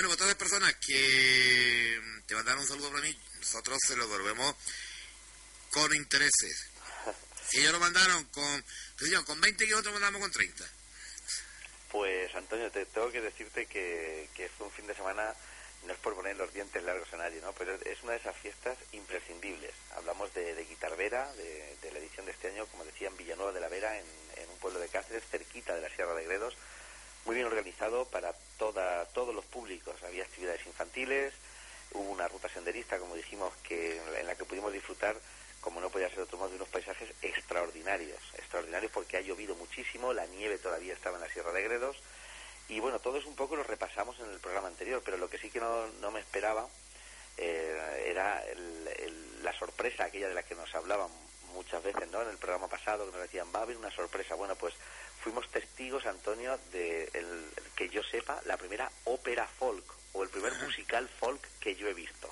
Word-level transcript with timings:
Bueno, 0.00 0.16
pues 0.16 0.18
todas 0.20 0.30
las 0.30 0.38
personas 0.38 0.74
que 0.76 2.00
te 2.26 2.34
mandaron 2.34 2.62
un 2.62 2.66
saludo 2.66 2.88
para 2.88 3.02
mí, 3.02 3.14
nosotros 3.38 3.78
se 3.86 3.94
lo 3.96 4.08
devolvemos 4.08 4.56
con 5.70 5.94
intereses. 5.94 6.70
Si 7.50 7.58
ellos 7.58 7.72
lo 7.72 7.80
mandaron 7.80 8.24
con, 8.32 8.64
con 9.26 9.40
20 9.42 9.66
y 9.66 9.72
otros 9.74 9.92
mandamos 9.92 10.22
con 10.22 10.30
30. 10.30 10.64
Pues 11.90 12.34
Antonio, 12.34 12.70
te 12.70 12.86
tengo 12.86 13.12
que 13.12 13.20
decirte 13.20 13.66
que, 13.66 14.30
que 14.34 14.48
fue 14.48 14.68
un 14.68 14.72
fin 14.72 14.86
de 14.86 14.94
semana, 14.94 15.34
no 15.84 15.92
es 15.92 15.98
por 15.98 16.14
poner 16.14 16.34
los 16.36 16.50
dientes 16.54 16.82
largos 16.82 17.12
a 17.12 17.18
nadie, 17.18 17.42
¿no? 17.42 17.52
pero 17.52 17.74
es 17.74 18.02
una 18.02 18.12
de 18.12 18.20
esas 18.20 18.36
fiestas 18.38 18.78
imprescindibles. 18.92 19.74
Hablamos 19.96 20.32
de, 20.32 20.54
de 20.54 20.64
Guitarvera, 20.64 21.30
de, 21.34 21.76
de, 21.82 21.92
la 21.92 21.98
edición 21.98 22.24
de 22.24 22.32
este 22.32 22.48
año, 22.48 22.64
como 22.68 22.86
decía, 22.86 23.08
en 23.08 23.18
Villanueva 23.18 23.52
de 23.52 23.60
la 23.60 23.68
Vera, 23.68 23.98
en, 23.98 24.06
en, 24.36 24.48
un 24.48 24.58
pueblo 24.60 24.80
de 24.80 24.88
Cáceres, 24.88 25.24
cerquita 25.30 25.74
de 25.74 25.82
la 25.82 25.94
Sierra 25.94 26.14
de 26.14 26.24
Gredos, 26.24 26.56
muy 27.24 27.34
bien 27.34 27.46
organizado 27.46 28.04
para 28.06 28.34
toda, 28.58 29.04
todos 29.06 29.34
los 29.34 29.44
públicos. 29.44 29.94
Había 30.02 30.24
actividades 30.24 30.66
infantiles, 30.66 31.32
hubo 31.92 32.10
una 32.10 32.28
ruta 32.28 32.48
senderista, 32.48 32.98
como 32.98 33.14
dijimos, 33.16 33.52
que 33.62 34.00
en 34.18 34.26
la 34.26 34.34
que 34.34 34.44
pudimos 34.44 34.72
disfrutar 34.72 35.16
como 35.60 35.80
no 35.80 35.90
podía 35.90 36.08
ser 36.08 36.20
otro 36.20 36.38
modo, 36.38 36.50
de 36.50 36.56
unos 36.56 36.68
paisajes 36.68 37.10
extraordinarios, 37.20 38.18
extraordinarios 38.38 38.90
porque 38.92 39.18
ha 39.18 39.20
llovido 39.20 39.54
muchísimo, 39.56 40.12
la 40.12 40.24
nieve 40.26 40.58
todavía 40.58 40.94
estaba 40.94 41.16
en 41.16 41.22
la 41.22 41.28
Sierra 41.28 41.52
de 41.52 41.62
Gredos, 41.62 41.96
y 42.68 42.80
bueno, 42.80 42.98
todo 43.00 43.18
es 43.18 43.26
un 43.26 43.34
poco 43.34 43.56
lo 43.56 43.64
repasamos 43.64 44.18
en 44.20 44.30
el 44.30 44.38
programa 44.38 44.68
anterior, 44.68 45.02
pero 45.04 45.16
lo 45.16 45.28
que 45.28 45.38
sí 45.38 45.50
que 45.50 45.60
no, 45.60 45.86
no 46.00 46.10
me 46.10 46.20
esperaba 46.20 46.66
eh, 47.36 48.06
era 48.06 48.42
el, 48.46 48.88
el, 48.96 49.44
la 49.44 49.52
sorpresa 49.52 50.04
aquella 50.04 50.28
de 50.28 50.34
la 50.34 50.44
que 50.44 50.54
nos 50.54 50.74
hablaban 50.74 51.10
muchas 51.52 51.82
veces, 51.82 52.08
¿no? 52.10 52.22
En 52.22 52.28
el 52.28 52.38
programa 52.38 52.68
pasado, 52.68 53.06
que 53.06 53.12
nos 53.12 53.22
decían, 53.22 53.48
va 53.54 53.60
a 53.60 53.62
haber 53.62 53.76
una 53.76 53.90
sorpresa. 53.90 54.34
Bueno, 54.36 54.54
pues 54.54 54.74
fuimos 55.22 55.48
testigos, 55.50 56.06
Antonio, 56.06 56.58
de, 56.72 57.04
el, 57.14 57.44
que 57.76 57.88
yo 57.88 58.02
sepa, 58.02 58.40
la 58.46 58.56
primera 58.56 58.90
ópera 59.04 59.46
folk, 59.46 59.84
o 60.12 60.22
el 60.22 60.28
primer 60.28 60.52
musical 60.62 61.08
folk 61.08 61.40
que 61.60 61.76
yo 61.76 61.88
he 61.88 61.94
visto. 61.94 62.30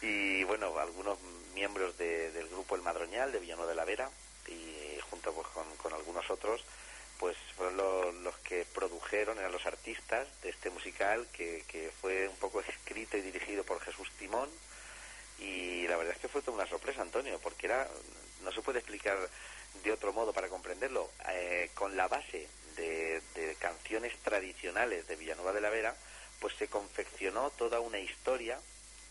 Y 0.00 0.44
bueno, 0.44 0.78
algunos 0.78 1.18
miembros 1.54 1.96
de, 1.98 2.30
del 2.32 2.48
grupo 2.48 2.76
El 2.76 2.82
Madroñal 2.82 3.32
de 3.32 3.40
Villanueva 3.40 3.70
de 3.70 3.76
la 3.76 3.84
Vera 3.84 4.10
y 4.46 4.98
junto 5.10 5.32
pues, 5.32 5.46
con, 5.48 5.64
con 5.76 5.92
algunos 5.92 6.28
otros 6.30 6.64
pues 7.18 7.36
fueron 7.56 7.76
los, 7.76 8.14
los, 8.14 8.36
que 8.38 8.64
produjeron, 8.72 9.38
eran 9.38 9.50
los 9.50 9.66
artistas 9.66 10.28
de 10.42 10.50
este 10.50 10.70
musical 10.70 11.26
que, 11.32 11.64
que, 11.66 11.90
fue 12.00 12.28
un 12.28 12.36
poco 12.36 12.60
escrito 12.60 13.16
y 13.16 13.22
dirigido 13.22 13.64
por 13.64 13.80
Jesús 13.80 14.08
Timón. 14.18 14.48
Y 15.40 15.86
la 15.88 15.96
verdad 15.96 16.14
es 16.14 16.20
que 16.20 16.28
fue 16.28 16.42
toda 16.42 16.58
una 16.58 16.68
sorpresa, 16.68 17.02
Antonio, 17.02 17.40
porque 17.42 17.66
era, 17.66 17.88
no 18.42 18.52
se 18.52 18.62
puede 18.62 18.78
explicar 18.78 19.18
de 19.82 19.92
otro 19.92 20.12
modo 20.12 20.32
para 20.32 20.48
comprenderlo, 20.48 21.10
eh, 21.30 21.70
con 21.74 21.96
la 21.96 22.08
base 22.08 22.48
de, 22.76 23.20
de 23.34 23.54
canciones 23.56 24.16
tradicionales 24.22 25.06
de 25.06 25.16
Villanueva 25.16 25.52
de 25.52 25.60
la 25.60 25.70
Vera, 25.70 25.96
pues 26.40 26.54
se 26.56 26.68
confeccionó 26.68 27.50
toda 27.50 27.80
una 27.80 27.98
historia 27.98 28.58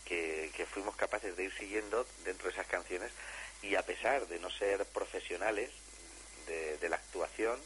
que, 0.04 0.50
que, 0.56 0.64
fuimos 0.64 0.96
capaces 0.96 1.36
de 1.36 1.44
ir 1.44 1.52
siguiendo 1.52 2.06
dentro 2.24 2.46
de 2.46 2.54
esas 2.54 2.66
canciones 2.66 3.12
y 3.62 3.74
a 3.74 3.82
pesar 3.82 4.26
de 4.26 4.38
no 4.38 4.50
ser 4.50 4.84
profesionales 4.86 5.70
de, 6.46 6.78
de, 6.78 6.88
la 6.88 6.96
actuación, 6.96 7.60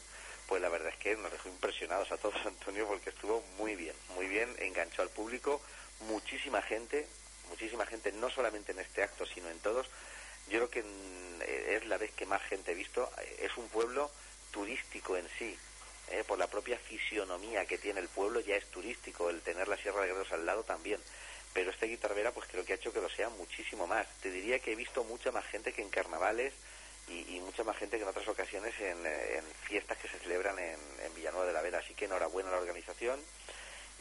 pues 0.47 0.61
la 0.61 0.67
verdad 0.67 0.89
es 0.89 0.97
que 0.97 1.15
nos 1.15 1.31
dejó 1.31 1.47
impresionados 1.47 2.11
a 2.11 2.17
todos, 2.17 2.35
Antonio, 2.45 2.87
porque 2.87 3.11
estuvo 3.11 3.41
muy 3.57 3.75
bien, 3.75 3.95
muy 4.15 4.27
bien, 4.27 4.53
enganchó 4.59 5.01
al 5.01 5.09
público, 5.09 5.61
muchísima 6.01 6.61
gente, 6.61 7.07
muchísima 7.49 7.85
gente, 7.85 8.11
no 8.11 8.29
solamente 8.29 8.73
en 8.73 8.79
este 8.79 9.03
acto, 9.03 9.25
sino 9.25 9.49
en 9.49 9.59
todos. 9.59 9.87
Yo 10.49 10.67
creo 10.67 10.69
que 10.69 10.83
es 11.75 11.85
la 11.85 11.97
vez 11.97 12.11
que 12.11 12.25
más 12.25 12.41
gente 12.43 12.71
he 12.71 12.75
visto, 12.75 13.09
es 13.39 13.55
un 13.57 13.67
pueblo 13.69 14.11
turístico 14.51 15.17
en 15.17 15.27
sí, 15.37 15.57
¿eh? 16.11 16.23
por 16.27 16.37
la 16.37 16.47
propia 16.47 16.77
fisionomía 16.77 17.65
que 17.65 17.77
tiene 17.77 17.99
el 17.99 18.07
pueblo, 18.07 18.39
ya 18.39 18.55
es 18.55 18.65
turístico, 18.67 19.29
el 19.29 19.41
tener 19.41 19.67
la 19.67 19.77
Sierra 19.77 20.01
de 20.01 20.07
Gredos 20.07 20.31
al 20.31 20.45
lado 20.45 20.63
también 20.63 20.99
pero 21.53 21.69
este 21.69 21.85
guitarrera 21.85 22.31
pues 22.31 22.47
creo 22.49 22.65
que 22.65 22.73
ha 22.73 22.75
hecho 22.75 22.91
que 22.91 23.01
lo 23.01 23.09
sea 23.09 23.29
muchísimo 23.29 23.87
más. 23.87 24.07
Te 24.21 24.31
diría 24.31 24.59
que 24.59 24.73
he 24.73 24.75
visto 24.75 25.03
mucha 25.03 25.31
más 25.31 25.45
gente 25.45 25.71
que 25.71 25.81
en 25.81 25.89
carnavales 25.89 26.53
y, 27.07 27.39
mucha 27.41 27.63
más 27.63 27.77
gente 27.77 27.97
que 27.97 28.03
en 28.03 28.09
otras 28.09 28.27
ocasiones 28.27 28.73
en, 28.79 29.05
en 29.05 29.43
fiestas 29.63 29.97
que 29.97 30.07
se 30.07 30.17
celebran 30.19 30.57
en, 30.57 30.79
en, 31.05 31.13
Villanueva 31.13 31.45
de 31.45 31.53
la 31.53 31.61
Vera. 31.61 31.79
Así 31.79 31.93
que 31.93 32.05
enhorabuena 32.05 32.49
a 32.49 32.53
la 32.53 32.59
organización 32.59 33.19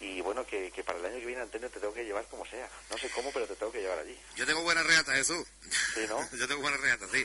y 0.02 0.20
bueno, 0.20 0.44
que, 0.44 0.72
que, 0.72 0.82
para 0.82 0.98
el 0.98 1.06
año 1.06 1.20
que 1.20 1.26
viene, 1.26 1.42
Antonio, 1.42 1.70
te 1.70 1.78
tengo 1.78 1.94
que 1.94 2.04
llevar 2.04 2.26
como 2.26 2.44
sea. 2.44 2.68
No 2.90 2.98
sé 2.98 3.08
cómo, 3.10 3.30
pero 3.32 3.46
te 3.46 3.54
tengo 3.54 3.70
que 3.70 3.80
llevar 3.80 4.00
allí. 4.00 4.18
Yo 4.34 4.44
tengo 4.44 4.60
buenas 4.62 4.84
reatas, 4.84 5.14
Jesús. 5.14 5.46
Sí, 5.94 6.00
¿no? 6.08 6.28
Yo 6.36 6.48
tengo 6.48 6.60
buenas 6.60 6.80
reatas, 6.80 7.08
sí. 7.12 7.24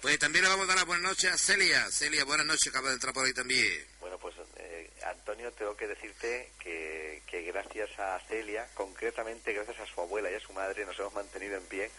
pues 0.00 0.18
también 0.18 0.44
le 0.44 0.50
vamos 0.50 0.64
a 0.64 0.68
dar 0.68 0.76
las 0.76 0.86
buenas 0.86 1.10
noches 1.10 1.30
a 1.30 1.36
Celia. 1.36 1.90
Celia, 1.90 2.24
buenas 2.24 2.46
noches, 2.46 2.68
acaba 2.68 2.88
de 2.88 2.94
entrar 2.94 3.12
por 3.12 3.26
ahí 3.26 3.34
también. 3.34 3.86
Bueno, 4.00 4.18
pues 4.18 4.34
eh, 4.56 4.90
Antonio, 5.04 5.52
tengo 5.52 5.76
que 5.76 5.86
decirte 5.86 6.52
que, 6.58 7.22
que 7.26 7.42
gracias 7.42 7.90
a 7.98 8.18
Celia, 8.26 8.66
concretamente 8.72 9.52
gracias 9.52 9.78
a 9.78 9.86
su 9.86 10.00
abuela 10.00 10.30
y 10.30 10.34
a 10.36 10.40
su 10.40 10.54
madre, 10.54 10.86
nos 10.86 10.98
hemos 10.98 11.12
mantenido 11.12 11.58
en 11.58 11.64
pie 11.66 11.90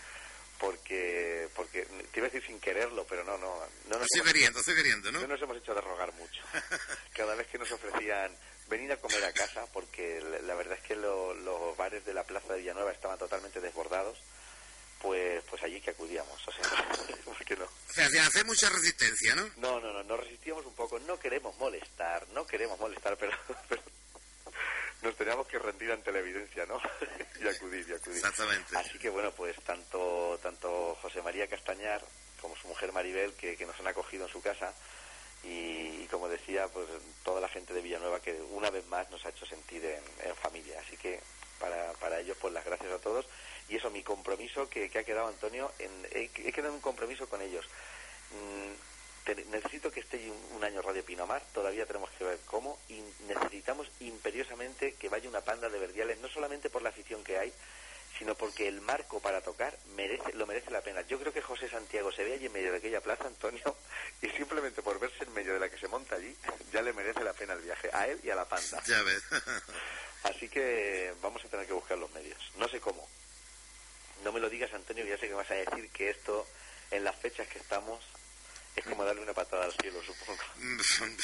porque 0.60 1.48
porque 1.56 1.84
te 1.84 2.20
iba 2.20 2.26
a 2.26 2.32
decir 2.32 2.44
sin 2.44 2.60
quererlo, 2.60 3.06
pero 3.08 3.24
no, 3.24 3.38
no. 3.38 3.60
no 3.86 3.98
nos 3.98 4.02
estoy 4.02 4.22
hemos, 4.22 4.34
queriendo, 4.34 4.60
estoy 4.60 4.76
queriendo, 4.76 5.12
¿no? 5.12 5.22
No 5.22 5.28
nos 5.28 5.42
hemos 5.44 5.58
hecho 5.58 5.76
de 5.76 5.82
rogar 5.82 6.12
mucho. 6.14 6.42
Cada 7.14 7.36
vez 7.36 7.46
que 7.48 7.60
nos 7.60 7.72
ofrecían 7.72 8.36
venir 8.70 8.92
a 8.92 8.98
comer 8.98 9.24
a 9.26 9.34
casa, 9.34 9.66
porque 9.74 10.22
la, 10.22 10.40
la 10.40 10.56
verdad 10.56 10.78
es 10.78 10.84
que 10.84 10.96
lo, 10.96 11.34
los 11.34 11.76
bares 11.78 12.06
de 12.06 12.14
la 12.14 12.24
Plaza 12.24 12.54
de 12.54 12.60
Villanueva 12.60 12.92
estaban 12.92 13.18
totalmente 13.18 13.62
desbordados, 13.62 14.18
pues 15.02 15.44
pues 15.50 15.62
allí 15.64 15.80
que 15.82 15.92
acudíamos, 15.92 16.48
o 16.48 16.52
sea, 16.52 16.64
¿por 17.26 17.38
qué 17.46 17.56
no? 17.56 17.66
O 17.66 17.94
sea, 17.94 18.10
sin 18.10 18.20
hacer 18.20 18.46
mucha 18.46 18.70
resistencia, 18.70 19.36
¿no? 19.36 19.50
No, 19.58 19.80
no, 19.80 19.94
no, 19.94 20.04
nos 20.04 20.20
resistíamos 20.20 20.66
un 20.66 20.76
poco, 20.76 21.00
no 21.00 21.20
queremos 21.20 21.56
molestar, 21.58 22.28
no 22.30 22.46
queremos 22.46 22.80
molestar, 22.80 23.18
pero, 23.18 23.38
pero 23.70 23.82
nos 25.02 25.16
teníamos 25.16 25.48
que 25.48 25.60
rendir 25.60 25.92
ante 25.92 26.12
la 26.12 26.20
evidencia, 26.20 26.66
¿no? 26.66 26.82
y 27.42 27.48
acudir, 27.48 27.86
y 27.88 27.94
acudir. 27.94 28.18
Exactamente. 28.18 28.78
Así 28.78 28.98
que 28.98 29.10
bueno, 29.10 29.32
pues 29.32 29.56
tanto, 29.64 30.40
tanto 30.42 30.96
José 31.02 31.22
María 31.22 31.48
Castañar 31.48 32.04
como 32.42 32.56
su 32.56 32.68
mujer 32.68 32.92
Maribel, 32.92 33.34
que, 33.34 33.56
que 33.56 33.66
nos 33.66 33.80
han 33.80 33.88
acogido 33.88 34.26
en 34.26 34.32
su 34.32 34.42
casa, 34.42 34.74
y, 35.48 36.04
y, 36.04 36.08
como 36.12 36.28
decía, 36.28 36.68
pues 36.68 36.86
toda 37.24 37.40
la 37.40 37.48
gente 37.48 37.74
de 37.74 37.82
Villanueva 37.82 38.22
que 38.22 38.34
una 38.52 38.70
vez 38.70 38.86
más 38.88 39.10
nos 39.10 39.26
ha 39.26 39.30
hecho 39.30 39.46
sentir 39.46 39.84
en, 39.86 40.36
familia. 40.36 40.80
Así 40.80 40.98
que 40.98 41.20
para, 41.60 41.94
para 41.94 42.20
ellos, 42.20 42.38
pues 42.40 42.54
las 42.54 42.66
gracias 42.66 42.92
a 42.92 43.00
todos. 43.00 43.26
Y 43.70 43.78
eso, 43.78 43.90
mi 43.90 44.04
compromiso 44.04 44.70
que, 44.70 44.90
que 44.90 45.00
ha 45.00 45.04
quedado, 45.04 45.28
Antonio, 45.28 45.72
en, 45.80 45.92
he, 46.12 46.30
quedado 46.30 46.70
en 46.70 46.76
un 46.76 46.82
compromiso 46.82 47.28
con 47.30 47.42
ellos. 47.42 47.66
Mm, 48.32 49.52
necesito 49.52 49.92
que 49.92 50.00
esté 50.02 50.18
un, 50.30 50.58
un, 50.58 50.64
año 50.64 50.82
Radio 50.82 51.04
Pinamar, 51.04 51.42
todavía 51.54 51.86
tenemos 51.86 52.10
que 52.12 52.24
ver 52.24 52.40
cómo, 52.46 52.80
y 52.88 53.04
necesitamos 53.28 53.90
imperiosamente 54.00 54.94
que 54.94 55.10
vaya 55.10 55.28
una 55.28 55.42
panda 55.42 55.70
de 55.70 55.80
verdiales, 55.80 56.20
no 56.20 56.30
solamente 56.30 56.70
por 56.70 56.82
la 56.82 56.90
afición 56.90 57.24
que 57.26 57.38
hay, 57.38 57.54
sino 58.18 58.36
porque 58.36 58.68
el 58.68 58.82
marco 58.82 59.20
para 59.20 59.42
tocar 59.42 59.78
merece, 59.96 60.34
lo 60.34 60.48
merece 60.48 60.72
la 60.72 60.82
pena. 60.82 61.02
Yo 61.02 61.20
creo 61.20 61.34
que 61.34 61.42
José 61.42 61.70
Santiago 61.70 62.12
se 62.12 62.24
ve 62.24 62.34
allí 62.34 62.48
en 62.48 62.54
medio 62.54 62.72
de 62.72 62.80
aquella 62.80 63.02
plaza, 63.02 63.28
Antonio, 63.28 63.78
y 64.22 64.30
simplemente 64.30 64.82
por 64.82 65.00
verse 65.00 65.24
en 65.24 65.34
medio 65.34 65.54
de 65.54 65.60
la 65.60 65.70
que 65.70 65.78
se 65.78 65.88
monta 65.88 66.16
allí, 66.16 66.36
ya 66.72 66.82
le 66.82 66.94
merece 66.94 67.24
la 67.24 67.34
pena 67.34 67.54
el 67.54 67.62
viaje, 67.62 67.90
a 67.94 68.08
él 68.08 68.20
y 68.24 68.30
a 68.30 68.36
la 68.36 68.46
panda. 68.46 68.82
Ya 68.86 69.02
ves. 69.04 69.24
Así 70.24 70.50
que 70.50 71.14
vamos 71.22 71.44
a 71.46 71.48
tener 71.48 71.68
que 71.68 71.74
buscar 71.74 71.98
los 71.98 72.12
medios. 72.12 72.40
No 72.58 72.68
sé 72.68 72.80
cómo. 72.80 73.08
No 74.24 74.32
me 74.32 74.40
lo 74.40 74.50
digas, 74.50 74.74
Antonio, 74.74 75.06
ya 75.06 75.18
sé 75.18 75.28
que 75.28 75.34
vas 75.34 75.50
a 75.52 75.56
decir 75.56 75.90
que 75.92 76.10
esto, 76.10 76.48
en 76.92 77.04
las 77.04 77.16
fechas 77.18 77.48
que 77.48 77.60
estamos, 77.60 78.04
es 78.76 78.84
como 78.84 79.06
darle 79.06 79.22
una 79.22 79.34
patada 79.34 79.66
al 79.66 79.74
cielo, 79.74 80.02
supongo. 80.04 80.42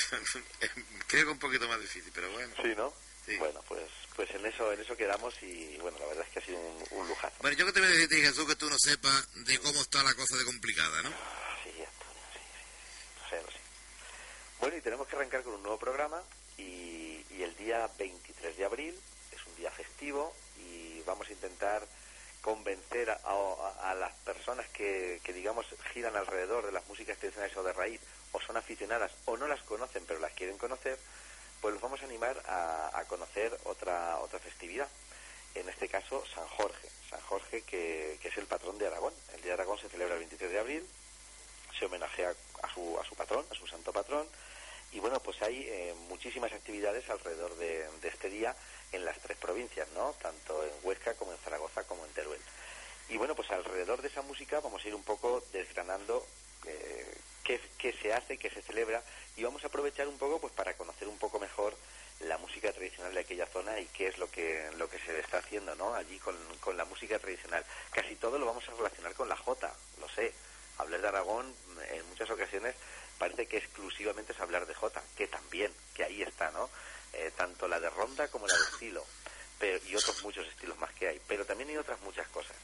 Creo 1.08 1.26
que 1.26 1.32
un 1.32 1.40
poquito 1.40 1.68
más 1.68 1.80
difícil, 1.80 2.12
pero 2.14 2.32
bueno. 2.32 2.54
Sí, 2.62 2.74
¿no? 2.76 2.94
Sí. 3.26 3.36
Bueno, 3.38 3.64
pues 3.68 3.90
pues 4.16 4.30
en 4.32 4.46
eso 4.46 4.72
en 4.72 4.80
eso 4.80 4.96
quedamos 4.96 5.34
y 5.42 5.78
bueno, 5.78 5.98
la 6.00 6.06
verdad 6.08 6.26
es 6.26 6.34
que 6.34 6.40
ha 6.40 6.46
sido 6.46 6.60
un, 6.60 6.84
un 6.92 7.08
lujazo. 7.08 7.36
Bueno, 7.42 7.58
yo 7.58 7.66
que 7.66 7.72
te 7.74 7.80
voy 7.80 7.90
a 7.90 7.92
decir, 7.92 8.26
Jesús, 8.26 8.48
que 8.48 8.56
tú 8.56 8.70
no 8.70 8.78
sepas 8.78 9.28
de 9.46 9.60
cómo 9.60 9.82
está 9.82 10.04
la 10.04 10.14
cosa 10.14 10.38
de 10.38 10.46
complicada, 10.46 11.02
¿no? 11.02 11.10
Sí, 11.64 11.70
Antonio, 11.70 12.24
sí, 12.34 12.40
sí, 12.40 13.20
lo 13.20 13.30
sé, 13.30 13.42
lo 13.46 13.52
sé. 13.52 13.60
Bueno, 14.60 14.78
y 14.78 14.82
tenemos 14.82 15.08
que 15.08 15.16
arrancar 15.16 15.44
con 15.44 15.54
un 15.56 15.64
nuevo 15.64 15.80
programa 15.80 16.22
y, 16.58 17.26
y 17.32 17.44
el 17.44 17.56
día 17.58 17.90
23 17.98 18.58
de 18.58 18.66
abril 18.66 19.00
es 19.32 19.48
un 19.48 19.56
día 19.56 19.72
festivo 19.72 20.36
y 20.58 21.02
vamos 21.06 21.28
a 21.28 21.32
intentar 21.34 21.88
convencer 22.42 23.10
a, 23.10 23.20
a, 23.24 23.92
a 23.92 23.96
las 23.96 24.14
personas 24.20 24.68
que, 24.70 25.22
que, 25.24 25.32
digamos, 25.34 25.66
giran 25.94 26.16
alrededor 26.16 26.66
de 26.66 26.74
las 26.74 26.86
músicas 26.88 27.18
tradicionales 27.18 27.56
o 27.56 27.64
de 27.64 27.72
raíz, 27.72 28.02
o 28.34 28.42
son 28.42 28.58
aficionadas 28.58 29.12
o 29.26 29.38
no 29.38 29.48
las 29.48 29.62
conocen 29.64 30.04
pero 30.06 30.20
las 30.20 30.34
quieren 30.34 30.58
conocer, 30.58 31.00
pues 31.64 31.72
los 31.76 31.82
vamos 31.82 32.02
a 32.02 32.06
animar 32.06 32.36
a, 32.46 33.06
conocer 33.08 33.58
otra, 33.64 34.20
otra 34.20 34.38
festividad. 34.40 34.90
En 35.56 35.70
este 35.70 35.88
caso, 35.88 36.22
San 36.36 36.46
Jorge. 36.46 36.90
San 37.10 37.22
Jorge, 37.22 37.62
que, 37.62 38.20
que, 38.22 38.28
es 38.28 38.38
el 38.38 38.48
patrón 38.48 38.78
de 38.78 38.88
Aragón. 38.88 39.14
El 39.34 39.42
Día 39.42 39.52
de 39.52 39.62
Aragón 39.62 39.80
se 39.80 39.88
celebra 39.88 40.16
el 40.16 40.20
23 40.20 40.52
de 40.52 40.60
abril, 40.60 40.86
se 41.80 41.86
homenajea 41.86 42.34
a 42.64 42.74
su, 42.74 43.00
a 43.00 43.06
su 43.06 43.16
patrón, 43.16 43.46
a 43.50 43.56
su 43.56 43.66
santo 43.66 43.94
patrón, 43.94 44.28
y 44.92 45.00
bueno, 45.00 45.22
pues 45.22 45.42
hay 45.42 45.66
eh, 45.70 45.96
muchísimas 46.10 46.52
actividades 46.52 47.10
alrededor 47.10 47.56
de, 47.56 47.88
de, 48.02 48.08
este 48.10 48.30
día 48.30 48.54
en 48.92 49.06
las 49.06 49.18
tres 49.20 49.38
provincias, 49.38 49.88
¿no? 49.96 50.14
Tanto 50.22 50.66
en 50.66 50.72
Huesca 50.84 51.14
como 51.14 51.32
en 51.32 51.38
Zaragoza 51.38 51.86
como 51.86 52.06
en 52.06 52.12
Teruel. 52.12 52.42
Y 53.08 53.16
bueno, 53.16 53.36
pues 53.36 53.50
alrededor 53.52 54.02
de 54.02 54.10
esa 54.10 54.22
música 54.22 54.60
vamos 54.60 54.84
a 54.84 54.88
ir 54.90 54.96
un 54.96 55.04
poco 55.04 55.42
desgranando 55.54 56.26
eh, 56.66 57.18
qué, 57.44 57.94
se 58.02 58.14
hace, 58.14 58.38
qué 58.38 58.50
se 58.50 58.62
celebra 58.62 59.04
y 59.36 59.44
vamos 59.44 59.64
a 59.64 59.68
aprovechar 59.68 60.08
un 60.08 60.18
poco 60.18 60.40
pues 60.40 60.54
para 60.54 60.76
conocer 60.76 61.08
un 61.08 61.18
poco 61.18 61.40
mejor 61.40 61.76
la 62.22 62.38
música 62.38 62.72
tradicional 62.72 63.14
de 63.14 63.20
aquella 63.20 63.46
zona 63.48 63.80
y 63.80 63.86
qué 63.88 64.08
es 64.08 64.18
lo 64.18 64.30
que 64.30 64.70
lo 64.78 64.90
que 64.90 65.00
se 65.00 65.20
está 65.20 65.40
haciendo 65.40 65.76
no 65.76 65.94
allí 65.94 66.18
con, 66.20 66.36
con 66.62 66.78
la 66.78 66.86
música 66.86 67.20
tradicional. 67.20 67.66
Casi 67.92 68.16
todo 68.16 68.40
lo 68.40 68.46
vamos 68.46 68.68
a 68.70 68.74
relacionar 68.74 69.14
con 69.14 69.28
la 69.28 69.36
jota 69.36 69.74
lo 70.00 70.08
sé. 70.10 70.34
Hablar 70.78 71.02
de 71.02 71.08
Aragón 71.08 71.54
en 71.92 72.08
muchas 72.10 72.30
ocasiones 72.30 72.76
parece 73.18 73.46
que 73.46 73.58
exclusivamente 73.58 74.34
es 74.34 74.40
hablar 74.40 74.66
de 74.66 74.74
jota 74.74 75.04
que 75.16 75.28
también 75.28 75.72
que 75.94 76.04
ahí 76.04 76.22
está 76.22 76.52
no 76.52 76.70
eh, 77.14 77.32
tanto 77.36 77.68
la 77.68 77.80
de 77.80 77.90
ronda 77.90 78.28
como 78.30 78.48
la 78.48 78.58
de 78.58 78.64
estilo 78.64 79.06
pero, 79.60 79.80
y 79.86 79.96
otros 79.96 80.24
muchos 80.24 80.48
estilos 80.48 80.78
más 80.80 80.92
que 80.94 81.08
hay 81.08 81.22
pero 81.28 81.46
también 81.46 81.70
hay 81.70 81.78
otras 81.78 82.02
muchas 82.02 82.28
cosas 82.30 82.56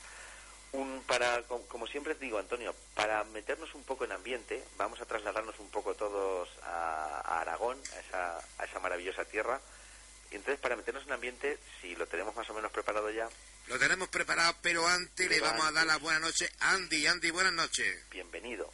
un, 0.71 1.03
para, 1.07 1.41
como 1.43 1.87
siempre 1.87 2.15
digo, 2.15 2.37
Antonio, 2.37 2.75
para 2.95 3.23
meternos 3.25 3.73
un 3.73 3.83
poco 3.83 4.05
en 4.05 4.11
ambiente, 4.11 4.63
vamos 4.77 5.01
a 5.01 5.05
trasladarnos 5.05 5.59
un 5.59 5.69
poco 5.69 5.95
todos 5.95 6.49
a, 6.63 7.41
Aragón, 7.41 7.79
a 7.95 7.99
esa, 7.99 8.37
a 8.57 8.65
esa 8.65 8.79
maravillosa 8.79 9.25
tierra. 9.25 9.59
Y 10.31 10.35
entonces, 10.35 10.59
para 10.59 10.75
meternos 10.75 11.05
en 11.07 11.13
ambiente, 11.13 11.57
si 11.81 11.95
lo 11.95 12.05
tenemos 12.07 12.35
más 12.35 12.49
o 12.49 12.53
menos 12.53 12.71
preparado 12.71 13.09
ya. 13.09 13.27
Lo 13.67 13.79
tenemos 13.79 14.09
preparado, 14.09 14.55
pero 14.61 14.87
antes 14.87 15.29
le 15.29 15.39
vamos 15.39 15.65
a 15.65 15.71
dar 15.71 15.87
la 15.87 15.97
buena 15.97 16.19
noche 16.19 16.49
a 16.59 16.71
Andy. 16.73 17.07
Andy, 17.07 17.31
buenas 17.31 17.53
noches. 17.53 18.09
Bienvenido. 18.11 18.71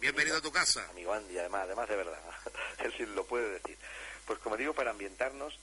Bienvenido, 0.00 0.38
a 0.38 0.40
tu 0.40 0.50
casa. 0.50 0.88
Amigo 0.88 1.12
Andy, 1.12 1.38
además, 1.38 1.62
además 1.64 1.88
de 1.88 1.96
verdad. 1.96 2.18
Él 2.78 2.94
sí 2.96 3.04
lo 3.06 3.26
puede 3.26 3.50
decir. 3.50 3.76
Pues 4.24 4.38
como 4.38 4.56
digo, 4.56 4.72
para 4.72 4.90
ambientarnos, 4.90 5.58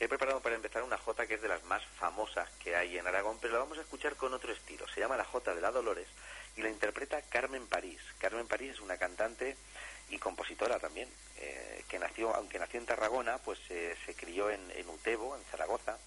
He 0.00 0.08
preparado 0.08 0.40
para 0.40 0.54
empezar 0.54 0.82
una 0.82 0.96
jota 0.96 1.26
que 1.26 1.34
es 1.34 1.42
de 1.42 1.48
las 1.48 1.62
más 1.64 1.84
famosas 1.98 2.48
que 2.64 2.74
hay 2.74 2.96
en 2.96 3.06
Aragón, 3.06 3.36
pero 3.38 3.52
la 3.52 3.58
vamos 3.58 3.76
a 3.76 3.82
escuchar 3.82 4.16
con 4.16 4.32
otro 4.32 4.50
estilo. 4.50 4.88
Se 4.88 4.98
llama 4.98 5.18
la 5.18 5.26
jota 5.26 5.54
de 5.54 5.60
la 5.60 5.70
Dolores 5.70 6.08
y 6.56 6.62
la 6.62 6.70
interpreta 6.70 7.20
Carmen 7.20 7.66
París. 7.66 8.00
Carmen 8.18 8.46
París 8.46 8.72
es 8.72 8.80
una 8.80 8.96
cantante 8.96 9.58
y 10.08 10.16
compositora 10.16 10.78
también, 10.78 11.06
eh, 11.36 11.84
que 11.86 11.98
nació, 11.98 12.34
aunque 12.34 12.58
nació 12.58 12.80
en 12.80 12.86
Tarragona, 12.86 13.36
pues 13.44 13.58
se 13.68 14.14
crió 14.14 14.48
en, 14.48 14.88
Utebo, 14.88 15.36
en 15.36 15.44
Zaragoza, 15.50 15.98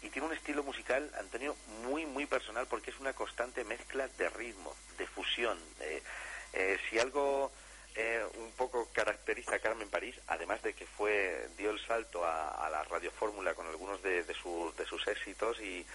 y 0.00 0.08
tiene 0.08 0.28
un 0.28 0.34
estilo 0.34 0.62
musical, 0.62 1.12
Antonio, 1.18 1.54
muy, 1.82 2.06
muy 2.06 2.24
personal, 2.24 2.66
porque 2.66 2.92
es 2.92 2.98
una 2.98 3.12
constante 3.12 3.62
mezcla 3.62 4.08
de 4.08 4.30
ritmo, 4.30 4.74
de 4.96 5.06
fusión. 5.06 5.58
Eh, 5.80 6.78
si 6.88 6.98
algo 6.98 7.52
eh, 7.96 8.24
un 8.38 8.50
poco 8.52 8.88
caracteriza 8.92 9.54
a 9.54 9.58
Carmen 9.60 9.88
París, 9.88 10.16
además 10.26 10.60
de 10.62 10.74
que 10.74 10.84
fue 10.84 11.48
dio 11.56 11.70
el 11.70 11.78
salto 11.86 12.24
a, 12.24 12.68
la 12.68 12.82
radiofórmula 12.82 13.54
con 13.54 13.68
algunos 13.68 14.02
de, 14.02 14.24
de, 14.24 14.34
sus 14.34 15.06
éxitos 15.06 15.60
y, 15.60 15.86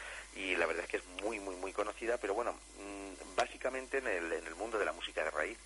la 0.55 0.65
verdad 0.65 0.85
es 0.85 0.89
que 0.89 0.97
es 0.97 1.05
muy, 1.21 1.39
muy, 1.39 1.55
muy 1.55 1.73
conocida, 1.73 2.17
pero 2.17 2.33
bueno, 2.33 2.53
mm, 2.53 3.35
básicamente 3.35 3.97
en 3.97 4.07
el, 4.07 4.31
en 4.31 4.47
el 4.47 4.55
mundo 4.55 4.79
de 4.79 4.85
la 4.85 4.93
música 4.93 5.23
de 5.23 5.31
raíz, 5.31 5.57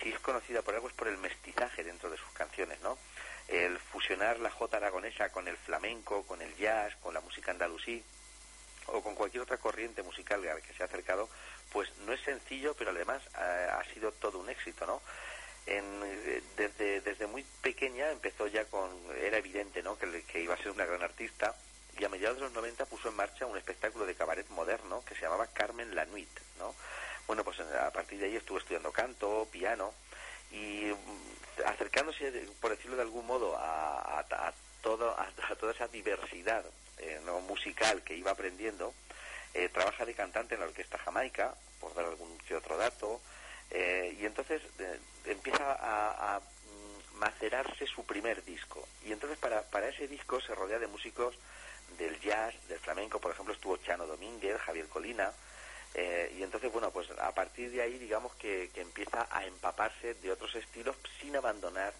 si 0.00 0.10
es 0.10 0.18
conocida 0.20 0.62
por 0.62 0.74
algo 0.74 0.88
es 0.88 0.94
por 0.94 1.08
el 1.08 1.18
mestizaje 1.18 1.82
dentro 1.82 2.10
de 2.10 2.16
sus 2.16 2.30
canciones, 2.30 2.80
¿no? 2.80 2.96
El 3.48 3.78
fusionar 3.78 4.38
la 4.38 4.50
jota 4.50 4.76
aragonesa 4.76 5.30
con 5.30 5.48
el 5.48 5.56
flamenco, 5.56 6.24
con 6.24 6.42
el 6.42 6.54
jazz, 6.56 6.94
con 7.02 7.12
la 7.12 7.20
música 7.20 7.50
andalusí 7.50 8.02
o 8.86 9.02
con 9.02 9.14
cualquier 9.14 9.42
otra 9.42 9.58
corriente 9.58 10.02
musical 10.02 10.42
que 10.66 10.74
se 10.74 10.82
ha 10.82 10.86
acercado, 10.86 11.28
pues 11.72 11.88
no 12.06 12.12
es 12.12 12.20
sencillo, 12.20 12.74
pero 12.74 12.90
además 12.90 13.22
eh, 13.38 13.68
ha 13.72 13.84
sido 13.92 14.12
todo 14.12 14.38
un 14.38 14.50
éxito, 14.50 14.86
¿no? 14.86 15.00
En, 15.66 15.84
desde, 16.56 17.00
desde 17.00 17.26
muy 17.26 17.44
pequeña 17.62 18.10
empezó 18.10 18.46
ya 18.46 18.64
con, 18.66 18.90
era 19.22 19.38
evidente 19.38 19.82
¿no? 19.82 19.98
que, 19.98 20.22
que 20.24 20.42
iba 20.42 20.54
a 20.54 20.58
ser 20.58 20.70
una 20.70 20.84
gran 20.84 21.02
artista 21.02 21.54
y 21.98 22.04
a 22.04 22.08
mediados 22.08 22.38
de 22.38 22.44
los 22.44 22.52
90 22.52 22.86
puso 22.86 23.08
en 23.08 23.16
marcha 23.16 23.46
un 23.46 23.56
espectáculo 23.56 24.06
de 24.06 24.14
cabaret 24.14 24.48
moderno 24.50 25.04
que 25.04 25.14
se 25.14 25.22
llamaba 25.22 25.46
Carmen 25.48 25.94
la 25.94 26.04
Nuit, 26.06 26.30
¿no? 26.58 26.74
Bueno, 27.26 27.44
pues 27.44 27.60
a 27.60 27.90
partir 27.90 28.18
de 28.18 28.26
ahí 28.26 28.36
estuvo 28.36 28.58
estudiando 28.58 28.90
canto, 28.92 29.46
piano 29.50 29.92
y 30.50 30.86
mm, 30.90 31.66
acercándose, 31.66 32.30
por 32.60 32.70
decirlo 32.70 32.96
de 32.96 33.02
algún 33.02 33.26
modo, 33.26 33.56
a, 33.56 34.18
a, 34.18 34.52
todo, 34.82 35.10
a, 35.18 35.26
toda 35.58 35.72
esa 35.72 35.88
diversidad 35.88 36.64
eh, 36.98 37.20
¿no? 37.24 37.40
musical 37.40 38.02
que 38.02 38.16
iba 38.16 38.32
aprendiendo, 38.32 38.92
eh, 39.54 39.68
trabaja 39.68 40.04
de 40.04 40.14
cantante 40.14 40.54
en 40.54 40.60
la 40.60 40.66
Orquesta 40.66 40.98
Jamaica, 40.98 41.54
por 41.80 41.94
dar 41.94 42.06
algún 42.06 42.36
que 42.38 42.56
otro 42.56 42.76
dato, 42.76 43.20
eh, 43.74 44.16
y 44.20 44.26
entonces 44.26 44.60
eh, 44.78 45.00
empieza 45.24 45.64
a, 45.64 46.38
mm, 46.40 47.18
macerarse 47.18 47.86
su 47.86 48.04
primer 48.04 48.44
disco. 48.44 48.86
Y 49.04 49.12
entonces 49.12 49.38
para, 49.38 49.62
para 49.62 49.88
ese 49.88 50.06
disco 50.08 50.40
se 50.40 50.54
rodea 50.54 50.78
de 50.78 50.86
músicos 50.86 51.34
del 51.98 52.20
jazz, 52.20 52.54
del 52.68 52.78
flamenco, 52.80 53.18
por 53.18 53.32
ejemplo 53.32 53.54
estuvo 53.54 53.78
Chano 53.78 54.06
Domínguez, 54.06 54.58
Javier 54.60 54.88
Colina, 54.88 55.32
eh, 55.94 56.34
y 56.38 56.42
entonces, 56.42 56.72
bueno, 56.72 56.90
pues 56.90 57.10
a 57.10 57.32
partir 57.32 57.70
de 57.70 57.82
ahí, 57.82 57.98
digamos 57.98 58.34
que, 58.36 58.70
que, 58.74 58.80
empieza 58.80 59.28
a 59.30 59.44
empaparse 59.44 60.14
de 60.14 60.32
otros 60.32 60.54
estilos 60.54 60.96
sin 61.20 61.36
abandonar 61.36 61.92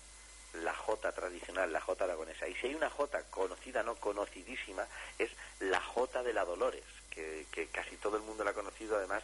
la 0.55 0.75
jota 0.75 1.13
tradicional, 1.13 1.73
la 1.73 1.81
jota 1.81 2.05
aragonesa. 2.05 2.49
Y 2.49 2.55
si 2.55 2.69
hay 2.69 2.75
una 2.75 2.89
jota 2.89 3.23
conocida, 3.25 3.83
no 3.83 3.97
conocidísima, 3.97 4.87
es 5.19 5.31
la 5.61 5.81
jota 5.81 6.23
de 6.23 6.33
la 6.33 6.45
Dolores, 6.45 6.85
que, 7.11 7.47
que 7.51 7.67
casi 7.67 7.97
todo 7.97 8.17
el 8.17 8.23
mundo 8.23 8.45
la 8.45 8.51
ha 8.53 8.55
conocido, 8.55 8.97
además, 8.97 9.23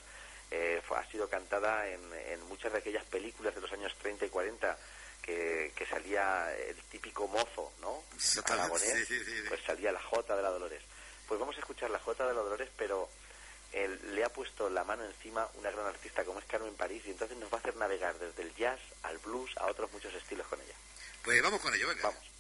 ha 0.97 1.05
sido 1.11 1.29
cantada 1.29 1.89
en, 1.89 2.01
muchas 2.49 2.73
de 2.73 2.79
aquellas 2.79 3.05
películas 3.05 3.55
de 3.55 3.61
los 3.61 3.73
años 3.73 3.95
30 4.01 4.27
y 4.27 4.29
40 4.29 4.79
que, 5.23 5.87
salía 5.89 6.55
el 6.57 6.77
típico 6.91 7.27
mozo, 7.29 7.73
¿no? 7.81 8.03
Aragonés, 8.45 9.09
pues 9.49 9.61
salía 9.65 9.93
la 9.93 10.03
Jota 10.03 10.37
de 10.37 10.43
la 10.43 10.51
Dolores. 10.51 10.83
Pues 11.27 11.39
vamos 11.39 11.57
a 11.57 11.61
escuchar 11.61 11.91
la 11.91 11.99
Jota 11.99 12.27
de 12.27 12.35
la 12.35 12.41
Dolores, 12.41 12.71
pero 12.77 13.09
él, 13.73 14.15
le 14.15 14.25
ha 14.25 14.29
puesto 14.31 14.71
la 14.71 14.85
mano 14.85 15.05
encima 15.05 15.49
una 15.55 15.71
gran 15.71 15.87
artista 15.87 16.25
como 16.25 16.39
es 16.39 16.47
Carmen 16.47 16.75
París 16.75 17.03
y 17.07 17.11
entonces 17.11 17.37
nos 17.37 17.53
va 17.53 17.59
a 17.59 17.61
hacer 17.61 17.77
navegar 17.77 18.19
desde 18.19 18.43
el 18.43 18.55
jazz 18.55 18.81
al 19.03 19.19
blues 19.19 19.51
a 19.59 19.67
otros 19.67 19.93
muchos 19.93 20.15
estilos 20.15 20.47
con 20.47 20.61
ella. 20.61 20.75
Pues 21.23 21.43
vamos 21.43 21.61
con 21.61 21.75
ello, 21.75 21.89
venga. 21.89 22.03
Vamos. 22.05 22.38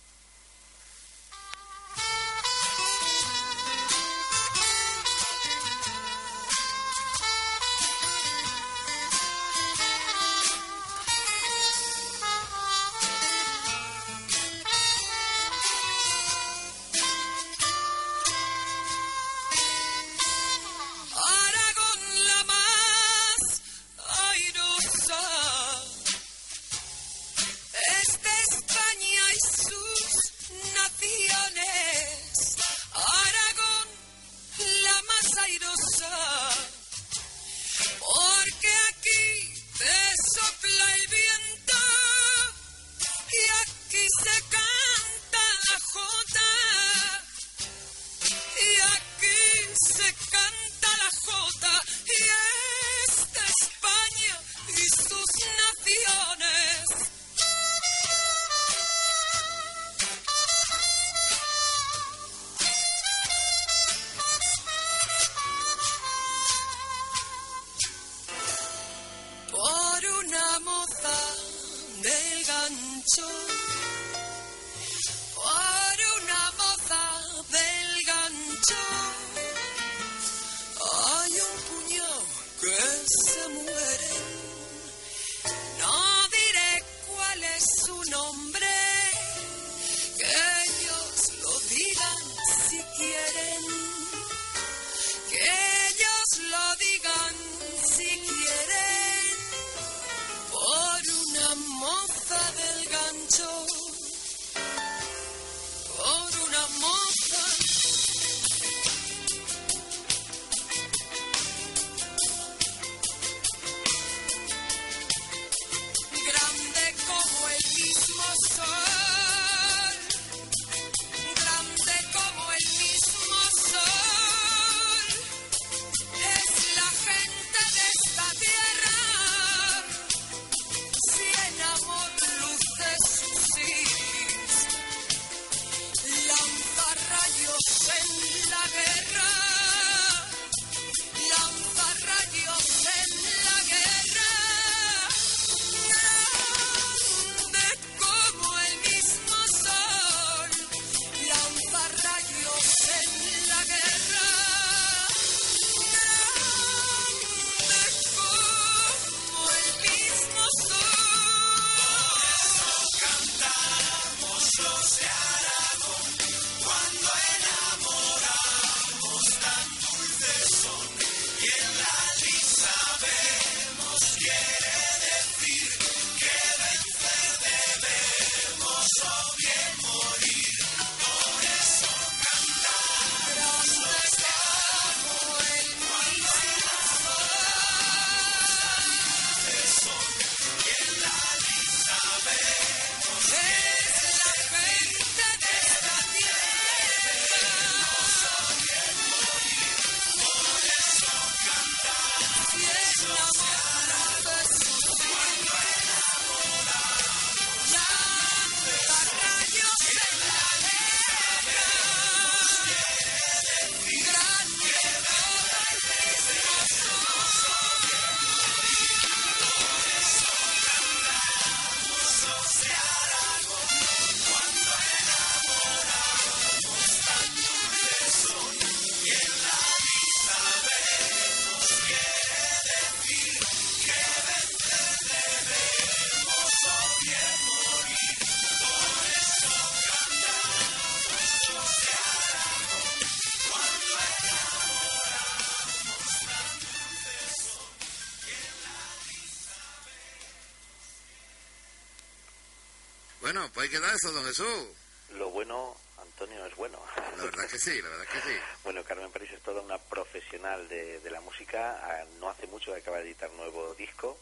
Hay 253.69 253.75
que 253.75 253.81
dar 253.87 253.95
eso, 253.95 254.13
don 254.13 254.25
Jesús. 254.25 254.69
Lo 255.15 255.31
bueno, 255.31 255.77
Antonio, 256.01 256.45
es 256.47 256.55
bueno. 256.57 256.79
La 257.17 257.25
verdad 257.25 257.47
que 257.49 257.59
sí, 257.59 257.81
la 257.83 257.89
verdad 257.89 258.07
que 258.07 258.21
sí. 258.21 258.37
Bueno, 258.65 258.83
Carmen 258.85 259.11
París 259.13 259.31
es 259.33 259.43
toda 259.43 259.61
una 259.63 259.79
profesional 259.79 260.69
de, 260.69 261.01
de 261.01 261.11
la 261.11 261.21
música. 261.21 261.79
Ah, 261.83 262.05
No 262.19 262.29
hace 262.31 262.47
mucho 262.47 262.73
que 262.73 262.81
acaba 262.81 262.99
de 262.99 263.05
editar 263.05 263.31
nuevo 263.33 263.75
disco 263.75 264.19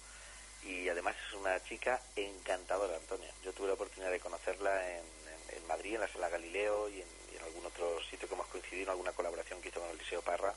y 0.64 0.88
además 0.88 1.14
es 1.28 1.34
una 1.34 1.62
chica 1.64 2.00
encantadora, 2.16 2.96
Antonio. 2.96 3.28
Yo 3.44 3.52
tuve 3.52 3.68
la 3.68 3.74
oportunidad 3.74 4.10
de 4.10 4.20
conocerla 4.20 4.90
en, 4.90 5.04
en- 5.04 5.56
en 5.58 5.66
Madrid, 5.68 5.94
en 5.94 6.00
la 6.00 6.08
Sala 6.12 6.28
Galileo 6.28 6.88
y 6.88 7.00
en, 7.02 7.08
y 7.32 7.36
en 7.36 7.42
algún 7.44 7.64
otro 7.66 8.00
sitio 8.10 8.26
que 8.28 8.34
hemos 8.34 8.46
coincidido, 8.48 8.84
en 8.84 8.90
alguna 8.90 9.12
colaboración 9.12 9.60
que 9.62 9.68
hizo 9.68 9.80
con 9.80 9.90
el 9.90 9.98
Liceo 9.98 10.22
Parra 10.22 10.52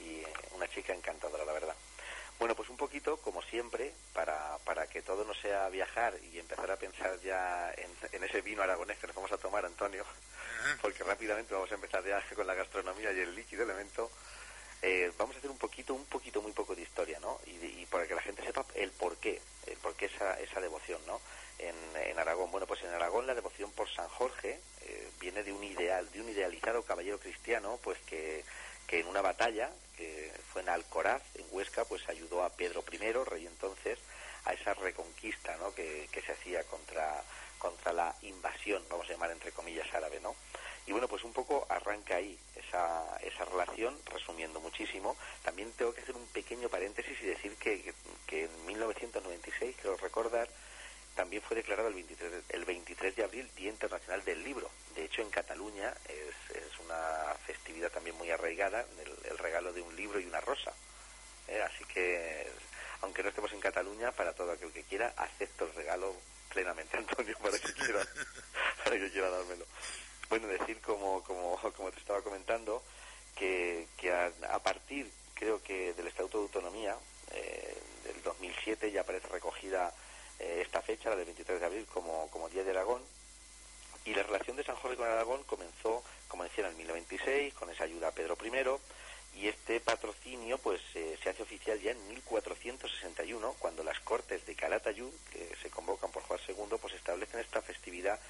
y 0.00 0.20
eh, 0.20 0.32
una 0.52 0.66
chica 0.68 0.92
encantadora, 0.94 1.44
la 1.44 1.52
verdad. 1.52 1.74
Bueno, 2.38 2.54
pues 2.56 2.68
un 2.68 2.76
poquito, 2.76 3.16
como 3.18 3.40
siempre, 3.42 3.92
para, 4.12 4.58
para 4.64 4.86
que 4.86 5.02
todo 5.02 5.24
no 5.24 5.34
sea 5.34 5.68
viajar 5.68 6.14
y 6.30 6.38
empezar 6.38 6.70
a 6.70 6.76
pensar 6.76 7.18
ya 7.20 7.72
en, 7.76 7.90
en 8.12 8.24
ese 8.24 8.42
vino 8.42 8.62
aragonés 8.62 8.98
que 8.98 9.06
nos 9.06 9.16
vamos 9.16 9.32
a 9.32 9.38
tomar, 9.38 9.64
Antonio, 9.64 10.04
porque 10.82 11.04
rápidamente 11.04 11.54
vamos 11.54 11.70
a 11.70 11.76
empezar 11.76 12.04
ya 12.04 12.22
con 12.34 12.46
la 12.46 12.54
gastronomía 12.54 13.12
y 13.12 13.20
el 13.20 13.34
líquido 13.34 13.62
elemento. 13.62 14.10
Eh, 14.82 15.10
vamos 15.16 15.36
a 15.36 15.38
hacer 15.38 15.50
un 15.50 15.56
poquito, 15.56 15.94
un 15.94 16.04
poquito, 16.04 16.42
muy 16.42 16.52
poco 16.52 16.74
de 16.74 16.82
historia, 16.82 17.18
¿no? 17.18 17.40
Y, 17.46 17.82
y 17.82 17.86
para 17.86 18.06
que 18.06 18.14
la 18.14 18.20
gente 18.20 18.44
sepa 18.44 18.66
el 18.74 18.90
por 18.90 19.16
qué, 19.16 19.40
el 19.66 19.76
por 19.78 19.94
qué 19.94 20.06
esa, 20.06 20.38
esa 20.40 20.60
devoción, 20.60 21.00
¿no? 21.06 21.20
En, 21.58 21.74
en 21.96 22.18
Aragón. 22.18 22.50
Bueno, 22.50 22.66
pues 22.66 22.82
en 22.82 22.92
Aragón 22.92 23.26
la 23.26 23.34
devoción 23.34 23.70
por 23.72 23.88
San 23.88 24.08
Jorge 24.08 24.60
eh, 24.82 25.08
viene 25.20 25.42
de 25.42 25.52
un 25.52 25.64
ideal, 25.64 26.10
de 26.10 26.20
un 26.20 26.28
idealizado 26.28 26.82
caballero 26.82 27.18
cristiano, 27.18 27.78
pues 27.82 27.96
que, 28.00 28.44
que 28.86 29.00
en 29.00 29.06
una 29.06 29.22
batalla, 29.22 29.70
que 29.96 30.32
fue 30.52 30.62
en 30.62 30.68
Alcoraz, 30.68 31.22
en 31.34 31.46
Huesca, 31.50 31.84
pues 31.84 32.08
ayudó 32.08 32.42
a 32.42 32.50
Pedro 32.50 32.84
I, 32.90 32.98
rey 33.24 33.46
entonces, 33.46 33.98
a 34.44 34.52
esa 34.52 34.74
reconquista, 34.74 35.56
¿no? 35.56 35.74
Que, 35.74 36.08
que 36.12 36.22
se 36.22 36.32
hacía 36.32 36.64
contra, 36.64 37.22
contra 37.58 37.92
la 37.92 38.14
invasión, 38.22 38.82
vamos 38.90 39.08
a 39.08 39.12
llamar 39.12 39.30
entre 39.30 39.52
comillas 39.52 39.92
árabe, 39.94 40.20
¿no? 40.20 40.34
Y 40.86 40.92
bueno, 40.92 41.08
pues 41.08 41.24
un 41.24 41.32
poco 41.32 41.66
arranca 41.70 42.16
ahí 42.16 42.38
esa, 42.56 43.16
esa 43.22 43.44
relación, 43.46 43.98
resumiendo 44.12 44.60
muchísimo. 44.60 45.16
También 45.42 45.72
tengo 45.72 45.94
que 45.94 46.02
hacer 46.02 46.14
un 46.14 46.26
pequeño 46.26 46.68
paréntesis 46.68 47.16
y 47.22 47.26
decir 47.26 47.56
que, 47.56 47.94
que 48.26 48.44
en 48.44 48.66
1996, 48.66 49.76
creo 49.80 49.96
recordar, 49.96 50.48
también 51.14 51.42
fue 51.42 51.56
declarado 51.56 51.88
el 51.88 51.94
23, 51.94 52.30
de- 52.32 52.42
el 52.56 52.64
23 52.64 53.14
de 53.16 53.24
abril 53.24 53.50
Día 53.56 53.70
Internacional 53.70 54.24
del 54.24 54.42
Libro. 54.42 54.70
De 54.94 55.04
hecho, 55.04 55.22
en 55.22 55.30
Cataluña 55.30 55.92
es, 56.08 56.56
es 56.56 56.78
una 56.80 57.34
festividad 57.46 57.90
también 57.90 58.16
muy 58.16 58.30
arraigada, 58.30 58.84
el, 59.02 59.30
el 59.30 59.38
regalo 59.38 59.72
de 59.72 59.80
un 59.82 59.94
libro 59.96 60.18
y 60.20 60.26
una 60.26 60.40
rosa. 60.40 60.72
¿eh? 61.48 61.62
Así 61.62 61.84
que, 61.86 62.46
aunque 63.02 63.22
no 63.22 63.28
estemos 63.28 63.52
en 63.52 63.60
Cataluña, 63.60 64.12
para 64.12 64.32
todo 64.34 64.52
aquel 64.52 64.72
que 64.72 64.82
quiera, 64.82 65.12
acepto 65.16 65.64
el 65.66 65.74
regalo 65.74 66.14
plenamente, 66.52 66.96
Antonio, 66.98 67.36
para 67.42 67.58
que 67.58 67.72
quiera, 67.72 68.00
para 68.84 68.96
que 68.98 69.10
quiera 69.10 69.30
dármelo. 69.30 69.66
Bueno, 70.28 70.48
decir, 70.48 70.80
como, 70.80 71.22
como, 71.24 71.58
como 71.76 71.90
te 71.92 71.98
estaba 72.00 72.22
comentando, 72.22 72.82
que, 73.36 73.86
que 73.98 74.12
a, 74.12 74.32
a 74.50 74.58
partir, 74.60 75.10
creo 75.34 75.62
que 75.62 75.92
del 75.94 76.06
Estatuto 76.06 76.38
de 76.38 76.44
Autonomía 76.44 76.96
eh, 77.32 77.76
del 78.04 78.22
2007 78.22 78.90
ya 78.92 79.02
aparece 79.02 79.28
recogida 79.28 79.92
eh, 80.38 80.60
esta 80.62 80.82
fecha, 80.82 81.10
la 81.10 81.16
del 81.16 81.26
23 81.26 81.60
de 81.60 81.66
abril, 81.66 81.86
como, 81.86 82.28
como 82.30 82.48
Día 82.48 82.64
de 82.64 82.70
Aragón. 82.70 83.02
Y 84.04 84.14
la 84.14 84.22
relación 84.22 84.56
de 84.56 84.64
San 84.64 84.76
Jorge 84.76 84.96
con 84.96 85.06
Aragón 85.08 85.42
comenzó, 85.44 86.02
como 86.28 86.44
decía, 86.44 86.64
en 86.66 86.70
el 86.72 86.76
1026, 86.76 87.54
con 87.54 87.70
esa 87.70 87.84
ayuda 87.84 88.08
a 88.08 88.12
Pedro 88.12 88.36
I, 88.42 89.40
y 89.40 89.48
este 89.48 89.80
patrocinio 89.80 90.58
pues 90.58 90.80
eh, 90.94 91.18
se 91.22 91.30
hace 91.30 91.42
oficial 91.42 91.80
ya 91.80 91.90
en 91.90 92.08
1461, 92.08 93.56
cuando 93.58 93.82
las 93.82 93.98
Cortes 94.00 94.44
de 94.46 94.54
Calatayud, 94.54 95.10
que 95.32 95.56
se 95.60 95.70
convocan 95.70 96.12
por 96.12 96.22
Juan 96.22 96.38
II, 96.46 96.76
pues 96.80 96.94
establecen 96.94 97.40
esta 97.40 97.60
festividad 97.62 98.20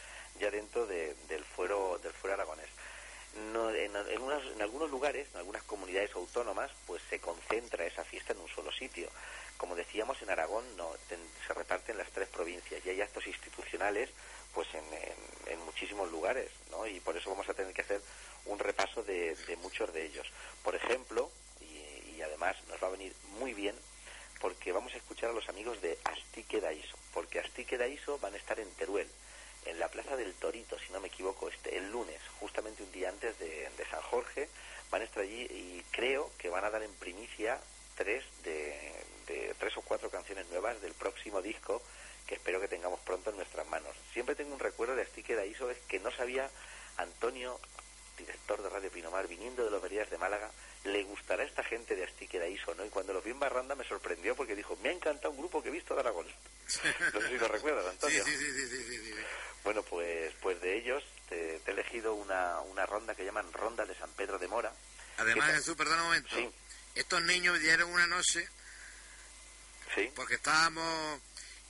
ya 0.41 0.51
dentro 0.51 0.87
de- 0.87 1.15
del 1.29 1.45
fuero 1.45 1.99
del 2.03 2.13
fuero 2.13 2.35
aragonés. 2.35 2.69
No, 3.53 3.69
en, 3.71 3.95
en 3.97 4.63
algunos 4.63 4.91
lugares, 4.91 5.27
en 5.33 5.39
algunas 5.39 5.65
comunidades 5.65 6.15
autónomas, 6.15 6.71
pues 6.87 7.03
se 7.11 7.19
concentra 7.19 7.85
esa 7.85 8.05
fiesta 8.05 8.33
en 8.33 8.39
un 8.41 8.49
solo 8.49 8.71
sitio. 8.73 9.11
Como 9.57 9.77
decíamos, 9.77 10.21
en 10.23 10.31
Aragón 10.31 10.65
no, 10.77 10.91
ten- 11.09 11.29
se 11.47 11.55
reparten 11.55 11.97
las 11.99 12.11
tres 12.11 12.29
provincias 12.29 12.85
y 12.85 12.91
hay 12.91 13.01
actos 13.01 13.27
institucionales 13.27 14.11
pues 14.53 14.69
en, 14.75 14.85
muchísimos 15.65 16.11
lugares, 16.13 16.49
¿no? 16.71 16.87
Y 16.87 17.01
por 17.01 17.17
eso 17.17 17.31
vamos 17.31 17.49
a 17.49 17.55
tener 17.55 17.75
que 17.75 17.83
hacer 17.83 18.01
un 18.47 18.59
repaso 18.59 19.03
de, 19.03 19.37
muchos 19.61 19.93
de 19.93 20.07
ellos. 20.07 20.27
Por 20.63 20.77
ejemplo, 20.77 21.31
y, 21.61 22.23
además 22.23 22.57
nos 22.69 22.81
va 22.83 22.87
a 22.87 22.91
venir 22.91 23.13
muy 23.39 23.53
bien, 23.53 23.75
porque 24.41 24.71
vamos 24.73 24.95
a 24.95 24.97
escuchar 24.97 25.31
a 25.31 25.33
los 25.33 25.49
amigos 25.49 25.81
de 25.83 25.99
Astique 26.05 26.61
Daiso, 26.61 26.97
porque 27.13 27.41
Astique 27.41 27.77
Daiso 27.77 28.19
van 28.19 28.35
a 28.35 28.37
estar 28.37 28.59
en 28.61 28.71
Teruel, 28.75 29.09
en 29.67 29.79
la 29.81 29.89
Plaza 29.89 30.17
del 30.17 30.33
Torito, 30.35 30.79
si 30.79 30.93
no 30.93 31.01
me 31.01 31.09
equivoco, 31.09 31.49
este 31.49 31.77
el 31.77 31.91
lunes, 31.91 32.21
justamente 32.39 32.83
un 32.83 32.93
día 32.93 33.09
antes 33.09 33.37
de 33.39 33.69
San 33.91 34.03
Jorge, 34.03 34.49
van 34.91 35.03
a 35.03 35.05
estar 35.05 35.23
allí 35.25 35.43
y 35.43 35.83
creo 35.91 36.31
que 36.39 36.49
van 36.49 36.65
a 36.65 36.71
dar 36.71 36.83
en 36.83 36.93
primicia 36.95 37.61
tres 37.97 38.25
de, 38.45 38.93
de 39.27 39.55
tres 39.59 39.77
o 39.77 39.83
cuatro 39.83 40.11
canciones 40.11 40.47
nuevas 40.49 40.81
del 40.81 40.95
próximo 40.95 41.43
disco 41.43 41.83
que 42.27 42.37
espero 42.37 42.61
que 42.61 42.69
tengamos 42.69 43.01
pronto 43.01 43.31
en 43.31 43.37
nuestras 43.37 43.67
manos. 43.69 43.95
Siempre 44.13 44.35
tengo 44.35 44.55
un 44.55 44.61
recuerdo 44.61 44.97
de 44.97 45.03
Astique 45.03 45.35
Daiso, 45.35 45.71
es 45.71 45.79
que 45.89 46.01
no 46.01 46.11
sabía 46.11 46.51
Antonio, 46.97 47.61
director 48.17 48.63
de 48.63 48.69
Radio 48.69 48.91
Pinomar, 48.91 49.29
viniendo 49.29 49.65
de 49.65 49.71
los 49.71 49.83
veredas 49.83 50.11
de 50.11 50.19
Málaga, 50.19 50.51
le 50.85 51.03
gustará 51.05 51.43
a 51.43 51.47
esta 51.47 51.63
gente 51.65 51.97
de 51.97 52.05
Astique 52.05 52.39
Daiso, 52.39 52.75
¿no? 52.75 52.85
Y 52.85 52.91
cuando 52.91 53.13
los 53.13 53.25
vi 53.25 53.31
en 53.31 53.39
Barranda 53.39 53.75
me 53.75 53.85
sorprendió 53.85 54.35
porque 54.37 54.55
dijo, 54.55 54.77
me 54.83 54.91
ha 54.91 54.93
encantado 54.93 55.31
un 55.31 55.39
grupo 55.39 55.63
que 55.63 55.69
he 55.69 55.73
visto 55.73 55.95
de 55.95 56.01
Aragón. 56.01 56.27
No 57.13 57.21
sé 57.21 57.29
si 57.29 57.39
lo 57.39 57.49
recuerdas, 57.49 57.87
Antonio. 57.87 58.25
sí, 58.25 58.37
sí, 58.37 58.53
sí, 58.53 58.69
sí, 58.69 58.99
sí. 58.99 59.15
Bueno, 59.63 59.83
pues, 59.83 60.33
pues 60.41 60.61
de 60.61 60.77
ellos 60.77 61.03
te, 61.29 61.57
he 61.57 61.71
elegido 61.71 62.15
una, 62.15 62.61
una 62.61 62.85
ronda 62.87 63.15
que 63.15 63.25
llaman 63.25 63.53
Ronda 63.53 63.85
de 63.85 63.95
San 63.95 64.11
Pedro 64.13 64.39
de 64.39 64.49
Mora. 64.49 64.73
Además. 65.19 65.53
Jesús, 65.53 65.77
perdona 65.77 66.03
un 66.03 66.09
momento. 66.09 66.37
Sí. 66.37 66.51
Estos 66.95 67.23
niños 67.23 67.59
vinieron 67.59 67.91
una 67.91 68.07
noche 68.07 68.49
Sí, 69.95 70.11
porque 70.15 70.35
estábamos 70.35 71.21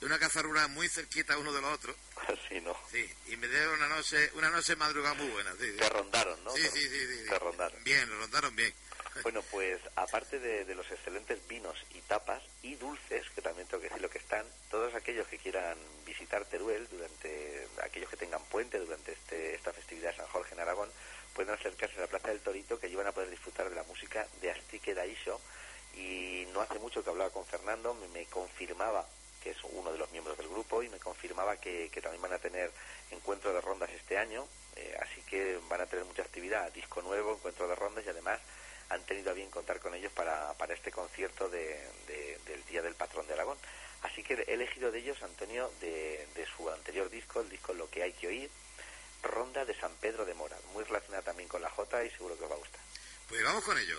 en 0.01 0.07
una 0.07 0.19
casa 0.19 0.43
rural 0.43 0.69
muy 0.71 0.89
cerquita 0.89 1.39
uno 1.39 1.53
de 1.53 1.61
los 1.61 1.73
otros. 1.75 1.97
sí, 2.49 2.61
no. 2.61 2.77
Sí, 2.91 3.09
y 3.27 3.37
me 3.37 3.49
dieron 3.49 3.75
una 3.75 3.89
noche, 3.89 4.31
una 4.35 4.51
noche 4.51 4.77
madrugada 4.77 5.15
muy 5.15 5.29
buena. 5.29 5.53
Sí, 5.53 5.71
sí. 5.71 5.77
Te 5.77 5.89
rondaron, 5.89 6.45
¿no? 6.45 6.53
Sí, 6.53 6.63
sí, 6.63 6.81
sí, 6.81 6.89
sí, 6.89 7.19
sí. 7.23 7.29
Te 7.29 7.39
rondaron. 7.39 7.85
Bien, 7.85 8.09
lo 8.09 8.19
rondaron 8.19 8.55
bien. 8.57 8.73
Bueno, 9.23 9.43
pues 9.43 9.81
aparte 9.95 10.41
de, 10.41 10.65
de 10.65 10.75
los 10.75 10.91
excelentes 10.91 11.47
vinos 11.47 11.77
y 11.95 12.01
tapas 12.01 12.43
y 12.63 12.75
dulces, 12.75 13.25
que 13.31 13.43
también 13.43 13.69
tengo 13.69 13.81
que 13.81 13.89
decir 13.89 14.03
lo 14.03 14.11
que 14.11 14.19
están, 14.19 14.45
todos 14.73 14.93
aquellos 14.95 15.29
que 15.29 15.39
quieran 15.39 15.79
visitar 16.05 16.45
Teruel 16.47 16.89
durante, 16.91 17.69
aquellos 17.85 18.11
que 18.11 18.17
tengan 18.17 18.43
puente 18.47 18.77
durante 18.79 19.13
este, 19.13 19.55
esta 19.55 19.73
festividad 19.73 20.11
de 20.11 20.17
San 20.17 20.27
Jorge 20.27 20.55
en 20.55 20.61
Aragón, 20.61 20.91
pueden 21.33 21.55
acercarse 21.55 21.97
a 21.99 22.03
la 22.03 22.07
Plaza 22.07 22.29
del 22.29 22.41
Torito, 22.41 22.79
que 22.79 22.87
allí 22.87 22.97
van 22.97 23.07
a 23.07 23.13
poder 23.13 23.31
disfrutar 23.31 23.69
de 23.69 23.77
la 23.77 23.83
música 23.85 24.27
de 24.41 24.51
Astique 24.51 24.95
Daisho. 24.95 25.41
Y 25.97 26.47
no 26.53 26.61
hace 26.61 26.79
mucho 26.79 27.03
que 27.03 27.11
hablaba 27.11 27.31
con 27.31 27.45
Fernando, 27.47 27.95
me, 28.13 28.27
confirmaba 28.27 29.07
que 29.43 29.51
es 29.51 29.59
uno 29.65 29.93
de 29.93 29.99
los 29.99 30.11
miembros 30.11 30.37
del 30.39 30.49
grupo, 30.49 30.83
y 30.83 30.89
me 30.89 30.99
confirmaba 30.99 31.57
que, 31.57 31.91
también 32.03 32.23
van 32.23 32.33
a 32.33 32.39
tener 32.39 32.71
encuentro 33.11 33.53
de 33.53 33.61
rondas 33.61 33.91
este 33.91 34.17
año, 34.17 34.47
eh, 34.77 34.97
así 35.03 35.21
que 35.23 35.59
van 35.69 35.83
a 35.83 35.87
tener 35.87 36.05
mucha 36.07 36.23
actividad, 36.23 36.73
disco 36.73 37.03
nuevo, 37.03 37.35
encuentro 37.35 37.69
de 37.69 37.75
rondas 37.75 38.05
y 38.07 38.09
además 38.09 38.41
han 38.89 39.03
tenido 39.05 39.31
a 39.31 39.35
bien 39.35 39.51
contar 39.51 39.81
con 39.81 39.95
ellos 39.95 40.13
para, 40.13 40.53
para 40.55 40.75
este 40.75 40.91
concierto 40.91 41.49
de- 41.49 41.89
del 42.47 42.65
Día 42.67 42.83
del 42.83 42.95
Patrón 42.95 43.27
de 43.27 43.35
Aragón. 43.35 43.59
Así 44.03 44.23
que 44.23 44.35
he 44.35 44.55
elegido 44.55 44.91
de 44.91 44.99
ellos, 44.99 45.23
Antonio, 45.23 45.71
de, 45.81 46.27
de 46.35 46.47
su 46.57 46.69
anterior 46.71 47.09
disco, 47.11 47.41
el 47.41 47.49
disco 47.49 47.73
Lo 47.73 47.89
que 47.91 48.03
hay 48.03 48.13
que 48.13 48.27
oír, 48.29 48.51
Ronda 49.23 49.65
de 49.65 49.75
San 49.75 49.93
Pedro 49.97 50.25
de 50.27 50.35
Mora, 50.35 50.57
muy 50.75 50.85
relacionada 50.85 51.23
también 51.23 51.49
con 51.49 51.63
la 51.63 51.71
Jota 51.71 52.05
y 52.05 52.11
seguro 52.11 52.37
que 52.37 52.45
os 52.45 52.51
va 52.51 52.55
a 52.55 52.59
gustar. 52.59 52.81
Pues 53.29 53.43
vamos 53.43 53.65
con 53.65 53.79
ello. 53.79 53.99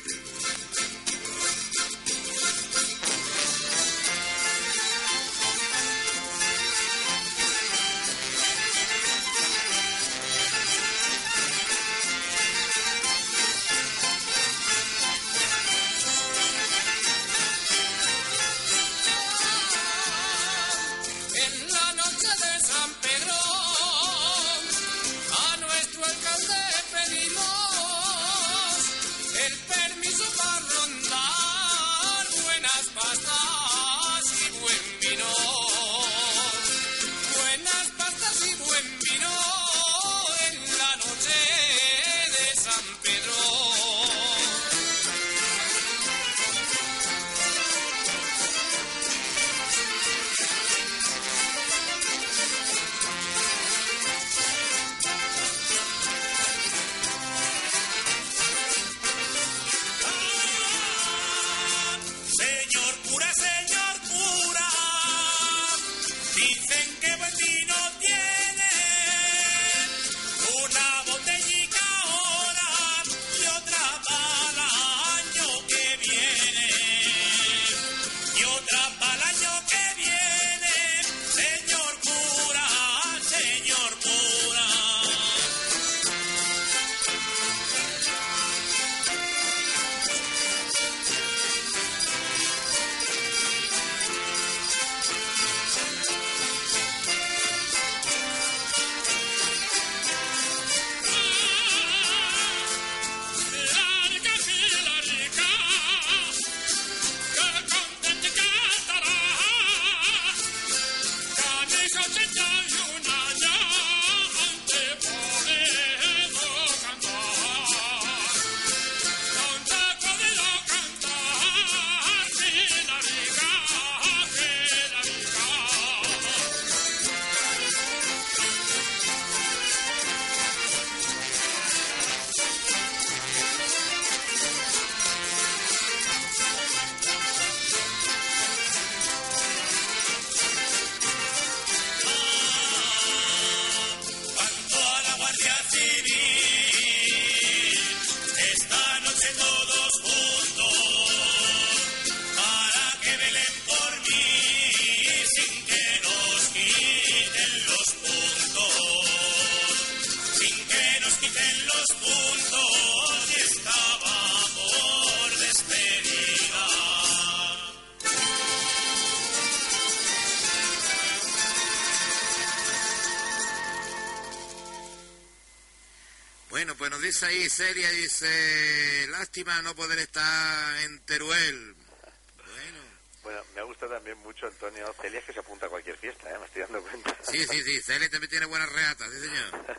nos 177.51 177.57
dice 177.57 177.63
ahí, 177.63 177.73
Seria, 177.73 177.89
dice, 177.91 179.07
lástima 179.09 179.61
no 179.61 179.75
poder 179.75 179.99
estar 179.99 180.77
en 180.83 180.99
Teruel. 181.05 181.75
Bueno. 181.75 182.81
Bueno, 183.23 183.43
me 183.53 183.61
ha 183.61 183.63
gustado 183.63 183.93
también 183.93 184.17
mucho 184.19 184.47
Antonio 184.47 184.93
Celia 184.99 185.21
que 185.21 185.33
se 185.33 185.39
apunta 185.39 185.65
a 185.67 185.69
cualquier 185.69 185.97
fiesta, 185.97 186.29
¿eh? 186.33 186.39
me 186.39 186.45
estoy 186.45 186.61
dando 186.63 186.81
cuenta. 186.81 187.15
Sí, 187.29 187.45
sí, 187.45 187.61
sí, 187.63 187.81
Celia 187.81 188.09
también 188.09 188.29
tiene 188.31 188.45
buenas 188.47 188.71
reatas, 188.71 189.09
sí 189.11 189.19
señor. 189.19 189.77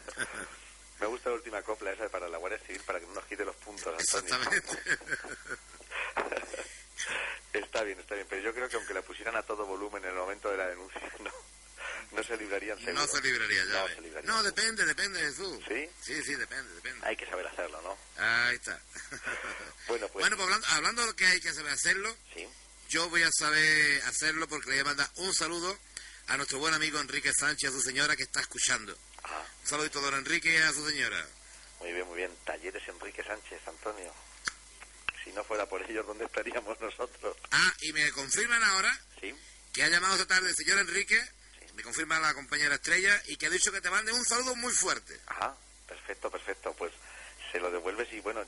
me 1.01 1.07
gusta 1.07 1.31
la 1.31 1.37
última 1.37 1.63
copla 1.63 1.93
esa 1.93 2.09
para 2.09 2.29
la 2.29 2.39
Guardia 2.39 2.61
Civil 2.67 2.81
para 2.87 3.01
que 3.01 3.07
no 3.07 3.15
nos 3.15 3.25
quite 3.25 3.45
los 3.45 3.57
puntos, 3.57 3.87
Antonio. 3.99 4.37
Exactamente. 4.39 4.79
está 7.53 7.83
bien, 7.83 7.99
está 7.99 8.15
bien, 8.15 8.27
pero 8.31 8.43
yo 8.43 8.55
creo 8.55 8.69
que 8.69 8.77
aunque 8.77 8.95
la 8.95 9.03
pusieran 9.03 9.37
a 9.37 9.43
todo 9.43 9.67
volumen 9.67 10.05
en 10.05 10.11
el 10.11 10.17
momento 10.17 10.49
de 10.51 10.57
la 10.59 10.69
denuncia, 10.69 11.01
no, 11.21 11.31
no 12.13 12.23
se 12.23 12.37
librarían 12.37 12.79
seguro. 12.79 12.95
No 12.95 13.07
se 13.09 13.21
libraría, 13.23 13.65
ya 13.65 13.73
No 13.73 13.85
ves. 13.87 13.95
se 13.97 14.01
libraría. 14.03 14.31
No, 14.31 14.43
depende, 14.45 14.85
depende, 14.85 15.19
Jesús. 15.21 15.59
¿Sí? 15.67 15.89
Sí, 16.01 16.23
sí, 16.23 16.35
depende, 16.37 16.73
depende. 16.75 17.07
Hay 17.07 17.17
que 17.17 17.27
saber 17.27 17.47
hacerlo, 17.47 17.81
¿no? 17.83 17.99
Ahí 18.23 18.55
está. 18.57 18.81
Bueno, 19.89 20.07
pues 20.09 20.23
Bueno, 20.23 20.37
pues 20.37 20.45
hablando, 20.47 20.67
hablando 20.69 21.01
de 21.03 21.07
lo 21.09 21.17
que 21.17 21.27
hay 21.27 21.41
que 21.41 21.53
saber 21.53 21.72
hacerlo, 21.83 22.17
sí. 22.33 22.47
yo 22.91 23.09
voy 23.11 23.23
a 23.25 23.31
saber 23.33 24.03
hacerlo 24.05 24.47
porque 24.49 24.71
le 24.71 24.77
voy 24.77 24.81
a 24.83 24.85
mandar 24.85 25.11
un 25.17 25.35
saludo 25.35 25.77
a 26.29 26.37
nuestro 26.37 26.61
buen 26.61 26.73
amigo 26.75 27.01
Enrique 27.01 27.33
Sánchez, 27.37 27.71
a 27.71 27.73
su 27.73 27.81
señora 27.83 28.15
que 28.15 28.23
está 28.23 28.41
escuchando. 28.41 28.97
Ah, 29.25 29.45
Un 29.63 29.67
saludito 29.69 29.99
a 29.99 30.03
don 30.03 30.15
Enrique 30.15 30.53
y 30.53 30.57
a 30.57 30.73
su 30.73 30.89
señora. 30.89 31.27
muy 31.81 31.93
bien, 31.93 32.07
muy 32.07 32.17
bien. 32.19 32.31
Talleres 32.45 32.83
Enrique 32.89 33.25
Sánchez, 33.25 33.61
Antonio. 33.67 34.15
Si 35.25 35.33
no 35.33 35.43
fuera 35.45 35.69
por 35.69 35.83
ellos, 35.83 36.07
¿dónde 36.07 36.25
estaríamos 36.27 36.81
nosotros? 36.81 37.37
Ah, 37.51 37.75
y 37.81 37.93
me 37.93 38.11
confirman 38.13 38.63
ahora 38.63 38.97
Sí. 39.21 39.35
que 39.73 39.83
ha 39.83 39.89
llamado 39.89 40.15
esta 40.15 40.27
tarde 40.29 40.51
el 40.51 40.55
señor 40.57 40.79
Enrique, 40.79 41.21
me 41.75 41.83
confirma 41.83 42.21
la 42.21 42.35
compañera 42.35 42.77
Estrella, 42.77 43.21
y 43.27 43.37
que 43.37 43.47
ha 43.47 43.51
dicho 43.51 43.73
que 43.73 43.81
te 43.81 43.91
mande 43.91 44.13
un 44.13 44.25
saludo 44.25 44.55
muy 44.57 44.73
fuerte. 44.73 45.19
Ajá, 45.27 45.57
perfecto, 45.89 46.31
perfecto. 46.31 46.73
Pues 46.75 46.93
se 47.53 47.61
lo 47.61 47.71
devuelves 47.71 48.11
y 48.13 48.21
bueno, 48.21 48.43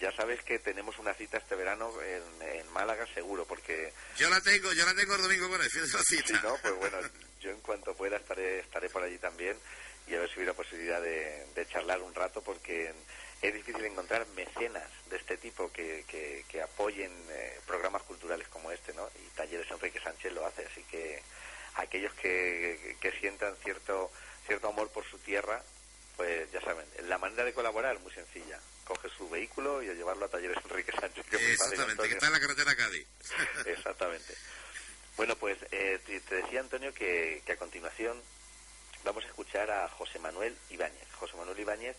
ya 0.00 0.12
sabes 0.12 0.40
que 0.44 0.58
tenemos 0.60 0.98
una 0.98 1.12
cita 1.14 1.38
este 1.38 1.56
verano 1.56 1.92
en, 2.00 2.48
en 2.48 2.72
Málaga 2.72 3.04
seguro, 3.12 3.44
porque 3.44 3.92
Yo 4.16 4.30
la 4.30 4.40
tengo, 4.40 4.72
yo 4.72 4.86
la 4.86 4.94
tengo 4.94 5.16
el 5.16 5.22
domingo 5.22 5.48
por 5.48 5.60
el 5.60 5.68
fin 5.68 5.82
de 5.82 5.88
la 5.92 6.02
si 6.04 6.16
cita. 6.18 6.40
no, 6.42 6.56
pues 6.62 6.74
bueno, 6.76 6.98
yo 7.40 7.50
en 7.50 7.60
cuanto 7.60 7.94
pueda 7.94 8.16
estaré, 8.16 8.60
estaré 8.60 8.88
por 8.88 9.02
allí 9.02 9.18
también 9.18 9.58
y 10.06 10.14
a 10.14 10.20
ver 10.20 10.28
si 10.30 10.36
hubiera 10.36 10.54
posibilidad 10.54 11.02
de, 11.02 11.44
de 11.56 11.66
charlar 11.66 12.00
un 12.00 12.14
rato, 12.14 12.40
porque 12.40 12.94
es 13.42 13.52
difícil 13.52 13.84
encontrar 13.84 14.24
mecenas 14.36 14.88
de 15.10 15.16
este 15.16 15.36
tipo 15.36 15.70
que, 15.72 16.04
que, 16.06 16.44
que 16.48 16.62
apoyen 16.62 17.12
eh, 17.30 17.58
programas 17.66 18.02
culturales 18.02 18.46
como 18.48 18.70
este, 18.70 18.94
¿no? 18.94 19.08
Y 19.16 19.28
Talleres 19.36 19.68
Enrique 19.70 20.00
Sánchez 20.00 20.32
lo 20.32 20.46
hace, 20.46 20.64
así 20.64 20.84
que 20.84 21.20
aquellos 21.74 22.14
que, 22.14 22.96
que 23.00 23.10
sientan 23.18 23.56
cierto 23.64 24.10
cierto 24.46 24.68
amor 24.68 24.88
por 24.90 25.04
su 25.10 25.18
tierra, 25.18 25.60
pues 26.16 26.50
ya 26.50 26.60
saben, 26.60 26.86
la 27.08 27.18
manera 27.18 27.44
de 27.44 27.52
colaborar 27.52 27.98
muy 28.00 28.12
sencilla. 28.12 28.58
Coge 28.84 29.08
su 29.10 29.28
vehículo 29.28 29.82
y 29.82 29.90
a 29.90 29.94
llevarlo 29.94 30.26
a 30.26 30.28
Talleres 30.28 30.58
Enrique 30.64 30.92
Sánchez. 30.92 31.26
que 31.26 31.36
Exactamente, 31.52 32.08
que 32.08 32.14
está 32.14 32.26
en 32.26 32.32
la 32.32 32.40
carretera 32.40 32.76
Cádiz. 32.76 33.06
Exactamente. 33.66 34.34
Bueno, 35.16 35.34
pues 35.36 35.58
eh, 35.72 35.98
te, 36.06 36.20
decía 36.36 36.60
Antonio 36.60 36.92
que, 36.94 37.42
que 37.44 37.52
a 37.52 37.56
continuación 37.56 38.20
vamos 39.04 39.24
a 39.24 39.28
escuchar 39.28 39.70
a 39.70 39.88
José 39.88 40.18
Manuel 40.18 40.56
Ibáñez. 40.70 41.12
José 41.18 41.36
Manuel 41.36 41.58
Ibáñez 41.58 41.96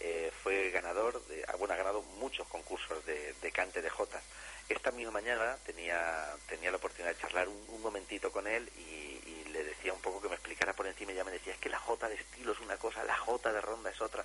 eh, 0.00 0.32
fue 0.42 0.70
ganador, 0.70 1.24
de, 1.26 1.44
ah, 1.46 1.56
bueno, 1.56 1.74
ha 1.74 1.76
ganado 1.76 2.02
muchos 2.02 2.46
concursos 2.48 3.04
de, 3.04 3.34
de 3.40 3.52
cante 3.52 3.82
de 3.82 3.90
jotas. 3.90 4.22
Esta 4.68 4.90
misma 4.92 5.12
mañana 5.12 5.58
tenía, 5.66 6.34
tenía 6.48 6.70
la 6.70 6.76
oportunidad 6.76 7.14
de 7.14 7.20
charlar 7.20 7.48
un, 7.48 7.64
un 7.68 7.82
momentito 7.82 8.30
con 8.30 8.46
él 8.46 8.70
y 8.76 9.19
le 9.52 9.64
decía 9.64 9.92
un 9.92 10.00
poco 10.00 10.20
que 10.20 10.28
me 10.28 10.34
explicara 10.34 10.72
por 10.72 10.86
encima 10.86 11.12
y 11.12 11.16
ya 11.16 11.24
me 11.24 11.32
decía, 11.32 11.52
es 11.52 11.58
que 11.58 11.68
la 11.68 11.78
jota 11.78 12.08
de 12.08 12.14
estilo 12.14 12.52
es 12.52 12.60
una 12.60 12.76
cosa, 12.76 13.04
la 13.04 13.16
jota 13.16 13.52
de 13.52 13.60
ronda 13.60 13.90
es 13.90 14.00
otra. 14.00 14.24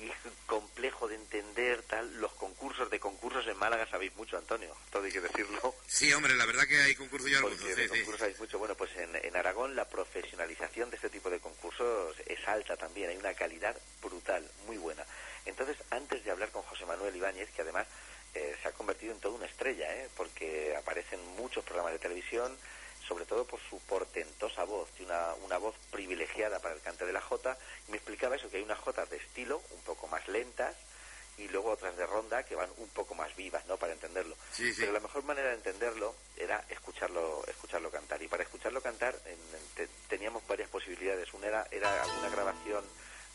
Y 0.00 0.08
es 0.08 0.16
complejo 0.46 1.06
de 1.06 1.16
entender 1.16 1.82
tal. 1.82 2.16
Los 2.18 2.32
concursos 2.32 2.90
de 2.90 2.98
concursos 2.98 3.46
en 3.46 3.56
Málaga 3.58 3.86
sabéis 3.86 4.14
mucho, 4.16 4.38
Antonio. 4.38 4.74
Todo 4.90 5.04
hay 5.04 5.12
que 5.12 5.20
decirlo. 5.20 5.74
Sí, 5.86 6.12
hombre, 6.14 6.34
la 6.34 6.46
verdad 6.46 6.66
que 6.66 6.80
hay 6.80 6.94
concursos 6.94 7.30
y 7.30 7.34
algunos. 7.34 7.58
Sí, 7.58 7.66
sí. 7.74 7.88
concursos 7.88 8.22
hay 8.22 8.34
mucho. 8.38 8.58
Bueno, 8.58 8.74
pues 8.74 8.90
en, 8.96 9.14
en 9.14 9.36
Aragón 9.36 9.76
la 9.76 9.84
profesionalización 9.88 10.88
de 10.88 10.96
este 10.96 11.10
tipo 11.10 11.28
de 11.28 11.40
concursos 11.40 12.16
es 12.24 12.48
alta 12.48 12.76
también. 12.76 13.10
Hay 13.10 13.16
una 13.18 13.34
calidad 13.34 13.76
brutal, 14.00 14.50
muy 14.66 14.78
buena. 14.78 15.04
Entonces, 15.44 15.76
antes 15.90 16.24
de 16.24 16.30
hablar 16.30 16.50
con 16.50 16.62
José 16.62 16.86
Manuel 16.86 17.14
Ibáñez, 17.14 17.50
que 17.50 17.62
además 17.62 17.86
eh, 18.34 18.56
se 18.62 18.68
ha 18.68 18.72
convertido 18.72 19.12
en 19.12 19.20
toda 19.20 19.34
una 19.34 19.46
estrella, 19.46 19.94
¿eh? 19.94 20.08
porque 20.16 20.74
aparece 20.76 21.16
en 21.16 21.26
muchos 21.36 21.64
programas 21.64 21.92
de 21.92 21.98
televisión, 21.98 22.56
sobre 23.06 23.24
todo 23.26 23.44
por 23.46 23.60
su 23.68 23.78
portentosa 23.80 24.64
voz, 24.64 24.88
tiene 24.92 25.12
una, 25.12 25.34
una 25.44 25.58
voz 25.58 25.74
privilegiada 25.90 26.58
para 26.60 26.74
el 26.74 26.80
cante 26.80 27.04
de 27.06 27.12
la 27.12 27.20
jota, 27.20 27.56
y 27.88 27.90
me 27.90 27.96
explicaba 27.96 28.36
eso, 28.36 28.48
que 28.50 28.58
hay 28.58 28.62
unas 28.62 28.78
jotas 28.78 29.08
de 29.10 29.16
estilo 29.16 29.62
un 29.70 29.80
poco 29.82 30.06
más 30.08 30.26
lentas, 30.28 30.74
y 31.38 31.48
luego 31.48 31.70
otras 31.70 31.96
de 31.96 32.04
ronda 32.06 32.44
que 32.44 32.54
van 32.54 32.70
un 32.76 32.88
poco 32.90 33.14
más 33.14 33.34
vivas, 33.36 33.64
¿no? 33.66 33.78
Para 33.78 33.94
entenderlo. 33.94 34.36
Sí, 34.52 34.68
sí. 34.74 34.80
Pero 34.80 34.92
la 34.92 35.00
mejor 35.00 35.24
manera 35.24 35.48
de 35.48 35.54
entenderlo 35.54 36.14
era 36.36 36.62
escucharlo, 36.68 37.42
escucharlo 37.48 37.90
cantar. 37.90 38.22
Y 38.22 38.28
para 38.28 38.42
escucharlo 38.42 38.82
cantar 38.82 39.18
en- 39.24 39.32
en- 39.32 39.66
te- 39.74 39.88
teníamos 40.08 40.46
varias 40.46 40.68
posibilidades. 40.68 41.32
Una 41.32 41.46
era, 41.46 41.66
era 41.70 42.02
alguna 42.02 42.28
grabación 42.28 42.84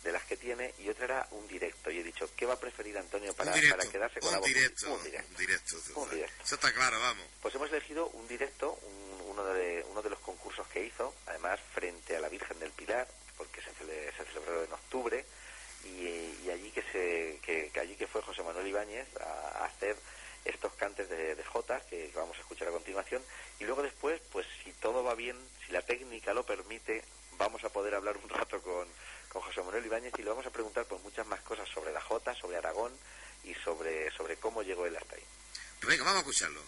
de 0.04 0.12
las 0.12 0.24
que 0.26 0.38
tiene 0.38 0.76
y 0.78 0.88
otra 0.90 1.06
era 1.06 1.28
un 1.32 1.48
directo. 1.48 1.90
Y 1.90 1.98
he 2.00 2.04
dicho, 2.04 2.30
¿qué 2.38 2.46
va 2.46 2.54
a 2.54 2.60
preferir 2.60 2.96
Antonio 3.00 3.34
para, 3.34 3.52
directo, 3.54 3.78
para 3.78 3.90
quedarse 3.92 4.20
con 4.20 4.32
la 4.32 4.38
voz? 4.38 4.48
directo, 4.48 4.94
Un 4.94 5.04
directo. 5.04 5.30
un 5.32 5.38
directo. 5.38 5.76
Un 5.96 6.10
directo. 6.12 6.44
Eso 6.44 6.56
está 6.56 6.72
claro, 6.72 7.00
vamos. 7.02 7.26
Pues 7.42 7.56
hemos 7.56 7.70
elegido 7.72 8.08
un 8.10 8.28
directo, 8.28 8.78
un- 8.84 9.17
uno, 9.42 9.54
de, 9.54 9.86
uno 9.90 10.02
de 10.02 10.10
los 10.10 10.20
concursos 10.20 10.68
que 10.68 10.84
hizo, 10.86 11.14
además 11.28 11.60
frente 11.74 12.16
a 12.16 12.20
la 12.20 12.30
Virgen 12.30 12.60
del 12.60 12.72
Pilar, 12.72 13.08
porque 13.38 13.62
se, 13.62 13.72
cele- 13.76 14.12
se 14.18 14.26
celebró 14.26 14.64
en 14.64 14.74
octubre, 14.74 15.26
y, 15.84 16.40
y 16.46 16.50
allí 16.52 16.72
que 16.72 16.82
se 16.92 17.40
que, 17.44 17.70
que 17.72 17.80
allí 17.80 17.96
que 17.96 18.08
fue 18.08 18.22
José 18.22 18.42
Manuel 18.44 18.68
Ibáñez 18.68 19.08
a, 19.22 19.60
a 19.60 19.66
hacer 19.66 19.96
estos 20.44 20.74
cantes 20.74 21.08
de, 21.10 21.36
de 21.36 21.44
jotas 21.46 21.84
que, 21.86 22.12
vamos 22.16 22.36
a 22.38 22.40
escuchar 22.42 22.68
a 22.68 22.72
continuación 22.72 23.22
y 23.60 23.66
luego 23.66 23.84
después 23.84 24.20
pues 24.32 24.46
si 24.64 24.72
todo 24.74 25.04
va 25.04 25.14
bien 25.14 25.38
si 25.66 25.72
la 25.72 25.82
técnica 25.82 26.34
lo 26.34 26.44
permite 26.46 27.04
vamos 27.38 27.64
a 27.64 27.70
poder 27.70 27.94
hablar 27.96 28.18
un 28.18 28.28
rato 28.30 28.62
con, 28.62 28.88
con 29.30 29.42
José 29.44 29.62
Manuel 29.62 29.86
Ibáñez 29.86 30.14
y 30.18 30.24
le 30.24 30.30
vamos 30.30 30.46
a 30.46 30.50
preguntar 30.52 30.86
por 30.86 31.00
muchas 31.02 31.28
más 31.28 31.42
cosas 31.42 31.68
sobre 31.70 31.92
la 31.94 32.02
jota 32.02 32.34
sobre 32.36 32.58
Aragón 32.58 32.92
y 33.44 33.54
sobre 33.56 34.10
sobre 34.12 34.38
cómo 34.38 34.64
llegó 34.64 34.86
él 34.88 34.96
hasta 34.98 35.16
ahí 35.16 35.24
Pues 35.80 35.90
venga, 35.90 36.04
vamos 36.06 36.18
a 36.18 36.22
escucharlo. 36.22 36.62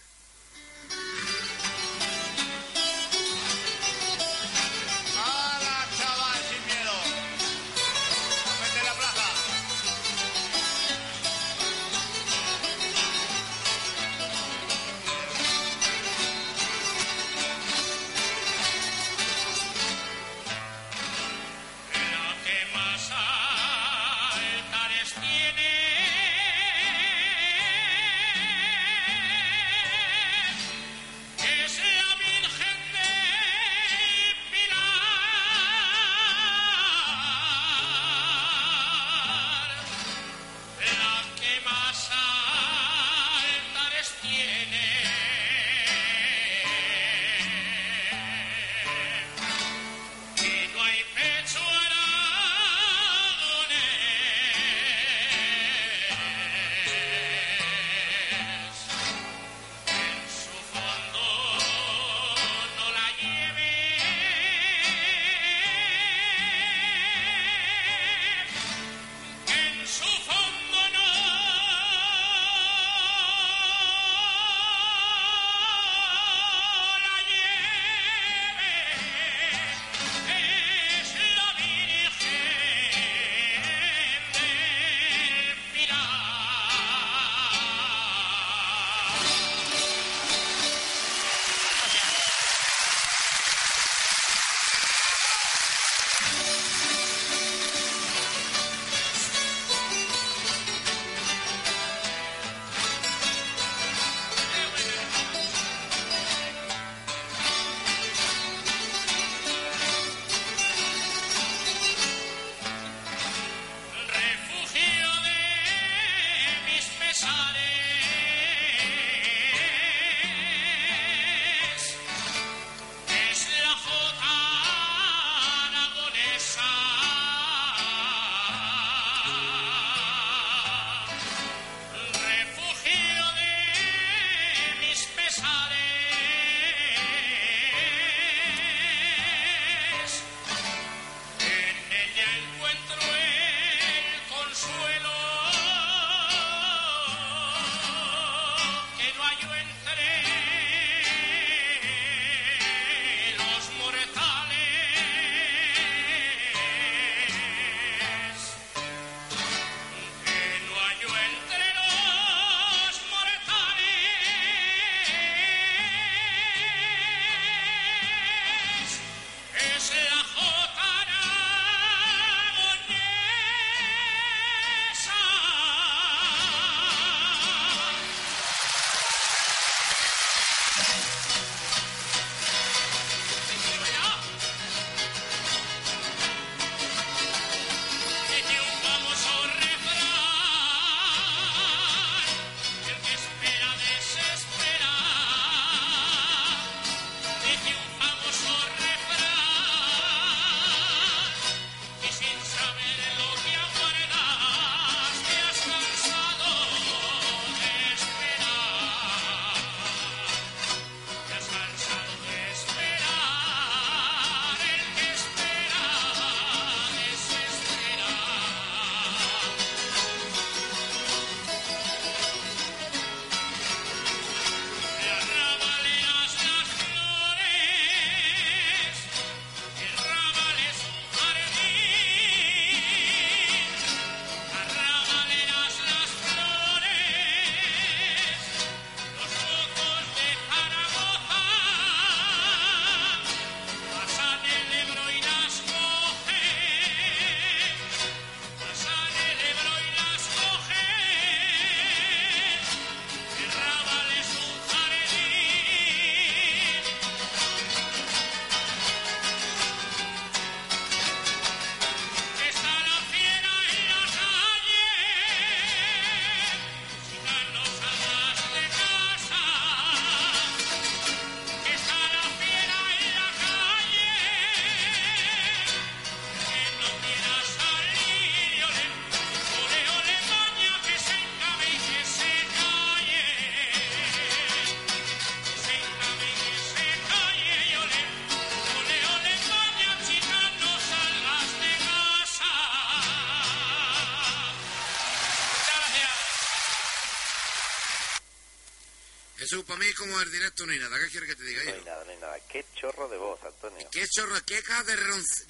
Mí 299.80 299.92
como 299.94 300.20
el 300.20 300.30
directo 300.30 300.64
no 300.66 300.72
hay 300.72 300.78
nada. 300.78 300.98
¿Qué 300.98 301.08
quieres 301.08 301.28
que 301.28 301.36
te 301.36 301.42
diga 301.44 301.64
No 301.64 301.70
yo? 301.70 301.76
hay 301.76 301.84
nada, 301.84 302.04
no 302.04 302.10
hay 302.10 302.16
nada. 302.18 302.38
Qué 302.48 302.64
chorro 302.74 303.08
de 303.08 303.16
voz, 303.16 303.42
Antonio. 303.42 303.88
¿Qué 303.90 304.06
chorro, 304.08 304.36
qué 304.46 304.62
caja 304.62 304.84
de, 304.84 304.96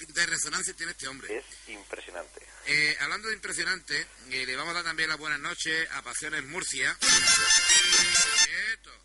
de 0.07 0.25
resonancia 0.25 0.73
tiene 0.73 0.93
este 0.93 1.07
hombre? 1.07 1.37
Es 1.37 1.45
impresionante. 1.69 2.41
Eh, 2.65 2.97
hablando 2.99 3.27
de 3.27 3.35
impresionante, 3.35 4.07
eh, 4.31 4.45
le 4.45 4.55
vamos 4.55 4.71
a 4.71 4.75
dar 4.75 4.83
también 4.85 5.09
las 5.09 5.17
buenas 5.17 5.39
noches 5.39 5.87
a 5.91 6.01
Pasiones 6.01 6.43
Murcia. 6.45 6.97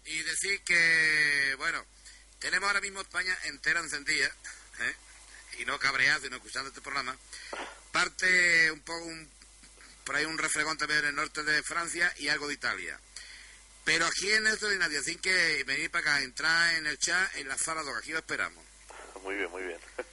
Y 0.04 0.22
decir 0.22 0.60
que, 0.62 1.54
bueno, 1.58 1.84
tenemos 2.38 2.66
ahora 2.68 2.80
mismo 2.80 3.00
España 3.00 3.36
entera 3.44 3.80
encendida, 3.80 4.26
¿eh? 4.80 4.94
y 5.58 5.64
no 5.64 5.78
cabreada, 5.78 6.20
sino 6.20 6.36
escuchando 6.36 6.68
este 6.68 6.80
programa. 6.80 7.16
Parte 7.92 8.70
un 8.70 8.80
poco, 8.82 9.04
un- 9.04 9.28
por 10.04 10.14
ahí 10.14 10.24
un 10.24 10.38
refregón 10.38 10.78
también 10.78 11.00
en 11.00 11.06
el 11.06 11.14
norte 11.16 11.42
de 11.42 11.62
Francia 11.64 12.12
y 12.18 12.28
algo 12.28 12.46
de 12.46 12.54
Italia. 12.54 13.00
Pero 13.86 14.04
aquí 14.04 14.30
en 14.32 14.46
esto 14.48 14.68
de 14.68 14.78
nadie, 14.78 14.98
así 14.98 15.16
que 15.16 15.62
venir 15.64 15.90
para 15.92 16.02
acá, 16.16 16.22
entrar 16.22 16.74
en 16.74 16.86
el 16.88 16.98
chat, 16.98 17.36
en 17.36 17.46
la 17.48 17.56
sala 17.56 17.82
2, 17.82 17.96
aquí 17.98 18.10
lo 18.10 18.18
esperamos. 18.18 18.62
Muy 19.22 19.36
bien, 19.36 19.50
muy 19.50 19.62
bien. 19.62 19.78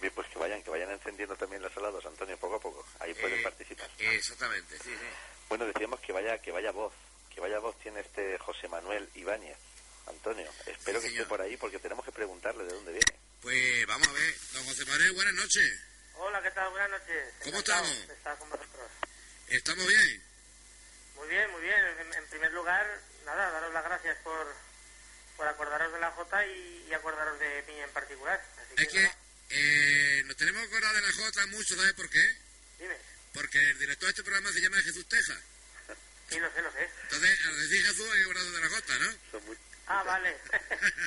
Bien, 0.00 0.12
pues 0.14 0.28
que 0.28 0.38
vayan, 0.38 0.62
que 0.62 0.70
vayan 0.70 0.92
encendiendo 0.92 1.34
también 1.34 1.60
los 1.60 1.72
salados, 1.74 2.06
Antonio, 2.06 2.36
poco 2.38 2.54
a 2.54 2.60
poco. 2.60 2.86
Ahí 3.00 3.12
pueden 3.14 3.40
Eh, 3.40 3.42
participar. 3.42 3.90
Exactamente, 3.98 4.76
sí, 4.78 4.90
sí. 4.90 5.06
Bueno, 5.48 5.66
decíamos 5.66 5.98
que 5.98 6.12
vaya, 6.12 6.38
que 6.38 6.52
vaya 6.52 6.70
voz, 6.70 6.94
que 7.34 7.40
vaya 7.40 7.58
voz 7.58 7.76
tiene 7.80 7.98
este 8.00 8.38
José 8.38 8.68
Manuel 8.68 9.08
Ibáñez. 9.16 9.56
Antonio, 10.06 10.48
espero 10.66 11.00
Sí, 11.00 11.06
que 11.06 11.10
señor. 11.10 11.22
esté 11.22 11.24
por 11.28 11.40
ahí 11.42 11.56
porque 11.56 11.80
tenemos 11.80 12.04
que 12.04 12.12
preguntarle 12.12 12.62
de 12.62 12.74
dónde 12.74 12.92
viene. 12.92 13.20
Pues 13.42 13.86
vamos 13.88 14.06
a 14.06 14.12
ver, 14.12 14.34
don 14.52 14.64
José 14.66 14.84
Manuel, 14.86 15.12
buenas 15.14 15.34
noches. 15.34 15.80
Hola, 16.14 16.42
¿qué 16.42 16.50
tal? 16.52 16.70
Buenas 16.70 16.90
noches. 16.90 17.34
¿Cómo 17.42 17.58
estamos? 17.58 18.06
de 18.08 18.14
estar 18.14 18.38
con 18.38 18.50
vosotros. 18.50 18.90
¿Estamos 19.48 19.86
bien? 19.88 20.22
Muy 21.18 21.28
bien, 21.28 21.50
muy 21.50 21.60
bien. 21.62 21.78
En, 22.00 22.14
en 22.14 22.26
primer 22.28 22.52
lugar, 22.52 22.86
nada, 23.24 23.50
daros 23.50 23.72
las 23.72 23.84
gracias 23.84 24.16
por, 24.18 24.54
por 25.36 25.48
acordaros 25.48 25.92
de 25.92 26.00
la 26.00 26.10
Jota 26.12 26.46
y, 26.46 26.86
y 26.88 26.94
acordaros 26.94 27.38
de 27.38 27.64
mí 27.66 27.80
en 27.80 27.90
particular. 27.90 28.42
Así 28.56 28.74
Es 28.82 28.88
que 28.88 29.10
eh, 29.50 30.22
nos 30.24 30.36
tenemos 30.36 30.62
que 30.62 30.68
acordar 30.76 30.94
de 30.94 31.00
la 31.02 31.12
Jota 31.12 31.46
mucho, 31.48 31.76
¿sabes 31.76 31.92
por 31.94 32.08
qué? 32.10 32.36
dime. 32.78 32.96
Porque 33.34 33.58
el 33.58 33.78
director 33.78 34.06
de 34.06 34.10
este 34.10 34.22
programa 34.22 34.50
se 34.52 34.60
llama 34.60 34.76
Jesús 34.82 35.06
Teja. 35.08 35.34
Sí, 36.28 36.38
lo 36.40 36.50
sé, 36.52 36.60
lo 36.62 36.70
sé. 36.72 36.90
Entonces, 37.04 37.46
al 37.46 37.56
decir 37.60 37.86
Jesús, 37.86 38.10
hay 38.10 38.18
que 38.18 38.22
acordar 38.24 38.44
de 38.44 38.60
la 38.60 38.68
Jota, 38.68 38.98
¿no? 38.98 39.12
Son, 39.30 39.46
muy- 39.46 39.58
Ah, 39.86 40.02
vale. 40.02 40.36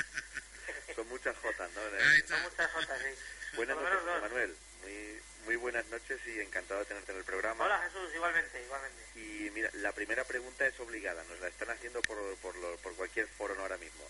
son 0.96 1.08
muchas 1.10 1.38
jotas, 1.38 1.70
¿no? 1.74 1.82
Ahí 1.82 1.90
Son 2.00 2.12
está. 2.18 2.38
muchas 2.40 2.72
Jotas, 2.72 3.00
sí. 3.02 3.56
Buenas 3.56 3.76
noches. 3.78 4.22
Manuel. 4.22 4.58
Muy, 4.82 5.22
muy 5.46 5.56
buenas 5.56 5.86
noches 5.88 6.20
y 6.28 6.40
encantado 6.40 6.80
de 6.82 6.86
tenerte 6.86 7.12
en 7.12 7.18
el 7.20 7.24
programa. 7.24 7.66
Hola, 7.66 7.80
Jesús, 7.80 8.14
igualmente, 8.14 8.62
igualmente. 8.64 9.02
Y 9.16 9.50
mira, 9.52 9.70
la 9.74 9.92
primera 9.92 10.24
pregunta 10.24 10.66
es 10.66 10.80
obligada, 10.80 11.24
nos 11.26 11.40
la 11.40 11.48
están 11.48 11.70
haciendo 11.70 12.02
por, 12.02 12.18
por, 12.38 12.56
lo- 12.56 12.78
por 12.78 12.96
cualquier 12.96 13.28
foro 13.28 13.60
ahora 13.60 13.78
mismo. 13.78 14.04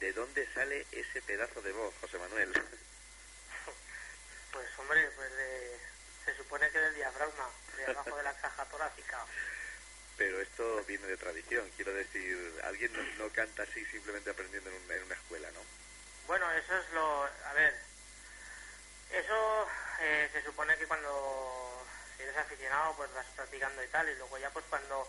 ¿De 0.00 0.12
dónde 0.12 0.46
sale 0.54 0.86
ese 0.92 1.22
pedazo 1.22 1.62
de 1.62 1.72
voz, 1.72 1.94
José 2.00 2.18
Manuel? 2.18 2.52
Pues, 4.52 4.68
hombre, 4.78 5.10
pues 5.16 5.32
de, 5.36 5.78
se 6.24 6.36
supone 6.36 6.70
que 6.70 6.78
del 6.78 6.94
diafragma, 6.94 7.50
de 7.76 7.86
abajo 7.86 8.16
de 8.16 8.22
la 8.22 8.32
caja 8.40 8.64
torácica. 8.66 9.26
Pero 10.16 10.40
esto 10.40 10.84
viene 10.84 11.08
de 11.08 11.16
tradición, 11.16 11.68
quiero 11.74 11.92
decir, 11.92 12.38
alguien 12.62 12.92
no, 12.92 13.02
no 13.24 13.32
canta 13.32 13.64
así 13.64 13.84
simplemente 13.86 14.30
aprendiendo 14.30 14.70
en 14.70 14.76
una, 14.84 14.94
en 14.94 15.02
una 15.02 15.14
escuela, 15.16 15.50
¿no? 15.50 15.58
Bueno, 16.28 16.48
eso 16.52 16.78
es 16.78 16.88
lo... 16.90 17.24
A 17.24 17.52
ver, 17.54 17.74
eso 19.18 19.68
eh, 20.00 20.28
se 20.32 20.42
supone 20.42 20.76
que 20.76 20.86
cuando 20.86 21.86
eres 22.18 22.36
aficionado 22.36 22.94
pues 22.96 23.12
vas 23.14 23.26
practicando 23.36 23.82
y 23.82 23.88
tal, 23.88 24.08
y 24.08 24.14
luego 24.16 24.38
ya 24.38 24.50
pues 24.50 24.64
cuando, 24.68 25.08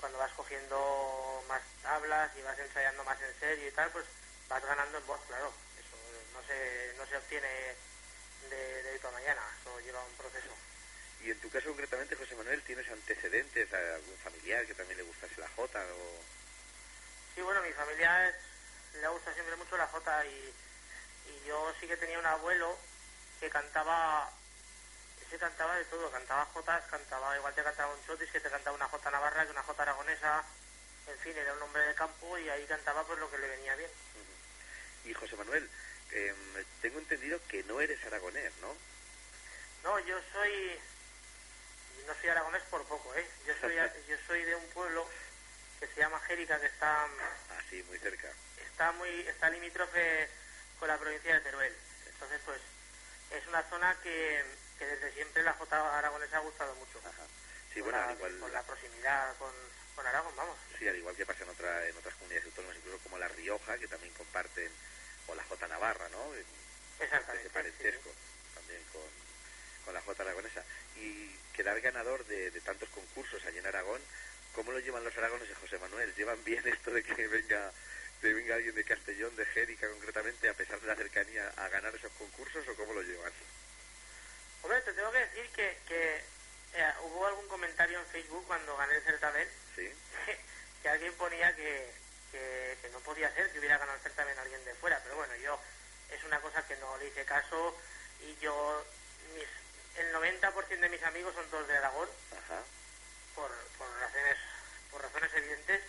cuando 0.00 0.18
vas 0.18 0.32
cogiendo 0.32 1.44
más 1.48 1.62
tablas 1.82 2.30
y 2.36 2.42
vas 2.42 2.58
ensayando 2.58 3.04
más 3.04 3.20
en 3.20 3.38
serio 3.40 3.68
y 3.68 3.72
tal, 3.72 3.90
pues 3.90 4.04
vas 4.48 4.64
ganando 4.64 4.98
en 4.98 5.06
voz, 5.06 5.20
claro. 5.26 5.52
Eso 5.78 5.96
no 6.32 6.46
se, 6.46 6.94
no 6.96 7.06
se 7.06 7.16
obtiene 7.16 7.74
de, 8.50 8.82
de 8.82 8.90
hoy 8.92 8.98
para 8.98 9.14
mañana, 9.14 9.42
eso 9.60 9.80
lleva 9.80 10.04
un 10.04 10.14
proceso. 10.14 10.54
Y 11.22 11.30
en 11.30 11.40
tu 11.40 11.50
caso 11.50 11.68
concretamente, 11.68 12.16
José 12.16 12.34
Manuel, 12.34 12.62
¿tienes 12.62 12.88
antecedentes 12.90 13.72
a 13.72 13.94
algún 13.94 14.16
familiar 14.18 14.66
que 14.66 14.74
también 14.74 14.98
le 14.98 15.04
gustase 15.04 15.40
la 15.40 15.48
jota? 15.56 15.78
O... 15.80 16.20
Sí, 17.34 17.42
bueno, 17.42 17.62
mi 17.62 17.72
familia 17.72 18.28
es, 18.28 18.34
le 18.94 19.08
gusta 19.08 19.32
siempre 19.32 19.54
mucho 19.56 19.76
la 19.76 19.86
jota 19.86 20.26
y, 20.26 20.54
y 21.28 21.46
yo 21.46 21.72
sí 21.78 21.86
que 21.86 21.96
tenía 21.96 22.18
un 22.18 22.26
abuelo 22.26 22.76
que 23.42 23.50
cantaba, 23.50 24.30
ese 25.26 25.36
cantaba 25.36 25.74
de 25.74 25.84
todo, 25.86 26.08
cantaba 26.12 26.46
jotas, 26.54 26.84
cantaba, 26.88 27.36
igual 27.36 27.52
te 27.52 27.64
cantaba 27.64 27.92
un 27.92 28.06
chotis, 28.06 28.30
que 28.30 28.38
te 28.38 28.48
cantaba 28.48 28.76
una 28.76 28.86
jota 28.86 29.10
navarra, 29.10 29.44
que 29.44 29.50
una 29.50 29.64
jota 29.64 29.82
aragonesa, 29.82 30.44
en 31.08 31.18
fin, 31.18 31.36
era 31.36 31.52
un 31.52 31.62
hombre 31.62 31.82
de 31.82 31.94
campo 31.96 32.38
y 32.38 32.48
ahí 32.48 32.64
cantaba 32.66 33.04
pues 33.04 33.18
lo 33.18 33.28
que 33.28 33.38
le 33.38 33.48
venía 33.48 33.74
bien. 33.74 33.90
Y 35.06 35.12
José 35.12 35.34
Manuel, 35.34 35.68
em, 36.12 36.64
tengo 36.82 37.00
entendido 37.00 37.40
que 37.48 37.64
no 37.64 37.80
eres 37.80 37.98
aragonés, 38.04 38.52
¿no? 38.60 38.76
No, 39.82 39.98
yo 39.98 40.20
soy, 40.32 40.78
no 42.06 42.14
soy 42.14 42.28
aragonés 42.28 42.62
por 42.70 42.84
poco, 42.84 43.12
¿eh? 43.16 43.26
Yo 43.44 43.54
soy, 43.60 43.74
yo 44.08 44.16
soy 44.28 44.44
de 44.44 44.54
un 44.54 44.68
pueblo 44.68 45.04
que 45.80 45.88
se 45.88 45.96
llama 45.96 46.20
Jérica, 46.28 46.60
que 46.60 46.66
está 46.66 47.08
Así, 47.58 47.82
muy 47.88 47.98
cerca. 47.98 48.28
está 48.70 48.92
muy 48.92 49.26
está 49.26 49.50
limítrofe 49.50 50.28
con 50.78 50.86
la 50.86 50.96
provincia 50.96 51.34
de 51.34 51.40
Teruel. 51.40 51.76
Entonces, 52.06 52.40
pues 52.44 52.60
es 53.36 53.46
una 53.48 53.62
zona 53.70 53.96
que, 54.02 54.44
que 54.78 54.86
desde 54.86 55.12
siempre 55.12 55.42
la 55.42 55.52
Jota 55.54 55.98
aragonesa 55.98 56.36
ha 56.36 56.40
gustado 56.40 56.74
mucho. 56.76 56.98
Ajá. 57.00 57.22
Sí, 57.72 57.80
por, 57.80 57.90
bueno, 57.92 57.98
la, 57.98 58.08
al 58.08 58.16
igual, 58.16 58.32
por 58.36 58.50
la 58.50 58.62
proximidad 58.62 59.36
con, 59.38 59.52
con 59.96 60.06
Aragón, 60.06 60.34
vamos. 60.36 60.56
sí, 60.78 60.86
al 60.88 60.96
igual 60.96 61.16
que 61.16 61.24
pasa 61.26 61.44
en, 61.44 61.50
otra, 61.50 61.88
en 61.88 61.96
otras 61.96 62.14
comunidades 62.14 62.44
autónomas, 62.46 62.76
incluso 62.76 62.98
como 62.98 63.18
La 63.18 63.28
Rioja, 63.28 63.78
que 63.78 63.88
también 63.88 64.12
comparten, 64.14 64.70
o 65.28 65.34
la 65.34 65.44
Jota 65.44 65.68
Navarra, 65.68 66.08
¿no? 66.10 66.34
Ese 66.34 66.44
Exactamente. 67.00 67.48
sí, 67.48 67.54
parentesco 67.54 68.10
también 68.54 68.82
con, 68.92 69.02
con 69.84 69.94
la 69.94 70.02
Jota 70.02 70.22
aragonesa. 70.22 70.62
Y 70.96 71.34
quedar 71.54 71.80
ganador 71.80 72.24
de, 72.26 72.50
de 72.50 72.60
tantos 72.60 72.88
concursos 72.90 73.44
allí 73.46 73.58
en 73.58 73.66
Aragón, 73.66 74.00
¿cómo 74.54 74.72
lo 74.72 74.78
llevan 74.80 75.04
los 75.04 75.16
aragoneses, 75.16 75.56
José 75.58 75.78
Manuel? 75.78 76.14
¿Llevan 76.14 76.42
bien 76.44 76.66
esto 76.68 76.90
de 76.90 77.02
que 77.02 77.26
venga 77.28 77.72
de 78.22 78.32
venga 78.32 78.54
alguien 78.54 78.74
de 78.74 78.84
Castellón, 78.84 79.34
de 79.34 79.44
Jérica 79.46 79.88
concretamente, 79.90 80.48
a 80.48 80.54
pesar 80.54 80.80
de 80.80 80.86
la 80.86 80.94
cercanía, 80.94 81.52
a 81.56 81.68
ganar 81.68 81.92
esos 81.94 82.12
concursos 82.12 82.66
o 82.68 82.74
cómo 82.76 82.94
lo 82.94 83.02
llevan? 83.02 83.32
Hombre, 84.62 84.80
te 84.82 84.92
tengo 84.92 85.10
que 85.10 85.18
decir 85.18 85.50
que, 85.50 85.76
que 85.88 86.16
eh, 86.74 86.92
hubo 87.02 87.26
algún 87.26 87.48
comentario 87.48 87.98
en 87.98 88.06
Facebook 88.06 88.46
cuando 88.46 88.76
gané 88.76 88.94
el 88.94 89.02
certamen 89.02 89.48
Sí, 89.74 89.92
que 90.82 90.88
alguien 90.88 91.12
ponía 91.14 91.54
que, 91.56 91.90
que, 92.30 92.78
que 92.80 92.88
no 92.90 93.00
podía 93.00 93.32
ser 93.34 93.50
que 93.50 93.58
hubiera 93.58 93.78
ganado 93.78 93.96
el 93.96 94.02
certamen 94.02 94.38
alguien 94.38 94.64
de 94.64 94.74
fuera, 94.74 95.00
pero 95.02 95.16
bueno, 95.16 95.34
yo 95.36 95.58
es 96.08 96.22
una 96.22 96.40
cosa 96.40 96.64
que 96.66 96.76
no 96.76 96.96
le 96.98 97.08
hice 97.08 97.24
caso 97.24 97.76
y 98.20 98.36
yo, 98.40 98.84
mis, 99.34 99.48
el 99.98 100.14
90% 100.14 100.78
de 100.78 100.88
mis 100.88 101.02
amigos 101.02 101.34
son 101.34 101.50
todos 101.50 101.66
de 101.66 101.76
Aragón, 101.76 102.08
ajá. 102.30 102.62
por, 103.34 103.50
por 103.78 103.88
razones 103.98 104.36
por 104.92 105.02
razones 105.02 105.32
evidentes 105.34 105.80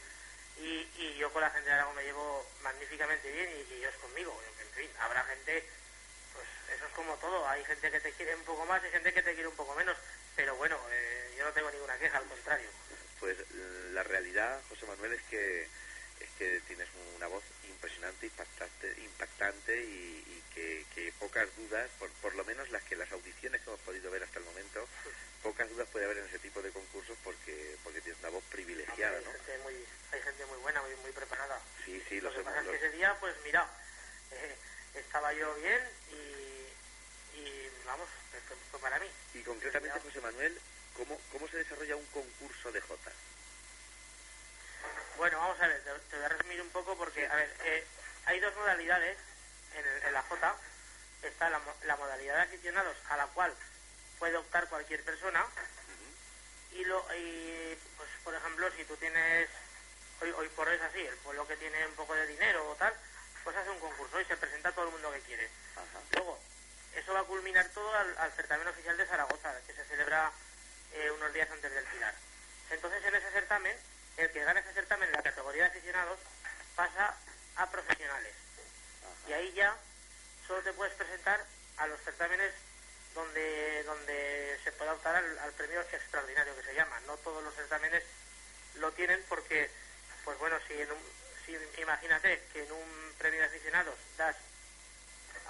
y, 0.60 0.88
y 0.98 1.16
yo 1.18 1.32
con 1.32 1.42
la 1.42 1.50
gente 1.50 1.70
de 1.70 1.76
Aragón 1.76 1.96
me 1.96 2.04
llevo 2.04 2.46
magníficamente 2.62 3.32
bien 3.32 3.50
y, 3.50 3.74
y 3.74 3.78
ellos 3.78 3.96
conmigo 4.02 4.40
en 4.60 4.70
fin 4.74 4.90
habrá 5.00 5.24
gente 5.26 5.64
pues 6.34 6.48
eso 6.76 6.86
es 6.86 6.94
como 6.94 7.16
todo 7.18 7.48
hay 7.48 7.64
gente 7.66 7.92
que 7.92 8.00
te 8.00 8.12
quiere 8.14 8.36
un 8.36 8.44
poco 8.44 8.66
más 8.66 8.84
y 8.86 8.90
gente 8.90 9.14
que 9.14 9.24
te 9.24 9.34
quiere 9.34 9.48
un 9.48 9.56
poco 9.56 9.76
menos 9.76 9.98
pero 10.36 10.56
bueno 10.56 10.78
eh, 10.92 11.24
yo 11.38 11.46
no 11.46 11.52
tengo 11.54 11.72
ninguna 11.72 11.98
queja 11.98 12.18
al 12.18 12.26
contrario. 12.26 12.70
Pues 13.20 13.38
la 13.92 14.04
realidad, 14.04 14.62
José 14.70 14.86
Manuel, 14.86 15.14
es 15.14 15.22
que 15.24 15.68
es 16.24 16.30
que 16.38 16.60
tienes 16.68 16.88
una 17.16 17.28
voz 17.28 17.44
impresionante, 17.68 18.26
impactante, 18.26 18.96
impactante 19.02 19.84
y, 19.84 20.24
y 20.26 20.44
que, 20.54 20.86
que 20.96 21.12
pocas 21.20 21.48
dudas, 21.58 21.90
por, 22.00 22.10
por 22.22 22.34
lo 22.36 22.44
menos 22.46 22.70
las 22.70 22.84
que 22.84 22.96
las 22.96 23.12
audiciones 23.12 23.62
que 23.62 23.70
hemos 23.70 23.82
podido 23.82 24.10
ver 24.12 24.24
hasta 24.24 24.40
el 24.40 24.46
momento, 24.46 24.88
pocas 25.42 25.70
dudas 25.70 25.88
puede 25.92 26.06
haber 26.06 26.18
en 26.20 26.26
ese 26.26 26.40
tipo 26.40 26.62
de 26.62 26.72
concursos 26.72 27.18
porque 27.24 27.76
porque 27.84 28.02
tienes 28.02 28.20
una 28.22 28.30
voz 28.30 28.44
privilegiada, 28.46 29.18
hay 29.18 29.26
¿no? 29.26 29.32
gente 29.32 29.58
muy 29.64 29.76
hay 30.12 30.22
gente 30.22 30.46
muy 30.46 30.58
buena 30.60 30.82
muy 30.82 30.96
muy 30.98 31.12
preparada 31.12 31.60
Sí, 31.86 32.02
sí, 32.08 32.22
lo 32.22 32.30
los 32.30 32.36
que 32.36 32.42
hemos... 32.42 32.54
pasa 32.54 32.64
es 32.66 32.80
que 32.80 32.88
ese 32.88 32.96
día 32.98 33.18
pues 33.20 33.36
mira 33.44 33.68
eh, 34.32 34.56
estaba 34.96 35.34
yo 35.34 35.54
bien 35.56 35.82
y, 36.12 37.38
y 37.40 37.70
vamos 37.86 38.08
fue, 38.48 38.56
fue 38.72 38.80
para 38.80 39.00
mí 39.00 39.08
Y 39.34 39.42
concretamente, 39.42 40.00
José 40.00 40.22
Manuel, 40.22 40.58
¿cómo, 40.96 41.20
¿cómo 41.32 41.48
se 41.50 41.58
desarrolla 41.58 41.96
un 41.98 42.06
concurso 42.08 42.72
de 42.72 42.80
Jota? 42.82 43.12
Bueno, 45.18 45.38
vamos 45.40 45.60
a 45.62 45.68
ver, 45.68 45.82
te, 45.84 45.92
te 46.10 46.16
voy 46.18 46.26
a 46.26 46.30
resumir 46.30 46.62
un 46.62 46.70
poco 46.70 46.96
porque, 46.98 47.26
a 47.28 47.36
ver, 47.36 47.56
eh, 47.66 47.86
hay 48.26 48.40
dos 48.40 48.56
modalidades 48.56 49.18
en, 49.76 49.86
el- 49.86 50.04
en 50.04 50.14
la 50.14 50.22
J. 50.24 50.56
Está 51.22 51.50
la, 51.50 51.62
la 51.86 51.96
modalidad 51.96 52.36
de 52.36 52.42
aficionados 52.42 52.98
a 53.10 53.18
la 53.18 53.28
cual 53.28 53.54
puede 54.20 54.36
optar 54.38 54.68
cualquier 54.68 55.04
persona. 55.04 55.46
Y, 56.72 56.84
lo, 56.86 57.06
y 57.16 57.78
pues, 57.98 58.10
por 58.24 58.34
ejemplo, 58.34 58.70
si 58.76 58.84
tú 58.86 58.98
tienes, 58.98 59.48
hoy, 60.22 60.32
hoy 60.32 60.50
por 60.50 60.68
hoy 60.68 60.76
es 60.76 60.82
así, 60.82 61.00
el 61.06 61.16
pueblo 61.18 61.48
que 61.48 61.56
tiene 61.58 61.86
un 61.88 61.94
poco 61.94 62.16
de 62.16 62.26
dinero 62.28 62.68
o 62.70 62.76
tal, 62.76 62.94
pues 63.44 63.56
hace 63.56 63.70
un 63.70 63.80
concurso 63.80 64.20
y 64.20 64.26
se 64.26 64.36
presenta 64.38 64.70
a 64.70 64.72
todo 64.72 64.86
el 64.86 64.92
mundo 64.92 65.12
que 65.12 65.22
quiere. 65.22 65.50
Luego, 66.12 66.40
eso 66.96 67.14
va 67.14 67.20
a 67.22 67.24
culminar 67.26 67.70
todo 67.70 67.94
al, 67.96 68.18
al 68.18 68.32
certamen 68.34 68.68
oficial 68.68 68.98
de 68.98 69.06
Zaragoza, 69.06 69.54
que 69.68 69.74
se 69.74 69.86
celebra 69.86 70.32
eh, 70.94 71.12
unos 71.12 71.32
días 71.34 71.50
antes 71.52 71.72
del 71.72 71.86
Pilar. 71.86 72.14
Entonces, 72.72 73.04
en 73.06 73.16
ese 73.16 73.32
certamen, 73.32 73.78
el 74.18 74.32
que 74.32 74.44
gana 74.44 74.60
ese 74.60 74.74
certamen 74.74 75.10
en 75.10 75.16
la 75.16 75.24
categoría 75.24 75.64
de 75.64 75.70
aficionados 75.70 76.20
pasa 76.76 77.16
a 77.56 77.70
profesionales. 77.70 78.34
Y 79.28 79.34
ahí 79.34 79.54
ya 79.54 79.76
solo 80.48 80.62
te 80.62 80.74
puedes 80.74 80.94
presentar 80.96 81.44
a 81.78 81.88
los 81.88 82.00
certámenes 82.02 82.54
donde 83.16 83.84
donde 83.84 84.60
se 84.64 84.72
pueda 84.74 84.94
optar 84.94 85.16
al, 85.16 85.52
premio 85.54 85.82
extraordinario 85.82 86.56
que 86.56 86.64
se 86.64 86.76
llama. 86.76 87.00
No 87.08 87.18
todos 87.18 87.44
los 87.44 87.54
certámenes 87.56 88.04
lo 88.76 88.92
tienen 88.94 89.24
porque, 89.30 89.70
pues 90.24 90.38
bueno, 90.40 90.58
si, 90.68 90.74
en 90.74 90.92
un, 90.92 91.00
si 91.46 91.58
imagínate 91.82 92.42
que 92.52 92.64
en 92.64 92.72
un 92.72 93.14
premio 93.18 93.42
de 93.42 93.48
aficionados 93.48 93.96
das, 94.18 94.36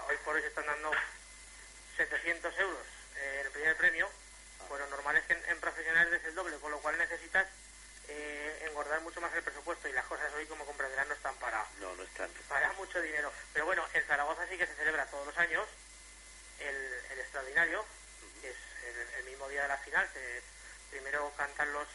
hoy 0.09 0.17
por 0.25 0.35
hoy 0.35 0.41
se 0.41 0.47
están 0.47 0.65
dando 0.65 0.91
700 1.95 2.59
euros 2.59 2.85
eh, 3.15 3.41
el 3.45 3.51
primer 3.51 3.77
premio, 3.77 4.09
pues 4.67 4.81
lo 4.81 4.87
normal 4.87 5.15
es 5.17 5.25
que 5.25 5.33
en, 5.33 5.59
profesionales 5.59 6.13
es 6.13 6.25
el 6.25 6.35
doble, 6.35 6.57
con 6.57 6.71
lo 6.71 6.79
cual 6.79 6.97
necesitas 6.97 7.47
eh, 8.07 8.65
engordar 8.67 9.01
mucho 9.01 9.21
más 9.21 9.33
el 9.33 9.43
presupuesto 9.43 9.87
y 9.87 9.93
las 9.93 10.05
cosas 10.05 10.31
hoy, 10.33 10.45
como 10.45 10.65
comprenderán, 10.65 11.07
no 11.07 11.13
están 11.13 11.35
para, 11.35 11.65
no, 11.79 11.95
no 11.95 12.03
están. 12.03 12.29
para 12.49 12.71
mucho 12.73 13.01
dinero. 13.01 13.31
Pero 13.53 13.65
bueno, 13.65 13.85
en 13.93 14.03
Zaragoza 14.05 14.47
sí 14.49 14.57
que 14.57 14.67
se 14.67 14.75
celebra 14.75 15.05
todos 15.07 15.27
los 15.27 15.37
años 15.37 15.67
el, 16.59 16.75
el 17.11 17.19
extraordinario, 17.19 17.85
que 18.41 18.49
es 18.49 18.57
el, 19.17 19.23
mismo 19.25 19.47
día 19.49 19.63
de 19.63 19.67
la 19.69 19.77
final. 19.77 20.07
primero 20.89 21.31
cantan 21.37 21.71
los 21.73 21.87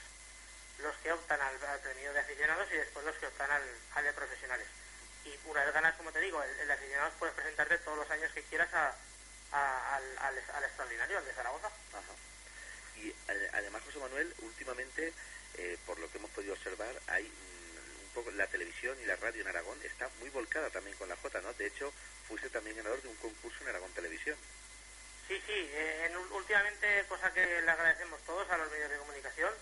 los 0.79 0.97
que 0.99 1.13
optan 1.13 1.41
al, 1.41 1.57
premio 1.81 2.13
de 2.13 2.21
aficionados 2.21 2.69
y 2.71 2.77
después 2.77 3.05
los 3.05 3.17
que 3.17 3.27
optan 3.27 3.51
al, 3.51 3.63
al 3.95 4.05
de 4.05 4.13
profesionales. 4.13 4.67
Y 5.25 5.37
una 5.45 5.65
vez 5.65 5.75
ganas, 5.75 5.97
como 5.97 6.13
te 6.13 6.21
digo, 6.21 6.43
el, 6.43 6.67
de 6.67 6.73
aficionados 6.73 7.15
puedes 7.19 7.35
presentarte 7.35 7.79
todos 7.79 7.99
los 7.99 8.11
años 8.11 8.33
que 8.33 8.43
quieras 8.45 8.73
a, 8.73 8.95
al, 9.53 10.19
al, 10.19 10.65
extraordinario, 10.65 11.19
al 11.19 11.25
de 11.25 11.33
Zaragoza. 11.33 11.71
Y 12.97 13.15
además, 13.53 13.83
José 13.85 13.99
Manuel, 13.99 14.35
últimamente, 14.39 15.13
eh, 15.59 15.77
por 15.87 15.99
lo 15.99 16.11
que 16.11 16.19
hemos 16.19 16.31
podido 16.31 16.55
observar, 16.55 16.95
hay 17.09 17.25
mm, 17.25 18.05
un 18.05 18.11
poco 18.15 18.31
la 18.31 18.47
televisión 18.47 18.97
y 19.03 19.07
la 19.07 19.17
radio 19.17 19.43
en 19.43 19.49
Aragón 19.49 19.79
está 19.83 20.09
muy 20.21 20.31
volcada 20.31 20.71
también 20.71 20.97
con 20.97 21.09
la 21.09 21.17
J, 21.17 21.41
¿no? 21.41 21.53
De 21.55 21.67
hecho, 21.67 21.93
fuiste 22.27 22.49
también 22.49 22.77
ganador 22.77 23.03
de 23.03 23.09
un 23.09 23.17
concurso 23.17 23.59
en 23.63 23.69
Aragón 23.69 23.93
Televisión. 23.93 24.37
Sí, 25.27 25.35
sí, 25.47 25.71
eh, 25.75 26.11
últimamente, 26.31 27.05
cosa 27.09 27.33
que 27.35 27.45
le 27.45 27.71
agradecemos 27.71 28.21
todos 28.23 28.49
a 28.51 28.57
los 28.57 28.71
medios 28.71 28.91
de 28.91 28.99
comunicación, 28.99 29.53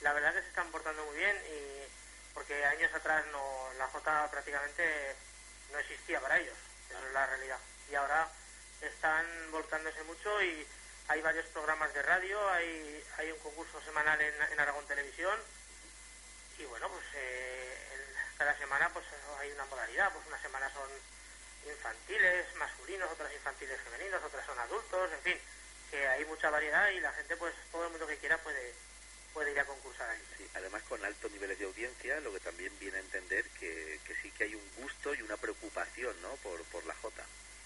la 0.00 0.12
verdad 0.12 0.32
que 0.34 0.42
se 0.42 0.48
están 0.48 0.70
portando 0.70 1.04
muy 1.04 1.16
bien 1.16 1.36
y 1.36 2.32
porque 2.32 2.64
años 2.64 2.92
atrás 2.94 3.24
no 3.32 3.70
la 3.78 3.86
J 3.88 4.30
prácticamente 4.30 5.14
no 5.72 5.78
existía 5.78 6.20
para 6.20 6.38
ellos, 6.38 6.56
eso 6.88 7.06
es 7.06 7.12
la 7.12 7.26
realidad. 7.26 7.58
Y 7.90 7.94
ahora 7.94 8.28
están 8.80 9.26
volcándose 9.50 10.02
mucho 10.04 10.42
y 10.42 10.66
hay 11.08 11.20
varios 11.20 11.46
programas 11.46 11.92
de 11.92 12.02
radio, 12.02 12.48
hay, 12.50 13.04
hay 13.18 13.30
un 13.30 13.38
concurso 13.40 13.80
semanal 13.82 14.20
en, 14.20 14.60
Aragón 14.60 14.86
Televisión 14.86 15.38
y 16.58 16.64
bueno, 16.64 16.88
pues 16.88 17.04
eh, 17.14 17.76
cada 18.38 18.56
semana 18.58 18.88
pues 18.92 19.04
hay 19.40 19.50
una 19.52 19.66
modalidad, 19.66 20.12
pues 20.12 20.26
una 20.26 20.40
semana 20.40 20.70
son 20.72 20.88
infantiles, 21.66 22.54
masculinos, 22.56 23.10
otras 23.10 23.32
infantiles 23.32 23.80
femeninos, 23.80 24.22
otras 24.22 24.46
son 24.46 24.58
adultos, 24.58 25.12
en 25.12 25.20
fin, 25.20 25.38
que 25.90 26.06
hay 26.06 26.24
mucha 26.24 26.50
variedad 26.50 26.88
y 26.90 27.00
la 27.00 27.12
gente 27.12 27.36
pues 27.36 27.54
todo 27.70 27.84
el 27.84 27.90
mundo 27.90 28.06
que 28.06 28.18
quiera 28.18 28.38
puede 28.38 28.74
puede 29.34 29.50
ir 29.50 29.58
a 29.58 29.66
concursar 29.66 30.08
ahí. 30.08 30.22
Sí, 30.38 30.48
además 30.54 30.82
con 30.84 31.04
altos 31.04 31.30
niveles 31.32 31.58
de 31.58 31.64
audiencia, 31.64 32.20
lo 32.20 32.32
que 32.32 32.38
también 32.38 32.72
viene 32.78 32.98
a 32.98 33.00
entender 33.00 33.44
que, 33.58 33.98
que 34.06 34.14
sí 34.22 34.30
que 34.30 34.44
hay 34.44 34.54
un 34.54 34.70
gusto 34.76 35.12
y 35.12 35.22
una 35.22 35.36
preocupación, 35.36 36.14
¿no? 36.22 36.30
Por, 36.36 36.62
por 36.66 36.86
la 36.86 36.94
J. 36.94 37.22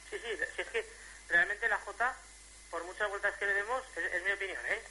Sí, 0.08 0.16
sí, 0.18 0.38
si 0.56 0.62
es 0.62 0.68
que 0.68 0.86
realmente 1.28 1.68
la 1.68 1.76
J, 1.76 2.16
por 2.70 2.84
muchas 2.84 3.08
vueltas 3.08 3.36
que 3.36 3.46
le 3.46 3.54
demos, 3.54 3.82
es, 3.96 4.22
mi 4.22 4.32
opinión, 4.32 4.64
¿eh? 4.66 4.82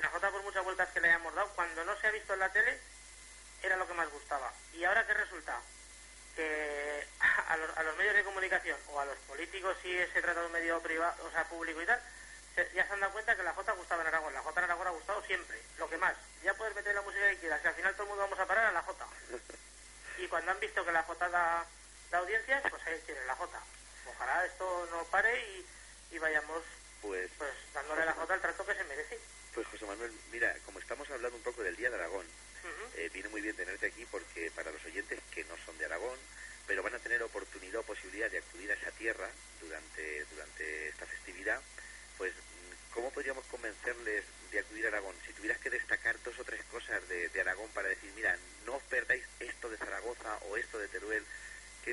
La 0.00 0.08
J, 0.08 0.30
por 0.30 0.42
muchas 0.42 0.64
vueltas 0.64 0.88
que 0.90 1.00
le 1.00 1.08
hayamos 1.08 1.34
dado, 1.34 1.48
cuando 1.54 1.84
no 1.84 1.98
se 2.00 2.06
ha 2.06 2.10
visto 2.10 2.34
en 2.34 2.40
la 2.40 2.52
tele, 2.52 2.78
era 3.62 3.76
lo 3.76 3.86
que 3.86 3.94
más 3.94 4.10
gustaba. 4.10 4.52
¿Y 4.72 4.84
ahora 4.84 5.06
qué 5.06 5.14
resulta? 5.14 5.60
Que 6.34 7.06
a 7.48 7.56
los, 7.56 7.76
a 7.76 7.82
los 7.82 7.96
medios 7.96 8.14
de 8.14 8.24
comunicación 8.24 8.78
o 8.88 9.00
a 9.00 9.04
los 9.04 9.16
políticos, 9.28 9.76
si 9.82 9.92
se 9.92 10.22
trata 10.22 10.40
de 10.40 10.46
un 10.46 10.52
medio 10.52 10.80
privado, 10.80 11.14
o 11.26 11.30
sea, 11.30 11.44
público 11.44 11.82
y 11.82 11.86
tal, 11.86 12.00
ya 12.74 12.86
se 12.86 12.92
han 12.92 13.00
dado 13.00 13.12
cuenta 13.12 13.36
que 13.36 13.42
la 13.42 13.52
J 13.52 13.72
gustaba 13.72 14.02
en 14.02 14.08
Aragón. 14.08 14.32
La 14.32 14.40
J 14.40 14.60
en 14.60 14.64
Aragón 14.64 14.86
ha 14.86 14.90
gustado 14.90 15.22
siempre, 15.24 15.60
lo 15.78 15.88
que 15.88 15.98
más. 15.98 16.14
Ya 16.42 16.54
puedes 16.54 16.74
meter 16.74 16.94
la 16.94 17.02
música 17.02 17.28
que 17.28 17.38
quieras, 17.38 17.60
que 17.60 17.68
al 17.68 17.74
final 17.74 17.92
todo 17.94 18.04
el 18.04 18.08
mundo 18.08 18.24
vamos 18.24 18.38
a 18.38 18.46
parar 18.46 18.66
a 18.66 18.72
la 18.72 18.82
J. 18.82 19.06
Y 20.18 20.28
cuando 20.28 20.50
han 20.50 20.60
visto 20.60 20.82
que 20.82 20.92
la 20.92 21.02
J 21.02 21.28
da, 21.28 21.66
da 22.10 22.18
audiencias, 22.18 22.62
pues 22.70 22.86
ahí 22.86 22.98
tienen 23.04 23.26
la 23.26 23.36
J. 23.36 23.60
Ojalá 24.06 24.46
esto 24.46 24.88
no 24.90 25.04
pare 25.04 25.38
y, 26.10 26.18
vayamos 26.18 26.62
pues, 27.06 27.30
pues 27.38 27.50
dándole 27.72 28.04
la 28.04 28.12
J 28.12 28.34
el 28.34 28.40
trato 28.40 28.66
que 28.66 28.74
se 28.74 28.84
merece. 28.84 29.18
Pues 29.54 29.66
José 29.68 29.86
Manuel, 29.86 30.12
mira, 30.32 30.54
como 30.64 30.78
estamos 30.78 31.08
hablando 31.10 31.36
un 31.36 31.42
poco 31.42 31.62
del 31.62 31.76
Día 31.76 31.88
de 31.88 31.96
Aragón, 31.96 32.26
eh, 32.96 33.10
viene 33.12 33.28
muy 33.28 33.40
bien 33.40 33.54
tenerte 33.54 33.86
aquí 33.86 34.04
porque 34.10 34.50
para 34.50 34.72
los 34.72 34.84
oyentes 34.84 35.20
que 35.30 35.44
no 35.44 35.54
son 35.64 35.78
de 35.78 35.84
Aragón, 35.84 36.18
pero 36.66 36.82
van 36.82 36.94
a 36.94 36.98
tener 36.98 37.22
oportunidad 37.22 37.80
o 37.80 37.84
posibilidad 37.84 38.30
de 38.30 38.38
acudir 38.38 38.70
a 38.70 38.74
esa 38.74 38.90
tierra 38.92 39.28
durante, 39.60 40.24
durante 40.26 40.88
esta 40.88 41.06
festividad, 41.06 41.62
pues 42.18 42.32
¿cómo 42.92 43.10
podríamos 43.12 43.44
convencerles 43.46 44.24
de 44.50 44.58
acudir 44.58 44.86
a 44.86 44.88
Aragón? 44.88 45.14
Si 45.26 45.32
tuvieras 45.32 45.60
que 45.60 45.70
destacar 45.70 46.20
dos 46.24 46.38
o 46.38 46.44
tres 46.44 46.64
cosas 46.64 47.06
de, 47.08 47.30
Aragón 47.40 47.68
para 47.70 47.88
decir, 47.88 48.10
mira, 48.16 48.36
no 48.64 48.76
os 48.76 48.82
perdáis 48.84 49.24
esto 49.38 49.70
de 49.70 49.76
Zaragoza 49.76 50.38
o 50.48 50.56
esto 50.56 50.78
de 50.78 50.88
Teruel, 50.88 51.24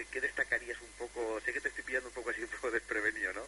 ¿qué, 0.01 0.21
destacarías 0.21 0.79
un 0.81 0.91
poco? 0.93 1.39
Sé 1.41 1.53
que 1.53 1.61
te 1.61 1.69
estoy 1.69 1.83
pillando 1.83 2.09
un 2.09 2.15
poco 2.15 2.31
así, 2.31 2.41
un 2.41 2.49
poco 2.49 2.71
desprevenido, 2.71 3.31
¿no? 3.33 3.45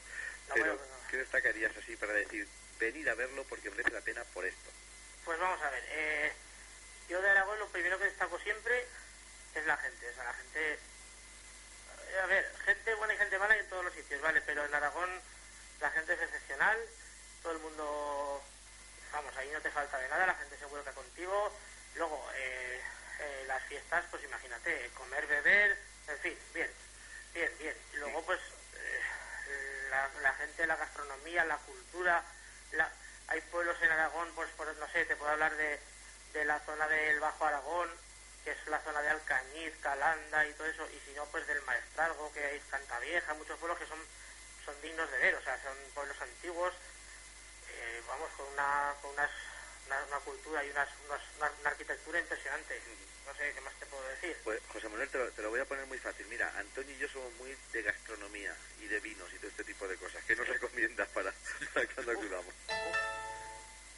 Pero, 0.54 0.80
¿qué 1.10 1.18
destacarías 1.18 1.76
así 1.76 1.96
para 1.96 2.14
decir, 2.14 2.48
venid 2.80 3.08
a 3.08 3.16
verlo 3.16 3.44
porque 3.50 3.72
merece 3.72 3.92
la 3.92 4.02
pena 4.02 4.24
por 4.26 4.46
esto? 4.46 4.70
Pues 5.26 5.40
vamos 5.40 5.60
a 5.62 5.70
ver, 5.72 5.84
eh, 5.90 6.32
yo 7.10 7.22
de 7.22 7.30
Aragón 7.30 7.58
lo 7.58 7.68
primero 7.70 7.98
que 7.98 8.06
destaco 8.06 8.40
siempre 8.40 8.86
es 9.56 9.66
la 9.66 9.78
gente, 9.78 10.10
o 10.10 10.14
sea, 10.14 10.24
la 10.24 10.34
gente... 10.34 10.74
Eh, 10.74 12.20
a 12.22 12.26
ver, 12.28 12.52
gente 12.64 12.94
buena 12.94 13.14
y 13.16 13.18
gente 13.18 13.40
mala 13.40 13.58
en 13.58 13.68
todos 13.70 13.86
los 13.86 13.94
sitios, 13.94 14.22
¿vale? 14.22 14.42
Pero 14.42 14.66
en 14.66 14.74
Aragón 14.74 15.10
la 15.82 15.90
gente 15.90 16.14
es 16.14 16.22
excepcional, 16.22 16.78
todo 17.42 17.54
el 17.54 17.60
mundo, 17.60 18.44
vamos, 19.12 19.36
ahí 19.38 19.50
no 19.52 19.62
te 19.62 19.72
falta 19.72 19.98
de 19.98 20.10
nada, 20.10 20.28
la 20.28 20.36
gente 20.36 20.58
se 20.58 20.66
vuelca 20.66 20.92
contigo. 20.92 21.52
Luego, 21.96 22.30
eh, 22.36 22.82
eh, 23.20 23.44
las 23.48 23.64
fiestas, 23.64 24.06
pues 24.12 24.24
imagínate, 24.24 24.92
comer, 24.96 25.26
beber, 25.28 25.78
en 26.08 26.20
fin, 26.20 26.38
bien, 26.54 26.72
bien, 27.34 27.52
bien. 27.60 27.76
Luego, 27.94 28.22
pues, 28.24 28.40
eh, 28.76 29.90
la, 30.22 30.34
gente, 30.34 30.68
la 30.68 30.76
gastronomía, 30.76 31.46
la 31.46 31.58
cultura, 31.58 32.24
la, 32.74 32.90
hay 33.28 33.42
pueblos 33.42 33.78
en 33.82 33.92
Aragón, 33.92 34.32
pues, 34.36 34.50
por, 34.52 34.76
no 34.78 34.88
sé, 34.90 35.06
te 35.06 35.16
puedo 35.16 35.32
hablar 35.32 35.56
de, 35.56 35.80
de 36.34 36.46
la 36.46 36.60
zona 36.62 36.88
del 36.88 37.20
Bajo 37.20 37.46
Aragón, 37.46 37.90
que 38.44 38.52
es 38.52 38.68
la 38.68 38.80
zona 38.82 39.02
de 39.02 39.10
Alcañiz, 39.10 39.74
Calanda 39.82 40.46
y 40.46 40.54
todo 40.54 40.68
eso, 40.68 40.88
y 40.92 41.00
si 41.06 41.14
no, 41.16 41.26
pues 41.26 41.48
del 41.48 41.62
Maestralgo, 41.64 42.32
que 42.34 42.46
hay 42.46 42.60
Cantavieja, 42.70 43.34
muchos 43.34 43.58
pueblos 43.58 43.80
que 43.80 43.88
son 43.88 44.00
son 44.66 44.76
dignos 44.82 45.10
de 45.12 45.18
ver, 45.20 45.36
o 45.36 45.44
sea, 45.44 45.62
son 45.62 45.78
pueblos 45.94 46.20
antiguos, 46.20 46.74
eh, 47.70 48.02
vamos, 48.08 48.30
con 48.36 48.48
una, 48.48 48.94
con 49.02 49.12
unas, 49.12 49.30
una, 49.88 50.20
cultura 50.20 50.64
y 50.66 50.70
unas, 50.70 50.90
una, 51.38 51.70
arquitectura 51.70 52.20
impresionante. 52.20 52.82
No 53.26 53.34
sé 53.36 53.54
qué 53.54 53.62
más 53.62 53.74
te 53.80 53.86
puedo 53.86 54.08
decir. 54.10 54.38
Pues, 54.44 54.62
José 54.70 54.90
Manuel, 54.90 55.10
te 55.10 55.42
lo, 55.42 55.50
voy 55.50 55.60
a 55.60 55.66
poner 55.66 55.86
muy 55.86 55.98
fácil. 55.98 56.26
Mira, 56.28 56.52
Antonio 56.58 56.96
y 56.96 57.00
yo 57.00 57.08
somos 57.10 57.34
muy 57.34 57.56
de 57.72 57.82
gastronomía 57.82 58.56
y 58.80 58.88
de 58.88 59.00
vinos 59.00 59.32
y 59.34 59.38
todo 59.38 59.50
este 59.50 59.64
tipo 59.64 59.88
de 59.88 59.98
cosas. 59.98 60.24
¿Qué 60.26 60.36
nos 60.36 60.48
recomiendas 60.48 61.08
para, 61.10 61.34
cuando 61.96 62.12
acudamos? 62.12 62.54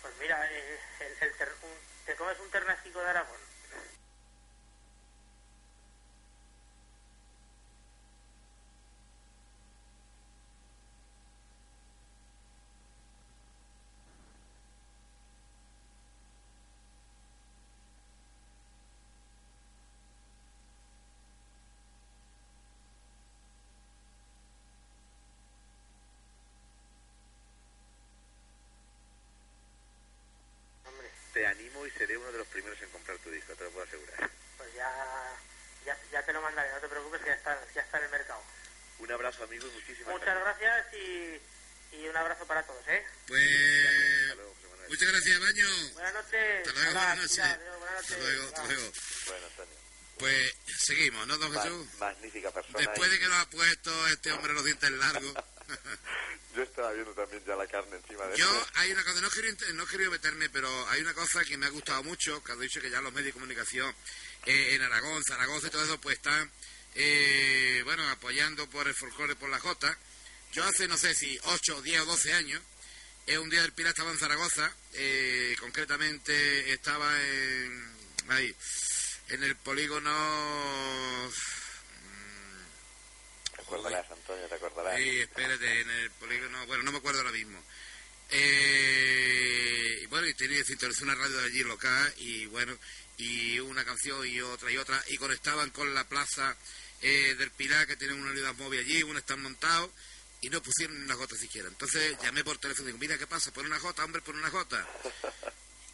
Pues 0.01 0.13
mira, 0.19 0.51
eh, 0.51 0.79
el, 1.21 1.33
te 2.05 2.15
comes 2.15 2.39
un 2.39 2.49
ternástico 2.49 2.99
de 2.99 3.09
Aragón 3.09 3.47
te 31.38 31.45
animo 31.45 31.85
y 31.85 31.86
seré 31.97 32.17
uno 32.17 32.31
de 32.31 32.37
los 32.37 32.47
primeros 32.47 32.81
en 32.81 32.89
comprar 32.89 33.17
tu 33.19 33.31
disco, 33.31 33.55
te 33.55 33.63
lo 33.63 33.71
puedo 33.71 33.85
asegurar. 33.85 34.29
Pues 34.57 34.73
ya, 34.73 35.37
ya, 36.11 36.23
te 36.23 36.33
lo 36.33 36.41
mandaré, 36.41 36.71
no 36.71 36.79
te 36.79 36.87
preocupes 36.87 37.21
que 37.21 37.27
ya 37.27 37.33
está, 37.33 37.59
ya 37.73 37.81
está 37.81 37.97
en 37.97 38.03
el 38.05 38.09
mercado. 38.11 38.43
Un 38.99 39.11
abrazo, 39.11 39.43
amigo, 39.43 39.67
y 39.67 39.71
muchísimas 39.71 40.13
Muchas 40.13 40.39
gracias, 40.39 40.93
y, 40.93 41.39
y, 41.95 42.07
un 42.07 42.17
abrazo 42.17 42.45
para 42.45 42.63
todos, 42.63 42.87
¿eh? 42.87 43.05
Pues... 43.27 44.37
Muchas 44.89 45.11
gracias, 45.11 45.39
Baño. 45.39 45.67
Buenas 45.93 46.13
noches. 46.13 46.67
Hasta 46.67 46.73
luego, 46.73 46.93
buenas 46.93 47.17
noches. 47.17 47.39
Hasta 47.39 48.17
luego, 48.17 48.45
hasta 48.45 48.63
luego. 48.65 48.91
Bueno, 49.27 49.47
Antonio. 49.47 49.77
Pues 50.17 50.53
seguimos, 50.85 51.27
¿no, 51.27 51.37
don 51.37 51.53
Jesús? 51.53 51.87
Magnífica 51.99 52.51
persona. 52.51 52.79
Después 52.79 53.11
de 53.11 53.19
que 53.19 53.27
nos 53.27 53.37
ha 53.37 53.49
puesto 53.49 54.07
este 54.07 54.31
hombre 54.31 54.53
los 54.53 54.63
dientes 54.63 54.91
largos. 54.91 55.33
Yo 56.58 56.64
estaba 56.64 56.91
viendo 56.91 57.14
también 57.14 57.43
ya 57.45 57.55
la 57.55 57.68
carne 57.68 57.97
encima 57.97 58.26
de 58.26 58.36
Yo, 58.36 58.45
eso. 58.49 58.68
hay 58.74 58.91
una 58.91 59.03
cosa, 59.03 59.22
no 59.22 59.30
quiero, 59.30 59.55
no 59.76 59.86
quiero 59.86 60.10
meterme, 60.10 60.49
pero 60.49 60.89
hay 60.89 61.01
una 61.01 61.14
cosa 61.14 61.45
que 61.45 61.55
me 61.55 61.68
ha 61.68 61.70
gustado 61.70 62.01
mucho, 62.01 62.43
que 62.43 62.51
has 62.51 62.60
dicho 62.60 62.82
que 62.82 62.89
ya 62.89 62.99
los 62.99 63.14
medios 63.14 63.28
de 63.28 63.34
comunicación 63.34 63.93
eh, 64.47 64.74
en 64.74 64.82
Aragón, 64.82 65.24
Zaragoza 65.24 65.68
y 65.68 65.70
todo 65.70 65.84
eso, 65.84 66.01
pues 66.01 66.16
están, 66.16 66.51
eh, 66.95 67.82
bueno, 67.86 68.10
apoyando 68.10 68.68
por 68.72 68.88
el 68.88 68.95
folclore, 68.95 69.36
por 69.36 69.49
la 69.49 69.60
Jota. 69.60 69.95
Yo 70.51 70.64
hace, 70.64 70.88
no 70.88 70.97
sé 70.97 71.14
si 71.14 71.39
8, 71.43 71.84
10 71.84 72.01
o 72.01 72.05
12 72.05 72.34
años, 72.34 72.60
eh, 73.28 73.38
un 73.38 73.51
día 73.51 73.62
del 73.62 73.74
Pilar 73.74 73.91
estaba 73.91 74.10
en 74.10 74.18
Zaragoza, 74.18 74.74
eh, 74.93 75.55
concretamente 75.60 76.74
estaba 76.74 77.22
en, 77.22 77.95
ahí, 78.30 78.55
en 79.30 79.43
el 79.43 79.55
polígono... 79.58 80.10
Antonio, 83.53 83.55
te 83.55 83.62
acordarás. 83.62 84.05
Sí, 84.97 85.19
espérate, 85.19 85.81
en 85.81 85.89
el 85.91 86.09
polígono, 86.11 86.65
bueno, 86.65 86.83
no 86.83 86.91
me 86.91 86.97
acuerdo 86.97 87.19
ahora 87.19 87.31
mismo. 87.31 87.61
Eh, 88.31 89.99
y 90.01 90.05
bueno, 90.07 90.27
y 90.27 90.33
tenía 90.33 90.63
sintonizó 90.63 91.03
una 91.03 91.13
radio 91.13 91.37
de 91.37 91.45
allí 91.45 91.63
local 91.63 92.13
y 92.17 92.47
bueno, 92.47 92.75
y 93.17 93.59
una 93.59 93.85
canción 93.85 94.25
y 94.27 94.41
otra 94.41 94.71
y 94.71 94.77
otra, 94.77 95.01
y 95.09 95.17
conectaban 95.17 95.69
con 95.69 95.93
la 95.93 96.03
plaza 96.07 96.57
eh, 97.01 97.35
del 97.37 97.51
Pilar, 97.51 97.85
que 97.85 97.95
tienen 97.95 98.19
una 98.19 98.31
unidad 98.31 98.55
móvil 98.55 98.79
allí, 98.79 99.03
una 99.03 99.19
están 99.19 99.41
montados, 99.41 99.91
y 100.41 100.49
no 100.49 100.63
pusieron 100.63 100.99
una 100.99 101.15
jota 101.15 101.35
siquiera. 101.35 101.67
Entonces 101.67 102.17
llamé 102.23 102.43
por 102.43 102.57
teléfono 102.57 102.89
y 102.89 102.91
digo, 102.91 102.97
mira, 102.97 103.19
¿qué 103.19 103.27
pasa? 103.27 103.53
Pon 103.53 103.67
una 103.67 103.79
jota, 103.79 104.03
hombre, 104.03 104.21
pon 104.21 104.37
una 104.37 104.49
jota. 104.49 104.87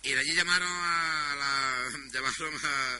Y 0.05 0.11
de 0.11 0.19
allí 0.19 0.35
llamaron 0.35 0.67
a 0.67 1.35
la, 1.37 1.99
llamaron 2.11 2.53
a, 2.61 2.99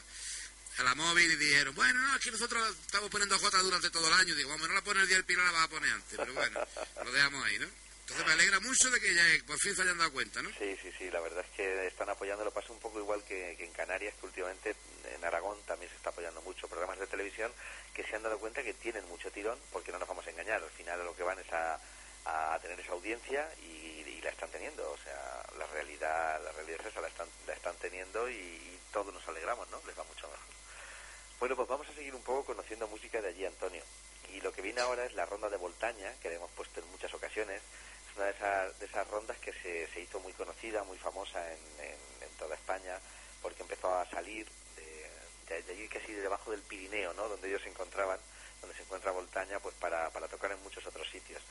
a 0.78 0.84
la 0.84 0.95
móvil 0.95 1.32
y 1.32 1.36
dijeron, 1.36 1.76
bueno, 1.76 1.99
no, 1.99 2.15
es 2.15 2.24
que 2.24 2.32
nosotros 2.32 2.76
estamos 2.82 3.09
poniendo 3.09 3.38
jota 3.39 3.59
durante 3.59 3.89
todo 3.89 4.07
el 4.07 4.13
año. 4.13 4.36
Digo, 4.36 4.49
vamos, 4.49 4.67
no 4.67 4.74
la 4.74 4.84
pone 4.84 5.01
el 5.01 5.07
día 5.07 5.17
del 5.17 5.26
Pilar, 5.26 5.45
la 5.45 5.51
vas 5.51 5.65
a 5.65 5.69
poner 5.69 5.93
antes. 5.93 6.17
Pero 6.17 6.34
bueno, 6.34 6.59
lo 7.03 7.11
dejamos 7.11 7.45
ahí, 7.45 7.59
¿no? 7.59 7.67
Entonces 8.03 8.28
me 8.28 8.34
alegra 8.34 8.59
mucho 8.59 8.91
de 8.91 8.99
que 8.99 9.15
ya 9.15 9.24
por 9.47 9.57
fin 9.59 9.76
se 9.76 9.82
hayan 9.82 9.97
dado 9.97 10.11
cuenta, 10.11 10.41
¿no? 10.41 10.49
Sí, 10.59 10.78
sí, 10.82 10.91
sí, 10.97 11.09
la 11.09 11.21
verdad 11.21 11.45
es 11.49 11.55
que 11.55 11.88
están 11.88 12.09
apoyando, 12.09 12.43
lo 12.43 12.51
pasa 12.51 12.74
un 12.74 12.80
poco 12.80 12.99
igual 12.99 13.24
que, 13.24 13.55
en 13.57 13.71
Canarias, 13.71 14.13
que 14.19 14.26
últimamente 14.26 14.76
en 15.15 15.24
Aragón 15.24 15.57
también 15.65 15.89
se 15.89 15.95
está 15.95 16.09
apoyando 16.09 16.41
mucho 16.41 16.67
programas 16.67 16.99
de 16.99 17.07
televisión 17.07 17.51
que 17.93 18.03
se 18.03 18.15
han 18.15 18.24
dado 18.24 18.39
cuenta 18.39 18.61
que 18.61 18.74
tienen 18.74 19.07
mucho 19.07 19.32
tirón, 19.32 19.57
porque 19.71 19.93
no 19.93 19.99
nos 19.99 20.07
vamos 20.07 20.28
a 20.28 20.32
engañar, 20.32 20.61
al 20.61 20.69
final 20.71 21.05
lo 21.05 21.15
que 21.15 21.24
van 21.24 21.39
es 21.39 21.51
a, 21.53 21.80
a 22.26 22.59
tener 22.61 22.80
esa 22.80 22.91
audiencia 22.91 23.49
y, 23.61 24.03
la 24.21 24.30
están 24.30 24.49
teniendo, 24.51 24.89
o 24.89 24.97
sea, 25.03 25.45
la 25.57 25.67
realidad, 25.67 26.41
la 26.45 26.51
realidad 26.53 26.80
es 26.80 26.88
esa, 26.88 27.01
la 27.01 27.09
están, 27.09 27.28
la 27.45 27.53
están 27.53 27.76
teniendo 27.76 28.30
y 28.30 28.80
todos 28.93 29.13
nos 29.13 29.28
alegramos, 29.28 29.69
¿no? 29.69 29.82
Les 29.86 29.99
va 29.99 30.03
mucho 30.05 30.30
mejor. 30.30 30.62
Bueno, 31.43 31.57
pues 31.57 31.67
vamos 31.67 31.85
a 31.89 31.93
seguir 31.93 32.15
un 32.15 32.21
poco 32.21 32.45
conociendo 32.45 32.87
música 32.87 33.21
de 33.21 33.27
allí, 33.27 33.43
Antonio. 33.43 33.83
Y 34.33 34.39
lo 34.39 34.53
que 34.53 34.61
viene 34.61 34.79
ahora 34.79 35.03
es 35.03 35.13
la 35.13 35.25
ronda 35.25 35.49
de 35.49 35.57
Voltaña, 35.57 36.13
que 36.21 36.29
la 36.29 36.35
hemos 36.35 36.49
puesto 36.51 36.79
en 36.79 36.89
muchas 36.89 37.13
ocasiones. 37.13 37.61
Es 38.09 38.15
una 38.15 38.27
de 38.27 38.31
esas, 38.31 38.79
de 38.79 38.85
esas 38.85 39.05
rondas 39.09 39.37
que 39.39 39.51
se, 39.51 39.87
se 39.87 39.99
hizo 39.99 40.21
muy 40.21 40.31
conocida, 40.31 40.85
muy 40.85 40.97
famosa 40.97 41.45
en, 41.51 41.59
en- 41.81 42.29
toda 42.39 42.55
España, 42.55 42.97
porque 43.41 43.61
empezó 43.61 43.93
a 43.93 44.09
salir 44.09 44.47
de, 44.77 45.53
de- 45.53 45.63
de 45.63 45.73
allí 45.73 45.89
casi 45.89 46.13
debajo 46.13 46.49
del 46.49 46.61
Pirineo, 46.61 47.13
¿no? 47.13 47.27
Donde 47.27 47.49
ellos 47.49 47.61
se 47.61 47.67
encontraban, 47.67 48.19
donde 48.61 48.77
se 48.77 48.83
encuentra 48.83 49.11
Voltaña, 49.11 49.59
pues 49.59 49.75
para, 49.75 50.09
tocar 50.29 50.53
en 50.53 50.63
muchos 50.63 50.85
otros 50.87 51.09
sitios. 51.09 51.41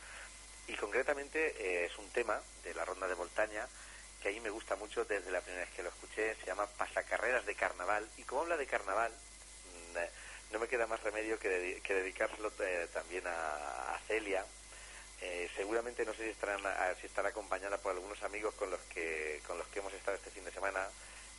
Y 0.68 0.72
concretamente 0.76 1.48
eh, 1.58 1.84
es 1.84 1.98
un 1.98 2.08
tema 2.12 2.40
de 2.64 2.72
la 2.72 2.86
ronda 2.86 3.06
de 3.08 3.14
Voltaña 3.14 3.68
que 4.22 4.30
a 4.30 4.32
mí 4.32 4.40
me 4.40 4.48
gusta 4.48 4.74
mucho 4.74 5.04
desde 5.04 5.30
la 5.30 5.42
primera 5.42 5.66
vez 5.66 5.74
que 5.74 5.82
lo 5.82 5.90
escuché, 5.90 6.34
se 6.36 6.46
llama 6.46 6.66
Pasacarreras 6.78 7.44
de 7.44 7.54
Carnaval. 7.54 8.08
Y 8.16 8.22
como 8.22 8.40
habla 8.40 8.56
de 8.56 8.66
carnaval, 8.66 9.12
no 10.52 10.58
me 10.58 10.68
queda 10.68 10.86
más 10.86 11.02
remedio 11.02 11.38
que, 11.38 11.80
que 11.82 11.94
dedicárselo 11.94 12.52
eh, 12.60 12.88
también 12.92 13.24
a, 13.26 13.98
Celia. 14.06 14.44
Eh, 15.20 15.48
seguramente 15.56 16.04
no 16.04 16.12
sé 16.14 16.24
si, 16.24 16.30
estarán, 16.30 16.60
estará 17.02 17.28
acompañada 17.28 17.78
por 17.78 17.92
algunos 17.92 18.22
amigos 18.24 18.54
con 18.54 18.70
los 18.70 18.80
que 18.92 19.40
con 19.46 19.56
los 19.56 19.66
que 19.68 19.78
hemos 19.78 19.92
estado 19.92 20.16
este 20.16 20.30
fin 20.30 20.44
de 20.44 20.50
semana 20.50 20.88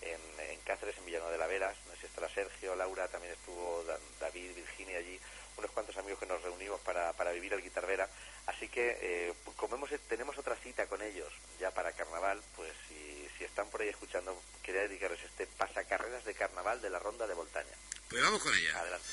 en, 0.01 0.19
en 0.49 0.59
Cáceres, 0.61 0.97
en 0.97 1.05
Villanueva 1.05 1.31
de 1.33 1.37
la 1.37 1.47
Veras. 1.47 1.75
No 1.87 1.93
sé 1.93 2.01
si 2.01 2.05
estará 2.07 2.29
Sergio, 2.29 2.75
Laura, 2.75 3.07
también 3.09 3.33
estuvo 3.33 3.83
Da- 3.83 3.99
David, 4.19 4.55
Virginia 4.55 4.97
allí. 4.97 5.19
Unos 5.57 5.69
cuantos 5.71 5.95
amigos 5.97 6.19
que 6.19 6.25
nos 6.25 6.41
reunimos 6.41 6.79
para, 6.81 7.13
para 7.13 7.31
vivir 7.31 7.53
el 7.53 7.61
Guitarvera. 7.61 8.07
Así 8.47 8.67
que, 8.69 8.97
eh, 9.01 9.33
como 9.57 9.75
hemos- 9.75 9.91
tenemos 10.09 10.37
otra 10.37 10.55
cita 10.55 10.87
con 10.87 11.01
ellos 11.01 11.31
ya 11.59 11.69
para 11.71 11.91
carnaval, 11.91 12.41
pues 12.55 12.71
si, 12.87 13.22
si 13.43 13.47
están 13.47 13.69
por 13.69 13.81
ahí 13.81 13.89
escuchando, 13.89 14.41
quería 14.63 14.83
dedicarles 14.83 15.21
este 15.21 15.45
pasacarreras 15.47 16.23
de 16.23 16.33
carnaval 16.33 16.81
de 16.81 16.89
la 16.89 16.97
ronda 16.97 17.27
de 17.27 17.33
Voltaña. 17.33 17.75
Pues 18.09 18.23
vamos 18.23 18.41
con 18.41 18.55
ella. 18.55 18.79
Adelante. 18.79 19.07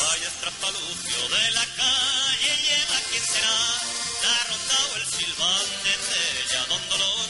Vaya 0.00 0.28
estrapalufio 0.28 1.28
de 1.28 1.50
la 1.50 1.66
calle 1.74 2.52
lleva 2.62 2.98
quien 3.10 3.24
será 3.24 3.58
la 4.22 4.38
ronda 4.46 4.78
o 4.92 4.96
el 4.96 5.06
silbán 5.06 5.66
de 5.82 5.92
Cella 6.06 6.64
Don 6.68 6.88
Dolor 6.90 7.28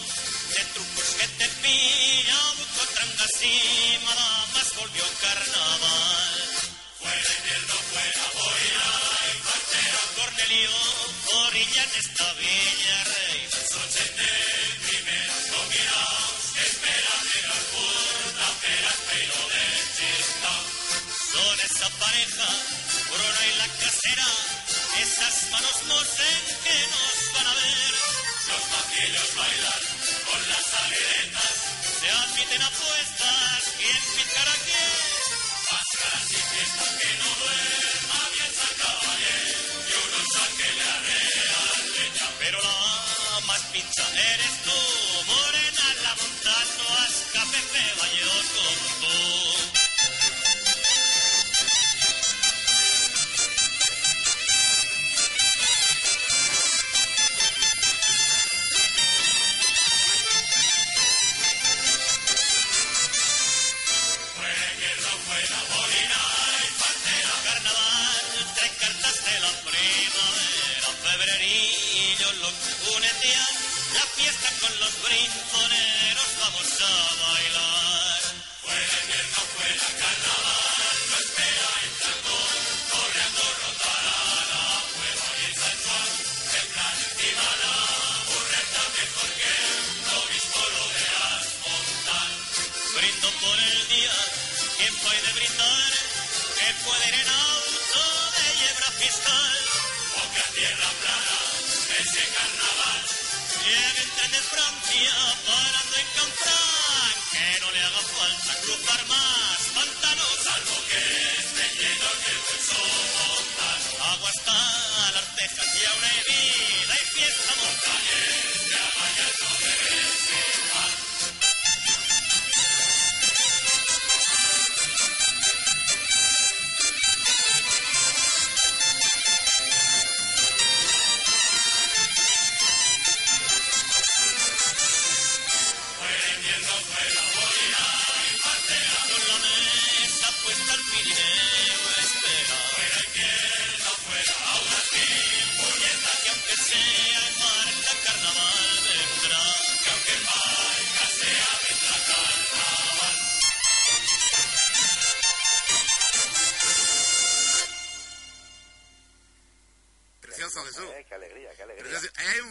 de 0.53 0.65
trucos 0.75 1.09
que 1.19 1.29
te 1.29 1.49
pilla 1.63 2.39
buco 2.59 2.87
trangas 2.93 3.43
y 3.43 4.05
madamas 4.05 4.77
volvió 4.77 5.05
carnaval 5.23 6.14
apuestas, 32.65 33.63
¿quién 33.79 34.03
picará 34.17 34.53
a 34.53 34.61
quién? 34.65 34.93
Máscaras 35.71 36.31
y 36.31 36.41
fiestas 36.55 36.91
que 37.01 37.11
no 37.19 37.31
duerma 37.41 38.14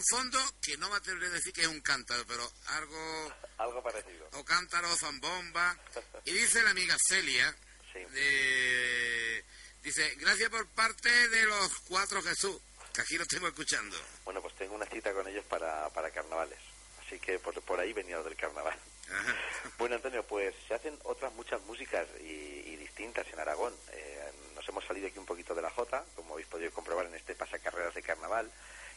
fondo 0.10 0.40
que 0.62 0.78
no 0.78 0.90
me 0.90 0.96
atreveré 0.98 1.28
a 1.28 1.30
decir 1.32 1.54
que 1.54 1.62
es 1.62 1.68
un 1.68 1.82
cántaro, 1.82 2.24
pero 2.28 2.50
algo... 2.68 3.34
Algo 3.58 3.84
parecido. 3.84 4.28
O 4.34 4.44
cántaro, 4.44 4.92
o 4.92 4.96
zambomba. 4.96 5.78
Y 6.26 6.32
dice 6.32 6.62
la 6.64 6.72
amiga 6.72 6.96
Celia, 7.08 7.56
Sí. 7.94 8.00
eh, 8.16 9.44
dice, 9.84 10.16
gracias 10.16 10.50
por 10.50 10.68
parte 10.70 11.10
de 11.30 11.44
los 11.46 11.70
cuatro 11.88 12.22
Jesús, 12.24 12.58
que 12.94 13.02
aquí 13.02 13.18
los 13.18 13.28
tengo 13.28 13.48
escuchando. 13.48 13.96
Bueno, 14.26 14.42
pues 14.42 14.56
tengo 14.56 14.74
una 14.76 14.86
cita 14.88 15.14
con 15.14 15.28
ellos 15.28 15.46
para, 15.46 15.90
para 15.90 16.10
carnavales. 16.12 16.60
Así 17.06 17.20
que 17.20 17.38
por, 17.40 17.60
por 17.62 17.80
ahí 17.80 17.94
venía 17.94 18.18
lo 18.18 18.24
del 18.24 18.36
carnaval. 18.36 18.78
Ajá. 19.12 19.36
Bueno, 19.78 19.96
Antonio, 19.96 20.24
pues 20.26 20.54
se 20.68 20.74
hacen 20.76 20.98
otras 21.04 21.32
muchas 21.34 21.60
músicas 21.62 22.08
y, 22.22 22.24
y 22.26 22.76
distintas 22.78 23.28
en 23.34 23.40
Aragón. 23.40 23.74
Eh, 23.92 24.32
nos 24.56 24.68
hemos 24.70 24.86
salido 24.86 25.08
aquí 25.08 25.20
un 25.20 25.26
poquito 25.26 25.54
de 25.56 25.62
la 25.62 25.70
Jota, 25.72 26.06
como 26.16 26.34
habéis 26.34 26.48
podido 26.48 26.72
comprobar 26.72 27.06
en 27.08 27.16
este 27.16 27.36
pasacarreras 27.36 27.94
de 27.96 28.02
carnaval, 28.02 28.50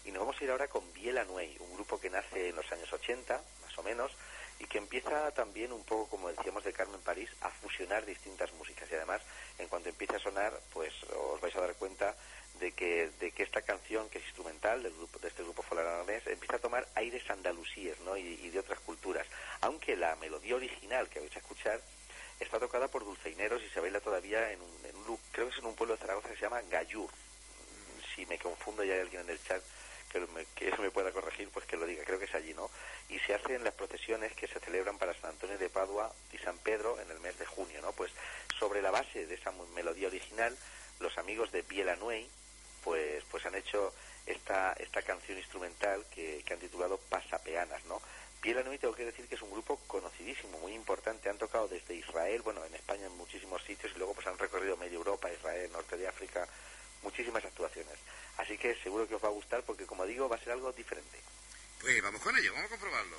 y 0.07 0.13
nos 0.13 0.21
vamos 0.21 0.41
a 0.41 0.45
ir 0.45 0.51
ahora 0.51 0.69
con 0.69 0.93
Biela 0.93 1.25
Nuey, 1.25 1.57
un 1.59 1.75
grupo 1.75 2.01
que 2.01 2.09
nace 2.09 2.51
en 2.51 2.57
los 2.57 2.71
años 2.71 2.93
80, 2.93 3.43
más 3.63 3.79
o 3.79 3.83
menos, 3.83 4.13
y 4.61 4.65
que 4.67 4.79
empieza 4.79 5.33
también 5.33 5.73
un 5.73 5.85
poco, 5.85 6.09
como 6.09 6.31
decíamos 6.31 6.65
de 6.65 6.73
Carmen 6.73 7.01
París, 7.01 7.29
a 7.41 7.51
fusionar 7.51 8.07
distintas 8.07 8.53
músicas. 8.53 8.89
Y 8.91 8.95
además, 8.95 9.21
en 9.59 9.69
cuanto 9.69 9.89
empiece 9.89 10.17
a 10.17 10.21
sonar, 10.21 10.59
pues 10.73 10.93
os 11.13 11.41
vais 11.41 11.55
a 11.57 11.61
dar 11.61 11.75
cuenta 11.75 12.15
de 12.61 12.73
que, 12.73 13.11
de 13.19 13.33
que 13.33 13.43
esta 13.43 13.63
canción, 13.63 14.09
que 14.09 14.19
es 14.19 14.25
instrumental 14.25 14.83
del 14.83 14.95
grupo, 14.95 15.19
de 15.19 15.29
este 15.29 15.43
grupo 15.43 15.63
folaranés, 15.63 16.27
empieza 16.27 16.57
a 16.57 16.61
tomar 16.61 16.87
aires 16.95 17.29
andalusíes 17.29 17.99
¿no? 18.01 18.17
y, 18.17 18.49
de 18.49 18.59
otras 18.61 18.79
culturas. 18.81 19.27
Aunque 19.61 19.97
la 19.97 20.15
melodía 20.17 20.55
original 20.55 21.09
que 21.09 21.21
vais 21.21 21.35
a 21.35 21.41
escuchar 21.41 21.81
está 22.39 22.61
tocada 22.61 22.89
por 22.89 23.05
dulceineros 23.05 23.61
y 23.63 23.69
se 23.71 23.81
baila 23.81 24.01
todavía 24.01 24.53
en 24.53 24.61
un, 24.63 24.87
en 24.87 24.97
un 24.97 25.19
creo 25.33 25.49
que 25.49 25.53
es 25.53 25.59
en 25.59 25.67
un 25.67 25.75
pueblo 25.75 25.95
de 25.95 26.01
Zaragoza 26.01 26.29
que 26.29 26.37
se 26.37 26.43
llama 26.43 26.63
Gallur. 26.71 27.11
Si 28.15 28.25
me 28.25 28.39
confundo 28.39 28.85
y 28.85 28.91
hay 28.91 29.01
alguien 29.01 29.23
en 29.23 29.31
el 29.31 29.43
chat 29.43 29.63
que 30.21 30.33
me, 30.33 30.45
que 30.55 30.83
me 30.83 30.91
pueda 30.91 31.13
corregir, 31.13 31.49
pues 31.51 31.67
que 31.67 31.77
lo 31.77 31.87
diga, 31.87 32.05
creo 32.05 32.19
que 32.19 32.25
es 32.25 32.35
allí, 32.35 32.55
¿no? 32.55 32.71
Y 33.09 33.19
se 33.21 33.35
hacen 33.35 33.65
las 33.65 33.75
procesiones 33.75 34.33
que 34.35 34.47
se 34.47 34.61
celebran 34.61 34.99
para 34.99 35.15
San 35.15 35.31
Antonio 35.31 35.59
de 35.59 35.69
Padua 35.69 36.13
y 36.33 36.39
San 36.39 36.59
Pedro 36.59 37.01
en 37.01 37.11
el 37.11 37.21
mes 37.21 37.39
de 37.39 37.47
junio, 37.47 37.81
¿no? 37.83 37.93
Pues 37.93 38.11
sobre 38.59 38.83
la 38.83 38.91
base 38.91 39.27
de 39.27 39.35
esa 39.35 39.53
melodía 39.75 40.09
original, 40.09 40.57
los 41.01 41.17
amigos 41.19 41.53
de 41.53 41.63
Biela 41.63 41.97
Nuey, 41.97 42.29
pues, 42.83 43.25
pues 43.31 43.45
han 43.47 43.55
hecho 43.55 43.93
esta, 44.27 44.73
esta 44.75 45.03
canción 45.03 45.39
instrumental 45.39 46.05
que, 46.15 46.43
que 46.45 46.55
han 46.55 46.61
titulado 46.61 46.99
Pasapeanas, 46.99 47.85
¿no? 47.87 48.01
Biela 48.43 48.63
Nuey 48.63 48.79
tengo 48.79 48.95
que 48.95 49.05
decir 49.05 49.27
que 49.27 49.35
es 49.35 49.43
un 49.43 49.51
grupo 49.51 49.77
conocidísimo, 49.87 50.59
muy 50.59 50.73
importante, 50.73 51.29
han 51.29 51.39
tocado 51.39 51.69
desde 51.69 51.95
Israel, 51.95 52.43
bueno, 52.43 52.65
en 52.65 52.75
España 52.75 53.07
en 53.07 53.17
muchísimos 53.17 53.63
sitios 53.65 53.93
y 53.95 53.99
luego 53.99 54.15
pues 54.15 54.27
han 54.27 54.39
recorrido 54.39 54.77
media 54.77 54.97
Europa, 54.97 55.33
Israel, 55.33 55.71
norte 55.73 55.97
de 55.97 56.07
África, 56.07 56.47
muchísimas 57.07 57.45
actuaciones. 57.45 57.95
Así 58.37 58.59
que 58.59 58.75
seguro 58.83 59.07
que 59.07 59.15
os 59.15 59.23
va 59.23 59.29
a 59.29 59.39
gustar 59.39 59.63
porque 59.63 59.87
como 59.87 60.05
digo 60.05 60.29
va 60.29 60.35
a 60.37 60.41
ser 60.41 60.53
algo 60.53 60.73
diferente. 60.73 61.19
Pues 61.81 62.03
vamos 62.03 62.21
con 62.21 62.37
ello, 62.37 62.53
vamos 62.53 62.67
a 62.67 62.75
comprobarlo. 62.75 63.17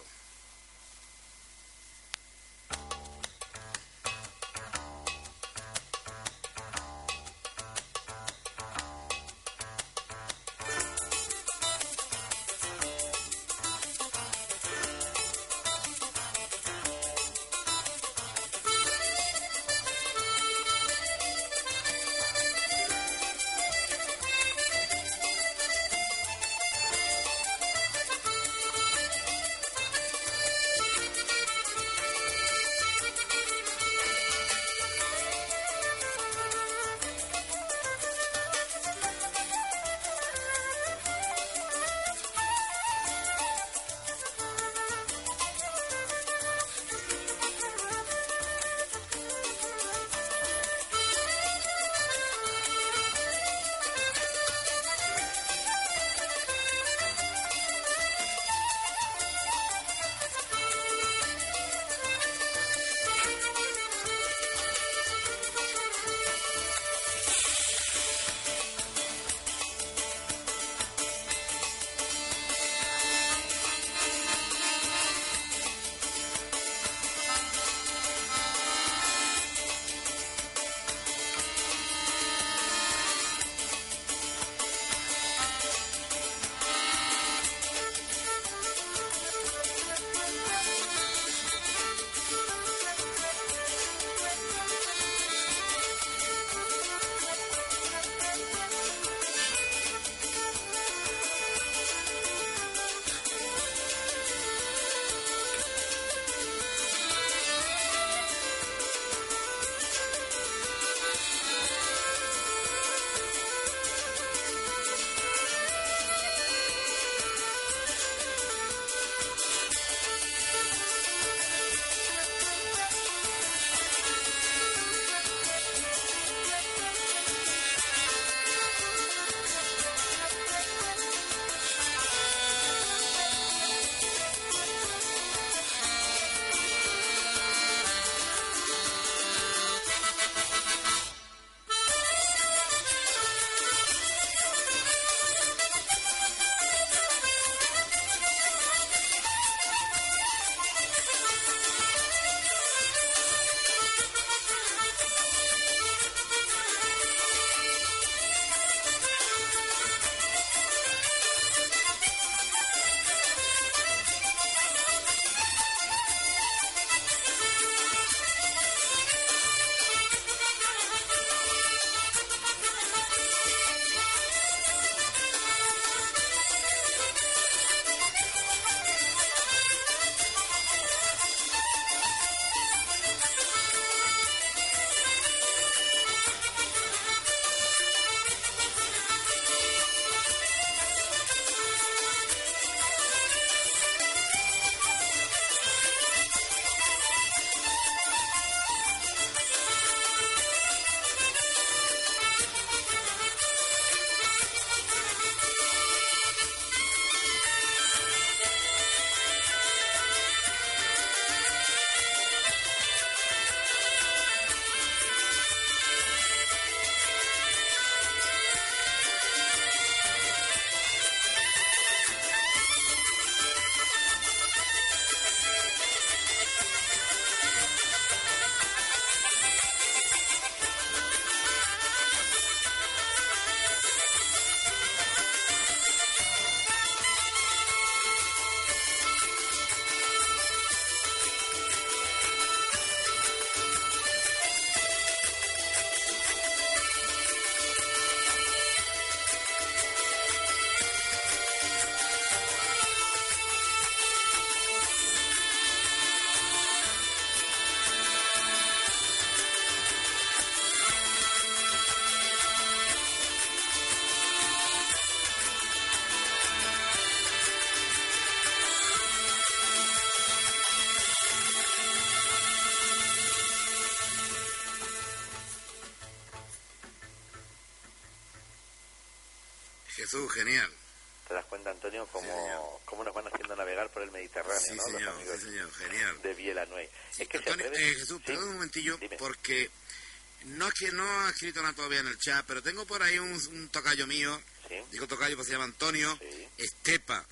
Todavía 291.75 291.99
en 291.99 292.07
el 292.07 292.17
chat, 292.19 292.45
pero 292.47 292.61
tengo 292.63 292.85
por 292.85 293.01
ahí 293.03 293.17
un, 293.19 293.31
un 293.33 293.69
tocayo 293.69 294.05
mío, 294.07 294.39
Sí. 294.67 294.75
digo 294.91 295.07
tocayo 295.07 295.35
porque 295.35 295.47
se 295.47 295.53
llama 295.53 295.65
Antonio, 295.65 296.17
Sí. 296.19 296.47
Estepa, 296.57 297.25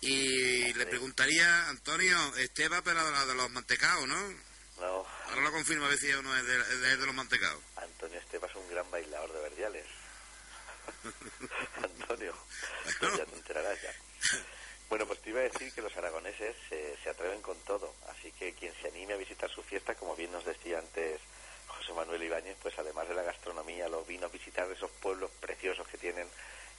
y 0.00 0.60
le 0.64 0.70
Hombre. 0.70 0.86
preguntaría, 0.86 1.68
Antonio, 1.68 2.36
Estepa, 2.36 2.82
pero 2.82 3.26
de, 3.26 3.34
los 3.34 3.50
mantecados, 3.50 4.06
¿no? 4.06 4.48
No, 4.78 5.06
Ahora 5.26 5.40
lo 5.42 5.50
confirma 5.52 5.86
a 5.86 5.88
ver 5.88 5.98
si 5.98 6.12
uno 6.12 6.36
es 6.36 6.46
de, 6.46 6.56
de- 6.76 6.96
de 6.96 7.06
los 7.06 7.14
mantecados. 7.14 7.60
Antonio 7.76 8.18
Estepa 8.20 8.46
es 8.46 8.54
un 8.54 8.68
gran 8.70 8.88
bailador 8.90 9.32
de 9.32 9.40
verdiales. 9.40 9.86
Antonio, 11.82 12.34
pues 13.00 13.16
ya 13.16 13.24
te 13.26 13.34
enterarás 13.36 13.82
ya. 13.82 13.92
Bueno, 14.88 15.06
pues 15.06 15.20
te 15.20 15.30
iba 15.30 15.40
a 15.40 15.44
decir 15.44 15.72
que 15.74 15.82
los 15.82 15.94
aragoneses 15.96 16.56
se, 16.68 16.96
se 17.02 17.10
atreven 17.10 17.42
con 17.42 17.58
todo, 17.64 17.94
así 18.08 18.32
que 18.32 18.54
quien 18.54 18.72
se 18.80 18.88
anime 18.88 19.14
a 19.14 19.16
visitar 19.18 19.50
su 19.50 19.62
fiesta, 19.62 19.94
como 19.96 20.16
bien 20.16 20.32
nos 20.32 20.44
decía 20.46 20.78
antes 20.78 21.20
José 21.88 22.00
Manuel 22.00 22.22
Ibáñez, 22.22 22.56
pues 22.60 22.78
además 22.78 23.08
de 23.08 23.14
la 23.14 23.22
gastronomía, 23.22 23.88
los 23.88 24.06
vinos, 24.06 24.30
visitar 24.30 24.70
esos 24.70 24.90
pueblos 24.90 25.30
preciosos 25.40 25.88
que 25.88 25.96
tienen 25.96 26.28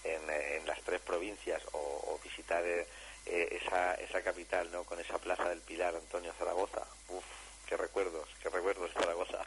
en, 0.04 0.30
en 0.30 0.68
las 0.68 0.80
tres 0.84 1.02
provincias 1.02 1.64
o, 1.72 1.80
o 1.80 2.20
visitar 2.24 2.64
eh, 2.64 2.86
esa, 3.26 3.96
esa 3.96 4.22
capital, 4.22 4.70
¿no? 4.72 4.84
Con 4.84 5.00
esa 5.00 5.18
plaza 5.18 5.50
del 5.50 5.62
Pilar, 5.62 5.96
Antonio 5.96 6.32
Zaragoza. 6.38 6.86
Uf, 7.08 7.24
qué 7.68 7.76
recuerdos, 7.76 8.30
qué 8.44 8.50
recuerdos 8.50 8.92
Zaragoza. 8.94 9.42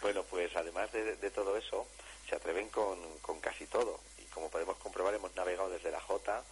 Bueno, 0.00 0.22
pues 0.22 0.54
además 0.54 0.92
de, 0.92 1.16
de 1.16 1.30
todo 1.32 1.56
eso, 1.56 1.88
se 2.28 2.36
atreven 2.36 2.68
con, 2.68 3.18
con 3.18 3.40
casi 3.40 3.66
todo. 3.66 3.98
Y 4.18 4.24
como 4.26 4.48
podemos 4.48 4.76
comprobar, 4.76 5.14
hemos 5.14 5.34
navegado 5.34 5.70
desde 5.70 5.90
la 5.90 6.00
Jota 6.00 6.44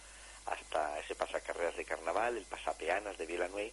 hasta 0.47 0.99
ese 0.99 1.15
pasacarreras 1.15 1.77
de 1.77 1.85
carnaval, 1.85 2.35
el 2.35 2.45
pasapeanas 2.45 3.17
de 3.17 3.25
Villanueva. 3.25 3.71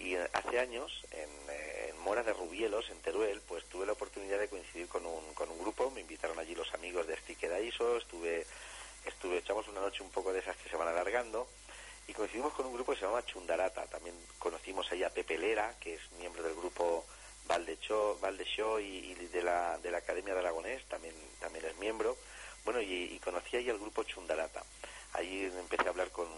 Y 0.00 0.16
eh, 0.16 0.28
hace 0.32 0.58
años, 0.58 1.04
en, 1.12 1.30
eh, 1.50 1.90
en 1.90 1.98
Mora 2.00 2.22
de 2.22 2.32
Rubielos, 2.32 2.88
en 2.90 3.00
Teruel, 3.02 3.40
pues 3.46 3.64
tuve 3.66 3.86
la 3.86 3.92
oportunidad 3.92 4.38
de 4.38 4.48
coincidir 4.48 4.88
con 4.88 5.04
un, 5.04 5.34
con 5.34 5.48
un 5.50 5.58
grupo. 5.58 5.90
Me 5.90 6.00
invitaron 6.00 6.38
allí 6.38 6.54
los 6.54 6.72
amigos 6.74 7.06
de 7.06 7.14
Estique 7.14 7.48
Daiso, 7.48 7.98
estuve, 7.98 8.46
estuve, 9.04 9.38
echamos 9.38 9.68
una 9.68 9.80
noche 9.82 10.02
un 10.02 10.10
poco 10.10 10.32
de 10.32 10.40
esas 10.40 10.56
que 10.56 10.70
se 10.70 10.76
van 10.76 10.88
alargando. 10.88 11.46
Y 12.08 12.14
coincidimos 12.14 12.54
con 12.54 12.66
un 12.66 12.72
grupo 12.72 12.92
que 12.92 12.98
se 12.98 13.04
llama 13.04 13.24
Chundarata. 13.26 13.86
También 13.86 14.16
conocimos 14.38 14.90
ahí 14.90 15.04
a 15.04 15.10
Pepe 15.10 15.38
Lera, 15.38 15.76
que 15.78 15.94
es 15.94 16.00
miembro 16.18 16.42
del 16.42 16.54
grupo 16.54 17.04
Valdechó, 17.46 18.18
Valdechó 18.20 18.80
y, 18.80 19.12
y 19.12 19.14
de, 19.14 19.42
la, 19.42 19.78
de 19.78 19.90
la 19.90 19.98
Academia 19.98 20.32
de 20.34 20.40
Aragonés, 20.40 20.82
también, 20.88 21.14
también 21.38 21.66
es 21.66 21.76
miembro. 21.76 22.16
Bueno, 22.64 22.80
y, 22.80 23.14
y 23.14 23.18
conocí 23.20 23.58
ahí 23.58 23.68
al 23.68 23.78
grupo 23.78 24.02
Chundarata. 24.02 24.64
Allí 25.12 25.44
empecé 25.44 25.86
a 25.86 25.90
hablar 25.90 26.10
con 26.10 26.28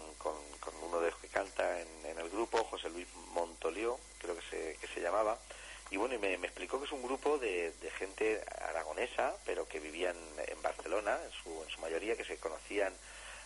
uno 0.81 0.99
de 0.99 1.11
los 1.11 1.19
que 1.19 1.27
canta 1.27 1.79
en, 1.79 2.05
en 2.05 2.19
el 2.19 2.29
grupo, 2.29 2.63
José 2.65 2.89
Luis 2.89 3.07
Montolió, 3.33 3.99
creo 4.19 4.35
que 4.35 4.41
se, 4.49 4.77
que 4.77 4.87
se 4.87 4.99
llamaba. 4.99 5.37
Y 5.91 5.97
y 6.13 6.17
me, 6.17 6.33
explicó 6.33 6.79
que 6.79 6.85
es 6.85 6.91
un 6.91 7.03
grupo 7.03 7.37
de, 7.37 7.71
de 7.81 7.91
gente 7.91 8.41
aragonesa, 8.69 9.35
pero 9.45 9.67
que 9.67 9.79
vivían 9.79 10.15
en 10.47 10.61
Barcelona, 10.61 11.17
en 11.23 11.31
su, 11.31 11.63
en 11.63 11.69
su 11.69 11.81
mayoría, 11.81 12.15
que 12.15 12.25
se 12.25 12.37
conocían 12.37 12.93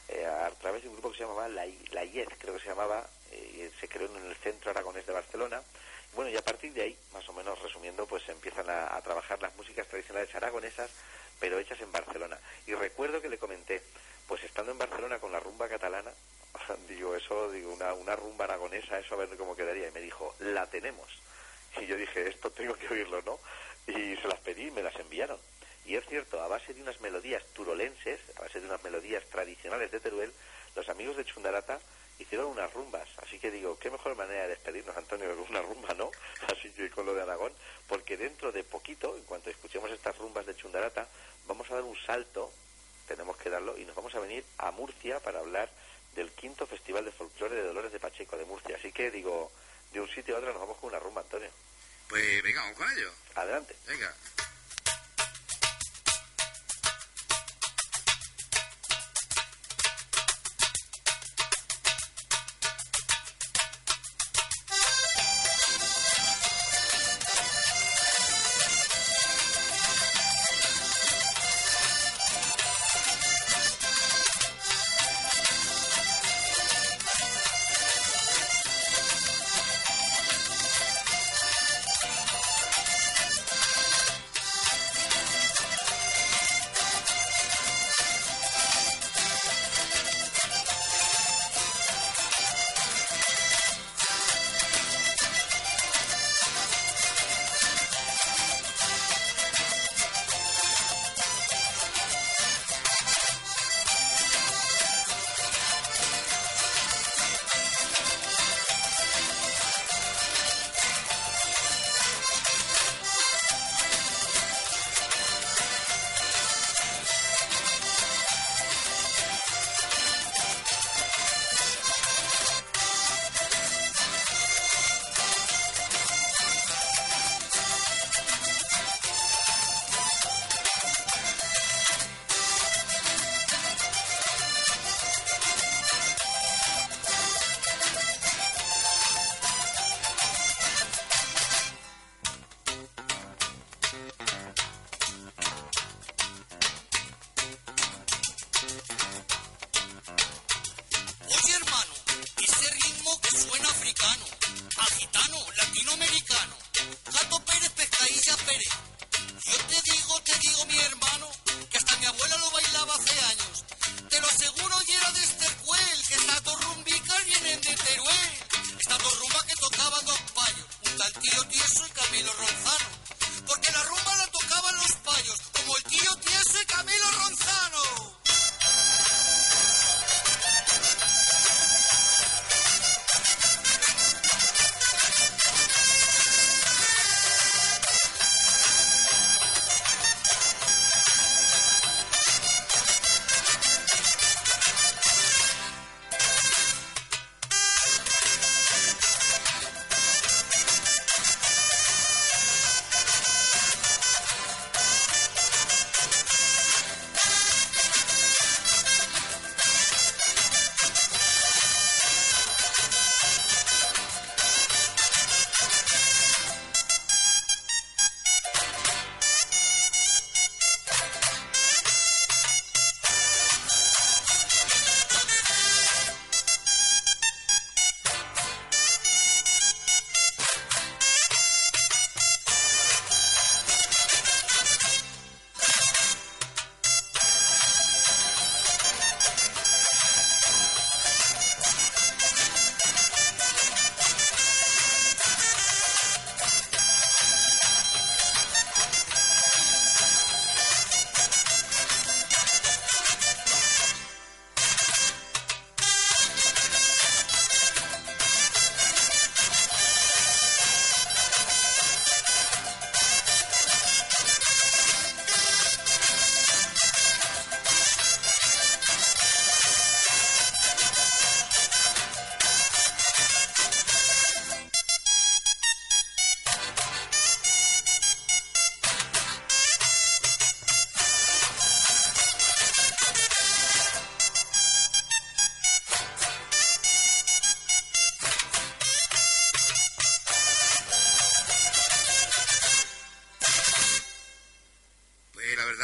eh, 0.09 0.25
a 0.25 0.49
través 0.51 0.83
de 0.83 0.89
un 0.89 0.95
grupo 0.95 1.11
que 1.11 1.17
se 1.17 1.23
llamaba 1.23 1.47
La, 1.47 1.65
La 1.91 2.05
IED, 2.05 2.27
creo 2.37 2.53
que 2.55 2.61
se 2.61 2.69
llamaba, 2.69 3.07
eh, 3.31 3.71
se 3.79 3.87
creó 3.87 4.07
en 4.07 4.25
el 4.25 4.35
Centro 4.37 4.71
Aragonés 4.71 5.05
de 5.05 5.13
Barcelona. 5.13 5.61
Bueno, 6.15 6.31
y 6.31 6.37
a 6.37 6.41
partir 6.41 6.73
de 6.73 6.81
ahí, 6.83 6.97
más 7.13 7.27
o 7.29 7.33
menos 7.33 7.61
resumiendo, 7.61 8.05
pues 8.07 8.27
empiezan 8.29 8.69
a, 8.69 8.95
a 8.95 9.01
trabajar 9.01 9.41
las 9.41 9.55
músicas 9.55 9.87
tradicionales 9.87 10.33
aragonesas, 10.33 10.89
pero 11.39 11.59
hechas 11.59 11.81
en 11.81 11.91
Barcelona. 11.91 12.39
Y 12.65 12.73
recuerdo 12.73 13.21
que 13.21 13.29
le 13.29 13.37
comenté, 13.37 13.81
pues 14.27 14.43
estando 14.43 14.71
en 14.71 14.77
Barcelona 14.77 15.19
con 15.19 15.31
la 15.31 15.39
rumba 15.39 15.67
catalana, 15.67 16.11
digo, 16.87 17.15
eso, 17.15 17.51
digo, 17.51 17.73
una, 17.73 17.93
una 17.93 18.15
rumba 18.15 18.45
aragonesa, 18.45 18.99
eso 18.99 19.15
a 19.15 19.17
ver 19.17 19.29
cómo 19.37 19.55
quedaría. 19.55 19.89
Y 19.89 19.91
me 19.91 20.01
dijo, 20.01 20.35
la 20.39 20.65
tenemos. 20.67 21.07
Y 21.81 21.85
yo 21.85 21.95
dije, 21.95 22.27
esto 22.27 22.51
tengo 22.51 22.75
que 22.75 22.87
oírlo, 22.87 23.21
¿no? 23.21 23.39
Y 23.87 24.15
se 24.17 24.27
las 24.27 24.39
pedí 24.39 24.67
y 24.67 24.71
me 24.71 24.83
las 24.83 24.95
enviaron. 24.95 25.39
Y 25.85 25.95
es 25.95 26.05
cierto, 26.07 26.41
a 26.41 26.47
base 26.47 26.73
de 26.73 26.81
unas 26.81 26.99
melodías 26.99 27.43
turolenses, 27.53 28.19
a 28.35 28.41
base 28.41 28.59
de 28.59 28.67
unas 28.67 28.83
melodías 28.83 29.23
tradicionales 29.29 29.91
de 29.91 29.99
Teruel, 29.99 30.33
los 30.75 30.89
amigos 30.89 31.15
de 31.15 31.25
Chundarata 31.25 31.79
hicieron 32.19 32.47
unas 32.47 32.73
rumbas. 32.73 33.07
Así 33.23 33.39
que 33.39 33.51
digo, 33.51 33.77
qué 33.79 33.89
mejor 33.89 34.15
manera 34.15 34.43
de 34.43 34.49
despedirnos, 34.49 34.97
Antonio, 34.97 35.27
que 35.27 35.49
una 35.49 35.61
rumba, 35.61 35.93
¿no? 35.93 36.11
Así 36.51 36.71
que 36.71 36.89
con 36.89 37.05
lo 37.05 37.13
de 37.13 37.21
Aragón, 37.21 37.53
porque 37.87 38.17
dentro 38.17 38.51
de 38.51 38.63
poquito, 38.63 39.15
en 39.15 39.23
cuanto 39.23 39.49
escuchemos 39.49 39.89
estas 39.91 40.17
rumbas 40.17 40.45
de 40.45 40.55
Chundarata, 40.55 41.07
vamos 41.47 41.69
a 41.71 41.75
dar 41.75 41.83
un 41.83 41.97
salto, 41.97 42.51
tenemos 43.07 43.37
que 43.37 43.49
darlo, 43.49 43.77
y 43.77 43.85
nos 43.85 43.95
vamos 43.95 44.13
a 44.15 44.19
venir 44.19 44.43
a 44.57 44.71
Murcia 44.71 45.19
para 45.21 45.39
hablar 45.39 45.69
del 46.15 46.31
quinto 46.31 46.65
Festival 46.65 47.05
de 47.05 47.11
Folclore 47.11 47.55
de 47.55 47.63
Dolores 47.63 47.91
de 47.91 47.99
Pacheco 47.99 48.37
de 48.37 48.45
Murcia. 48.45 48.75
Así 48.75 48.91
que 48.91 49.11
digo, 49.11 49.51
de 49.91 50.01
un 50.01 50.07
sitio 50.09 50.35
a 50.35 50.39
otro 50.39 50.51
nos 50.51 50.61
vamos 50.61 50.77
con 50.77 50.89
una 50.89 50.99
rumba, 50.99 51.21
Antonio. 51.21 51.49
Pues 52.07 52.43
venga, 52.43 52.61
vamos 52.61 52.77
con 52.77 52.91
ello. 52.91 53.11
Adelante. 53.35 53.75
Venga. 53.87 54.13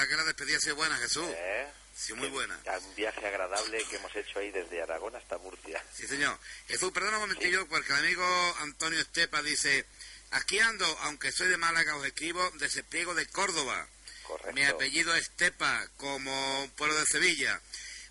Verdad 0.04 0.10
que 0.10 0.18
la 0.18 0.24
despedida 0.28 0.58
ha 0.58 0.62
sido 0.62 0.76
buena, 0.76 0.98
Jesús. 0.98 1.26
¿Eh? 1.30 1.68
Sí, 1.96 2.14
muy 2.14 2.30
buena. 2.30 2.60
Un 2.82 2.96
viaje 2.96 3.26
agradable 3.26 3.84
que 3.86 3.98
hemos 3.98 4.16
hecho 4.16 4.40
ahí 4.40 4.52
desde 4.52 4.82
Aragón 4.82 5.16
hasta 5.16 5.38
Murcia. 5.38 5.84
Sí, 5.94 6.08
señor. 6.08 6.38
Jesús, 6.68 6.92
perdona 6.92 7.18
un 7.18 7.30
momentillo, 7.30 7.68
porque 7.68 7.94
el 7.94 8.00
amigo 8.00 8.56
Antonio 8.60 9.00
Estepa 9.00 9.42
dice, 9.44 9.86
aquí 10.32 10.60
ando, 10.60 10.86
aunque 11.02 11.32
soy 11.32 11.48
de 11.48 11.58
Málaga, 11.58 11.96
os 11.96 12.06
escribo 12.06 12.50
de 12.52 12.70
Sepiego 12.70 13.14
de 13.14 13.28
Córdoba. 13.28 13.88
Correcto. 14.24 14.54
Mi 14.54 14.66
apellido 14.66 15.14
es 15.16 15.24
Estepa, 15.24 15.88
como 15.98 16.64
un 16.64 16.72
pueblo 16.72 16.96
de 17.00 17.06
Sevilla. 17.06 17.62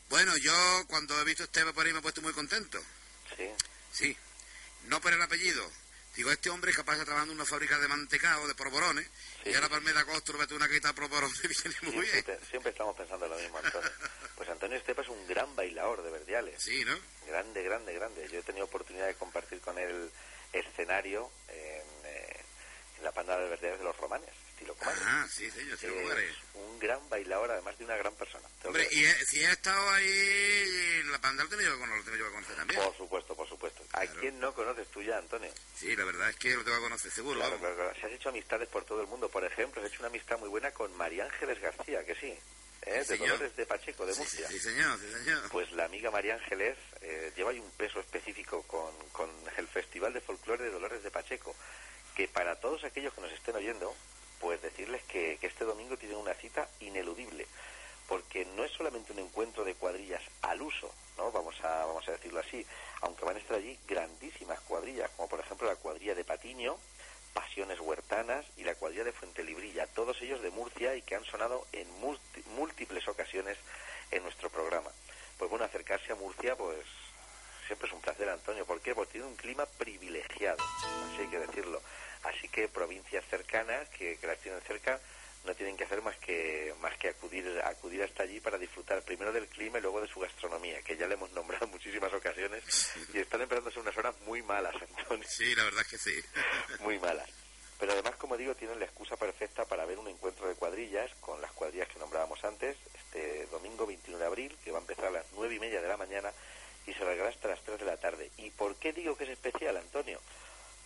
Bueno, 0.08 0.36
yo 0.36 0.84
cuando 0.88 1.20
he 1.20 1.24
visto 1.24 1.44
Estepa 1.44 1.72
por 1.72 1.84
ahí 1.84 1.92
me 1.92 1.98
he 1.98 2.02
puesto 2.02 2.22
muy 2.22 2.32
contento. 2.32 2.82
Sí. 3.36 3.50
Sí, 3.92 4.16
no 4.84 5.00
por 5.00 5.12
el 5.12 5.20
apellido. 5.20 5.70
Digo, 6.14 6.30
este 6.30 6.50
hombre 6.50 6.70
es 6.70 6.76
capaz 6.76 6.96
de 6.98 7.04
trabajar 7.04 7.26
en 7.28 7.34
una 7.34 7.44
fábrica 7.46 7.78
de 7.78 7.88
mantecado, 7.88 8.46
de 8.46 8.54
polvorones, 8.54 9.06
Sí. 9.42 9.50
y 9.50 9.54
ahora 9.54 9.68
para 9.68 9.78
el 9.78 9.84
mes 9.84 9.94
de 9.94 10.00
agosto 10.00 10.32
mete 10.34 10.54
una 10.54 10.68
quita 10.68 10.88
de 10.88 10.94
polvorones 10.94 11.40
y 11.44 11.48
viene 11.48 11.76
muy 11.82 11.92
bien. 12.02 12.12
Siempre, 12.12 12.38
siempre 12.50 12.70
estamos 12.72 12.96
pensando 12.96 13.26
lo 13.26 13.36
mismo, 13.36 13.58
Antonio. 13.58 13.90
Pues 14.36 14.48
Antonio 14.50 14.76
Estepa 14.76 15.02
es 15.02 15.08
un 15.08 15.26
gran 15.26 15.54
bailador 15.56 16.02
de 16.02 16.10
verdiales. 16.10 16.62
Sí, 16.62 16.84
¿no? 16.84 16.94
Grande, 17.26 17.62
grande, 17.62 17.94
grande. 17.94 18.28
Yo 18.30 18.40
he 18.40 18.42
tenido 18.42 18.66
oportunidad 18.66 19.06
de 19.06 19.14
compartir 19.14 19.60
con 19.60 19.78
él 19.78 20.10
escenario 20.52 21.30
en, 21.48 21.82
eh, 22.04 22.40
en 22.98 23.04
la 23.04 23.12
panda 23.12 23.38
de 23.38 23.48
verdiales 23.48 23.78
de 23.78 23.84
los 23.84 23.96
romanes, 23.96 24.28
estilo. 24.70 24.76
Ah, 24.82 25.26
sí, 25.30 25.50
señor, 25.50 25.78
sí, 25.78 25.86
Es 25.86 25.92
Comares. 25.92 26.34
un 26.54 26.78
gran 26.78 27.08
bailador, 27.08 27.50
además 27.50 27.76
de 27.78 27.84
una 27.84 27.96
gran 27.96 28.14
persona. 28.14 28.48
Hombre, 28.64 28.86
y 28.90 29.04
he- 29.04 29.24
si 29.26 29.42
he 29.42 29.50
estado 29.50 29.90
ahí 29.90 31.00
en 31.00 31.10
la 31.12 31.20
panda, 31.20 31.42
lo 31.44 31.48
tengo 31.50 31.62
yo 31.62 31.74
que 31.74 31.80
conocer, 32.32 32.56
también. 32.56 32.80
Por 32.82 32.96
supuesto, 32.96 33.34
por 33.36 33.48
supuesto. 33.48 33.82
¿A 33.92 34.00
Claro. 34.02 34.20
quién 34.20 34.40
no 34.40 34.54
conoces 34.54 34.88
tú 34.88 35.02
ya, 35.02 35.18
Antonio? 35.18 35.52
Sí, 35.76 35.94
la 35.96 36.04
verdad 36.04 36.30
es 36.30 36.36
que 36.36 36.54
lo 36.54 36.64
tengo 36.64 36.76
que 36.78 36.82
conocer, 36.84 37.10
seguro. 37.12 37.40
Claro, 37.40 37.58
claro, 37.58 37.74
claro. 37.76 37.94
Si 37.94 38.06
has 38.06 38.12
hecho 38.12 38.28
amistades 38.28 38.68
por 38.68 38.84
todo 38.84 39.00
el 39.00 39.06
mundo, 39.08 39.28
por 39.28 39.44
ejemplo, 39.44 39.80
has 39.82 39.88
hecho 39.88 40.00
una 40.00 40.08
amistad 40.08 40.38
muy 40.38 40.48
buena 40.48 40.70
con 40.72 40.94
María 40.96 41.24
Ángeles 41.24 41.60
García, 41.60 42.04
que 42.04 42.14
sí, 42.14 42.34
¿eh? 42.82 43.04
de. 43.08 43.16
Dolores 43.18 43.56
de 43.56 43.66
Pacheco, 43.66 44.06
de 44.06 44.14
Sí, 44.14 44.20
Murcia. 44.20 44.48
sí, 44.48 44.58
señor, 44.58 44.98
sí, 44.98 45.12
señor. 45.12 45.48
Pues 45.50 45.70
la 45.72 45.84
amiga 45.84 46.10
María 46.10 46.34
Ángeles 46.34 46.76
eh, 47.00 47.32
lleva 47.36 47.50
ahí 47.50 47.58
un 47.60 47.70
peso 47.72 48.00
específico 48.00 48.62
con, 48.64 48.94
con 49.10 49.30
el 49.56 49.68
Festival 49.68 50.12
de 50.12 50.20
Folclore 50.20 50.64
de 50.64 50.70
Dolores 50.70 51.02
de 51.02 51.10
Pacheco, 51.10 51.54
que 52.16 52.28
para 52.28 52.56
todos 52.60 52.84
aquellos 52.84 53.14
que 53.14 53.20
nos 53.22 53.32
estén 53.32 53.56
oyendo, 53.56 53.94
pues 54.42 54.60
decirles 54.60 55.02
que, 55.04 55.38
que 55.40 55.46
este 55.46 55.64
domingo 55.64 55.96
tienen 55.96 56.18
una 56.18 56.34
cita 56.34 56.68
ineludible, 56.80 57.46
porque 58.08 58.44
no 58.56 58.64
es 58.64 58.72
solamente 58.72 59.12
un 59.12 59.20
encuentro 59.20 59.62
de 59.64 59.76
cuadrillas 59.76 60.20
al 60.42 60.60
uso, 60.60 60.92
¿no? 61.16 61.30
Vamos 61.30 61.54
a, 61.62 61.86
vamos 61.86 62.06
a 62.08 62.12
decirlo 62.12 62.40
así, 62.40 62.66
aunque 63.02 63.24
van 63.24 63.36
a 63.36 63.38
estar 63.38 63.56
allí 63.56 63.78
grandísimas 63.86 64.60
cuadrillas, 64.62 65.10
como 65.16 65.28
por 65.28 65.38
ejemplo 65.38 65.68
la 65.68 65.76
cuadrilla 65.76 66.16
de 66.16 66.24
Patiño, 66.24 66.76
Pasiones 67.32 67.78
Huertanas 67.78 68.44
y 68.56 68.64
la 68.64 68.74
cuadrilla 68.74 69.04
de 69.04 69.12
Fuentelibrilla, 69.12 69.86
todos 69.86 70.20
ellos 70.20 70.42
de 70.42 70.50
Murcia 70.50 70.96
y 70.96 71.02
que 71.02 71.14
han 71.14 71.24
sonado 71.24 71.64
en 71.72 71.86
múltiples 72.56 73.06
ocasiones 73.06 73.56
en 74.10 74.24
nuestro 74.24 74.50
programa. 74.50 74.90
Pues 75.38 75.48
bueno, 75.48 75.64
acercarse 75.64 76.12
a 76.12 76.16
Murcia, 76.16 76.56
pues 76.56 76.84
siempre 77.68 77.86
es 77.86 77.94
un 77.94 78.00
placer, 78.00 78.28
Antonio. 78.28 78.66
¿Por 78.66 78.80
qué? 78.80 78.92
Porque 78.92 79.12
tiene 79.12 79.28
un 79.28 79.36
clima 79.36 79.66
privilegiado, 79.78 80.62
así 80.62 81.22
hay 81.22 81.28
que 81.28 81.38
decirlo. 81.38 81.80
Así 82.24 82.48
que 82.48 82.68
provincias 82.68 83.24
cercanas, 83.28 83.88
que, 83.90 84.16
que 84.18 84.26
las 84.26 84.38
tienen 84.38 84.60
cerca, 84.62 85.00
no 85.44 85.54
tienen 85.54 85.76
que 85.76 85.84
hacer 85.84 86.02
más 86.02 86.16
que 86.18 86.72
más 86.80 86.96
que 86.98 87.08
acudir 87.08 87.44
acudir 87.64 88.02
hasta 88.02 88.22
allí 88.22 88.38
para 88.40 88.58
disfrutar 88.58 89.02
primero 89.02 89.32
del 89.32 89.48
clima 89.48 89.78
y 89.78 89.82
luego 89.82 90.00
de 90.00 90.08
su 90.08 90.20
gastronomía, 90.20 90.80
que 90.82 90.96
ya 90.96 91.06
le 91.06 91.14
hemos 91.14 91.32
nombrado 91.32 91.64
en 91.64 91.70
muchísimas 91.72 92.12
ocasiones 92.12 92.62
y 93.12 93.18
están 93.18 93.40
empezándose 93.40 93.80
unas 93.80 93.96
horas 93.96 94.14
muy 94.24 94.42
malas, 94.42 94.74
Antonio 94.98 95.26
Sí, 95.28 95.54
la 95.54 95.64
verdad 95.64 95.82
es 95.82 95.88
que 95.88 95.98
sí. 95.98 96.20
muy 96.80 96.98
malas. 96.98 97.28
Pero 97.78 97.94
además, 97.94 98.14
como 98.14 98.36
digo, 98.36 98.54
tienen 98.54 98.78
la 98.78 98.84
excusa 98.84 99.16
perfecta 99.16 99.64
para 99.64 99.84
ver 99.84 99.98
un 99.98 100.06
encuentro 100.06 100.46
de 100.46 100.54
cuadrillas 100.54 101.10
con 101.20 101.40
las 101.40 101.50
cuadrillas 101.50 101.88
que 101.88 101.98
nombrábamos 101.98 102.44
antes, 102.44 102.76
este 102.94 103.46
domingo 103.46 103.86
21 103.86 104.18
de 104.18 104.24
abril, 104.24 104.56
que 104.62 104.70
va 104.70 104.78
a 104.78 104.82
empezar 104.82 105.06
a 105.06 105.10
las 105.10 105.26
nueve 105.34 105.56
y 105.56 105.58
media 105.58 105.82
de 105.82 105.88
la 105.88 105.96
mañana 105.96 106.32
y 106.86 106.92
se 106.92 107.04
largará 107.04 107.30
hasta 107.30 107.48
las 107.48 107.62
3 107.64 107.80
de 107.80 107.84
la 107.84 107.96
tarde. 107.96 108.30
¿Y 108.36 108.50
por 108.50 108.76
qué 108.76 108.92
digo 108.92 109.16
que 109.16 109.24
es 109.24 109.30
especial, 109.30 109.76
Antonio? 109.76 110.20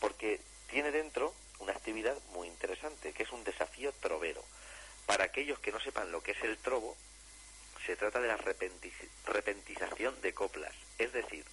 Porque 0.01 0.41
tiene 0.69 0.91
dentro 0.91 1.35
una 1.59 1.73
actividad 1.73 2.17
muy 2.33 2.49
interesante, 2.49 3.12
que 3.12 3.23
es 3.23 3.33
un 3.33 3.45
desafío 3.45 3.93
trovero. 3.93 4.45
Para 5.07 5.25
aquellos 5.25 5.59
que 5.61 5.73
no 5.73 5.81
sepan 5.81 6.11
lo 6.12 6.23
que 6.23 6.33
es 6.33 6.43
el 6.43 6.59
trobo, 6.59 6.97
se 7.87 7.97
trata 7.97 8.21
de 8.21 8.29
la 8.29 8.37
repenti- 8.39 8.93
repentización 9.27 10.21
de 10.21 10.35
coplas. 10.35 10.75
Es 10.99 11.12
decir, 11.12 11.45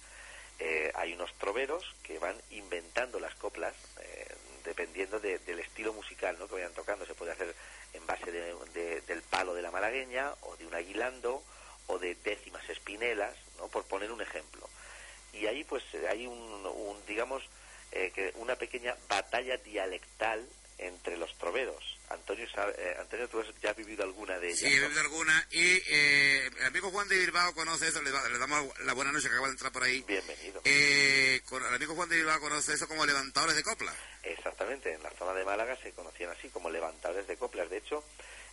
eh, 0.58 0.90
hay 0.94 1.12
unos 1.14 1.32
troveros 1.34 1.84
que 2.02 2.18
van 2.18 2.36
inventando 2.50 3.18
las 3.20 3.34
coplas 3.36 3.74
eh, 4.00 4.26
dependiendo 4.64 5.20
de- 5.20 5.38
del 5.40 5.60
estilo 5.60 5.92
musical 5.92 6.36
¿no? 6.38 6.48
que 6.48 6.54
vayan 6.54 6.72
tocando. 6.72 7.06
Se 7.06 7.14
puede 7.14 7.32
hacer 7.32 7.54
en 7.92 8.06
base 8.06 8.30
de- 8.32 9.00
del 9.02 9.22
palo 9.22 9.54
de 9.54 9.62
la 9.62 9.70
malagueña 9.70 10.32
o 10.42 10.56
de 10.56 10.66
un 10.66 10.74
aguilando 10.74 11.42
o 11.86 11.98
de 11.98 12.14
décimas 12.16 12.68
espinelas, 12.68 13.36
¿no? 13.58 13.68
por 13.68 13.84
poner 13.84 14.10
un 14.10 14.20
ejemplo. 14.22 14.68
Y 15.32 15.46
ahí 15.46 15.64
pues 15.64 15.82
eh, 15.94 16.08
hay 16.08 16.26
un, 16.26 16.32
un, 16.66 17.06
digamos, 17.06 17.42
eh, 17.94 18.10
que 18.14 18.32
una 18.36 18.56
pequeña 18.56 18.94
batalla 19.08 19.56
dialectal 19.58 20.46
entre 20.78 21.16
los 21.16 21.32
troveros. 21.38 21.82
Antonio, 22.10 22.46
eh, 22.76 22.96
Antonio 22.98 23.28
tú 23.28 23.40
has- 23.40 23.54
ya 23.62 23.70
has 23.70 23.76
vivido 23.76 24.02
alguna 24.02 24.38
de 24.38 24.48
ellas. 24.48 24.58
Sí, 24.58 24.66
he 24.66 24.76
¿no? 24.76 24.82
bebido 24.82 25.00
alguna. 25.00 25.46
Y 25.52 25.76
eh, 25.88 26.50
el 26.58 26.64
amigo 26.66 26.90
Juan 26.90 27.08
de 27.08 27.16
Bilbao 27.18 27.54
conoce 27.54 27.88
eso, 27.88 28.02
le, 28.02 28.10
da- 28.10 28.28
le 28.28 28.38
damos 28.38 28.78
la 28.80 28.92
buena 28.92 29.12
noche 29.12 29.28
que 29.28 29.34
acaba 29.34 29.46
de 29.46 29.52
entrar 29.52 29.72
por 29.72 29.84
ahí. 29.84 30.02
Bienvenido. 30.02 30.60
Eh, 30.64 31.40
con- 31.48 31.64
el 31.64 31.72
amigo 31.74 31.94
Juan 31.94 32.08
de 32.08 32.16
Bilbao 32.16 32.40
conoce 32.40 32.74
eso 32.74 32.88
como 32.88 33.06
levantadores 33.06 33.54
de 33.56 33.62
copla. 33.62 33.94
Exactamente, 34.24 34.92
en 34.92 35.02
la 35.02 35.10
zona 35.12 35.32
de 35.32 35.44
Málaga 35.44 35.76
se 35.82 35.92
conocían 35.92 36.30
así 36.30 36.48
como 36.48 36.70
levantadores 36.70 37.26
de 37.28 37.36
coplas. 37.36 37.70
De 37.70 37.78
hecho, 37.78 38.04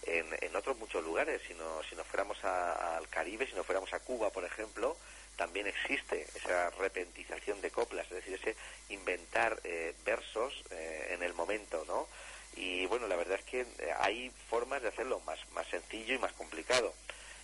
en, 0.03 0.25
en 0.41 0.55
otros 0.55 0.77
muchos 0.77 1.03
lugares, 1.03 1.41
si, 1.47 1.53
no, 1.55 1.81
si 1.89 1.95
nos 1.95 2.05
fuéramos 2.07 2.37
a- 2.43 2.97
al 2.97 3.09
Caribe, 3.09 3.47
si 3.47 3.53
nos 3.53 3.65
fuéramos 3.65 3.91
a 3.93 3.99
Cuba, 3.99 4.29
por 4.31 4.45
ejemplo, 4.45 4.95
también 5.35 5.67
existe 5.67 6.25
esa 6.35 6.69
repentización 6.71 7.61
de 7.61 7.71
coplas, 7.71 8.05
es 8.07 8.25
decir, 8.25 8.33
ese 8.35 8.55
inventar 8.89 9.59
eh, 9.63 9.93
versos 10.05 10.53
eh, 10.71 11.09
en 11.11 11.23
el 11.23 11.33
momento, 11.33 11.83
¿no? 11.87 12.07
Y 12.55 12.85
bueno, 12.87 13.07
la 13.07 13.15
verdad 13.15 13.39
es 13.39 13.45
que 13.45 13.61
eh, 13.61 13.93
hay 13.99 14.29
formas 14.49 14.81
de 14.81 14.89
hacerlo 14.89 15.19
más, 15.21 15.39
más 15.53 15.67
sencillo 15.67 16.13
y 16.15 16.19
más 16.19 16.33
complicado. 16.33 16.93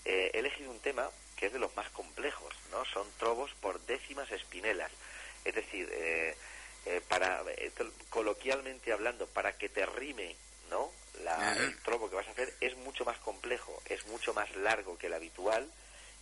Eh, 0.05 0.31
he 0.33 0.39
elegido 0.39 0.69
un 0.69 0.79
tema 0.79 1.09
que 1.37 1.47
es 1.47 1.53
de 1.53 1.59
los 1.59 1.75
más 1.75 1.89
complejos, 1.91 2.53
¿no? 2.71 2.83
Son 2.85 3.07
trobos 3.17 3.51
por 3.61 3.79
décimas 3.81 4.31
espinelas. 4.31 4.91
Es 5.45 5.55
decir, 5.55 5.87
eh, 5.91 6.35
para 7.07 7.43
coloquialmente 8.09 8.91
hablando, 8.93 9.27
para 9.27 9.57
que 9.57 9.69
te 9.69 9.85
rime, 9.85 10.35
¿no? 10.69 10.91
La- 11.23 11.53
el 11.57 11.77
trobo 11.79 12.09
que 12.09 12.15
vas 12.15 12.27
a 12.27 12.31
hacer 12.31 12.53
es 12.61 12.75
mucho 12.77 13.03
más 13.05 13.17
complejo, 13.19 13.81
es 13.89 14.05
mucho 14.07 14.33
más 14.33 14.53
largo 14.57 14.97
que 14.97 15.07
el 15.07 15.13
habitual 15.13 15.69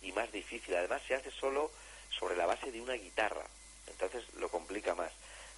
y 0.06 0.12
más 0.12 0.30
difícil. 0.32 0.74
Además, 0.76 1.02
se 1.06 1.14
hace 1.14 1.30
solo 1.30 1.70
sobre 2.10 2.36
la 2.36 2.46
base 2.46 2.70
de 2.72 2.80
una 2.80 2.94
guitarra, 2.94 3.44
entonces 3.88 4.24
lo 4.34 4.48
complica 4.48 4.94
más. 4.94 5.12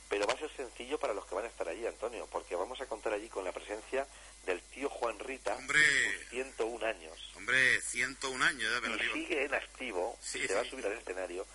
Pero 0.09 0.27
va 0.27 0.33
a 0.33 0.39
ser 0.39 0.51
sencillo 0.57 0.99
para 0.99 1.13
los 1.13 1.27
que 1.27 1.35
van 1.35 1.45
a 1.45 1.49
estar 1.49 1.69
allí, 1.69 1.87
Antonio, 1.87 2.27
porque 2.33 2.57
vamos 2.57 2.81
a 2.81 2.87
contar 2.87 3.13
allí 3.13 3.29
con 3.29 3.45
la 3.45 3.53
presencia 3.53 4.07
del 4.47 4.63
tío 4.63 4.89
Juan 4.89 5.19
Rita, 5.19 5.55
Hombre. 5.55 5.81
sus 6.21 6.29
101 6.31 6.87
años, 6.87 7.31
Hombre, 7.37 7.81
101 7.83 8.43
años, 8.45 8.73
ya 8.73 8.81
me 8.81 8.89
lo 8.89 8.97
y 8.97 8.99
digo. 9.01 9.15
sigue 9.15 9.45
en 9.45 9.55
activo, 9.55 10.17
Sí, 10.23 10.47
se 10.47 10.55
va 10.55 10.63
a 10.63 10.65
subir 10.65 10.87
al 10.87 10.93
escenario, 10.93 11.47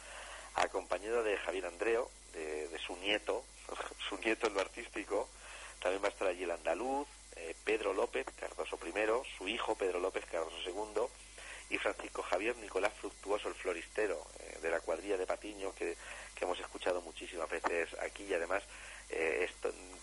acompañado 0.56 1.24
de 1.24 1.38
Javier 1.38 1.66
Andreo, 1.66 2.12
de, 2.34 2.68
de 2.68 2.80
su 2.80 2.96
nieto, 2.98 3.44
su 4.10 4.18
nieto 4.20 4.48
en 4.48 4.54
lo 4.54 4.62
artístico, 4.62 5.28
también 5.80 6.04
va 6.04 6.08
a 6.08 6.12
estar 6.12 6.28
allí 6.28 6.44
el 6.44 6.52
andaluz, 6.52 7.08
eh, 7.38 7.56
Pedro 7.64 7.94
López 7.94 8.28
Cardoso 8.40 8.78
I, 8.86 9.38
su 9.38 9.48
hijo 9.48 9.76
Pedro 9.76 10.00
López 10.00 10.26
Cardoso 10.26 10.56
II, 10.64 11.08
y 11.74 11.80
Francisco 11.80 12.22
Javier 12.22 12.56
Nicolás 12.58 12.94
Fructuoso, 12.94 13.50
el 13.50 13.56
floristero 13.56 14.24
eh, 14.40 14.60
de 14.62 14.70
la 14.70 14.80
cuadrilla 14.80 15.18
de 15.18 15.26
Patiño, 15.26 15.74
que, 15.74 15.98
que 16.36 16.46
hemos 16.46 16.60
escuchado 16.60 17.02
muchísimas 17.02 17.50
veces 17.50 17.90
aquí, 18.00 18.26
y 18.26 18.34
además, 18.36 18.62
eh, 19.10 19.50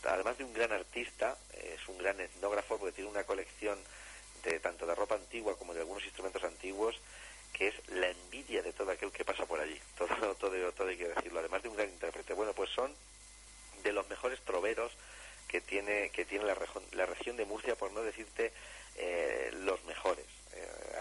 además 0.04 0.36
de 0.36 0.44
un 0.44 0.52
gran 0.52 0.72
artista, 0.72 1.38
eh, 1.54 1.76
es 1.80 1.88
un 1.88 1.96
gran 1.98 2.20
etnógrafo 2.20 2.76
porque 2.76 2.92
tiene 2.92 3.08
una 3.08 3.22
colección 3.22 3.78
de 4.42 4.58
tanto 4.58 4.84
de 4.84 4.96
ropa 4.96 5.14
antigua 5.14 5.56
como 5.56 5.72
de 5.72 5.80
algunos 5.80 6.04
instrumentos 6.04 6.42
antiguos 6.42 6.96
que 7.52 7.68
es 7.68 7.74
la 7.88 8.08
envidia 8.08 8.62
de 8.62 8.72
todo 8.72 8.90
aquel 8.90 9.12
que 9.12 9.24
pasa 9.24 9.46
por 9.46 9.60
allí. 9.60 9.78
Todo, 9.98 10.34
todo, 10.34 10.72
todo 10.72 10.88
hay 10.88 10.96
que 10.96 11.08
decirlo. 11.08 11.40
Además 11.40 11.62
de 11.62 11.68
un 11.68 11.76
gran 11.76 11.88
intérprete. 11.88 12.32
Bueno, 12.32 12.52
pues 12.52 12.70
son 12.70 12.94
de 13.82 13.92
los 13.92 14.08
mejores 14.08 14.40
troveros 14.40 14.92
que 15.46 15.60
tiene 15.60 16.10
que 16.10 16.24
tiene 16.24 16.44
la, 16.46 16.54
región 16.54 16.82
la 16.92 17.06
región 17.06 17.36
de 17.36 17.44
Murcia, 17.44 17.76
por 17.76 17.92
no 17.92 18.02
decirte 18.02 18.52
los 19.52 19.84
mejores. 19.84 20.39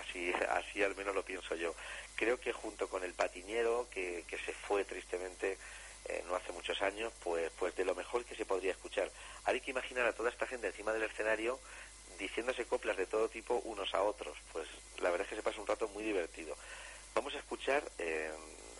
Así, 0.01 0.33
así 0.49 0.83
al 0.83 0.95
menos 0.95 1.13
lo 1.15 1.23
pienso 1.23 1.55
yo. 1.55 1.75
Creo 2.15 2.39
que 2.39 2.53
junto 2.53 2.87
con 2.87 3.03
el 3.03 3.13
patiñero, 3.13 3.87
que, 3.91 4.23
que 4.27 4.37
se 4.39 4.53
fue 4.53 4.85
tristemente 4.85 5.57
eh, 6.05 6.23
no 6.27 6.35
hace 6.35 6.51
muchos 6.51 6.81
años, 6.81 7.13
pues, 7.23 7.51
pues 7.59 7.75
de 7.75 7.85
lo 7.85 7.95
mejor 7.95 8.25
que 8.25 8.35
se 8.35 8.45
podría 8.45 8.71
escuchar. 8.71 9.11
Hay 9.45 9.61
que 9.61 9.71
imaginar 9.71 10.05
a 10.05 10.13
toda 10.13 10.29
esta 10.29 10.47
gente 10.47 10.67
encima 10.67 10.93
del 10.93 11.03
escenario 11.03 11.59
diciéndose 12.17 12.65
coplas 12.65 12.97
de 12.97 13.05
todo 13.05 13.29
tipo 13.29 13.55
unos 13.65 13.93
a 13.93 14.01
otros. 14.03 14.37
Pues 14.51 14.67
la 14.99 15.09
verdad 15.09 15.25
es 15.25 15.29
que 15.29 15.35
se 15.35 15.43
pasa 15.43 15.61
un 15.61 15.67
rato 15.67 15.87
muy 15.89 16.03
divertido. 16.03 16.55
Vamos 17.13 17.33
a 17.33 17.37
escuchar 17.37 17.83
eh, 17.97 18.31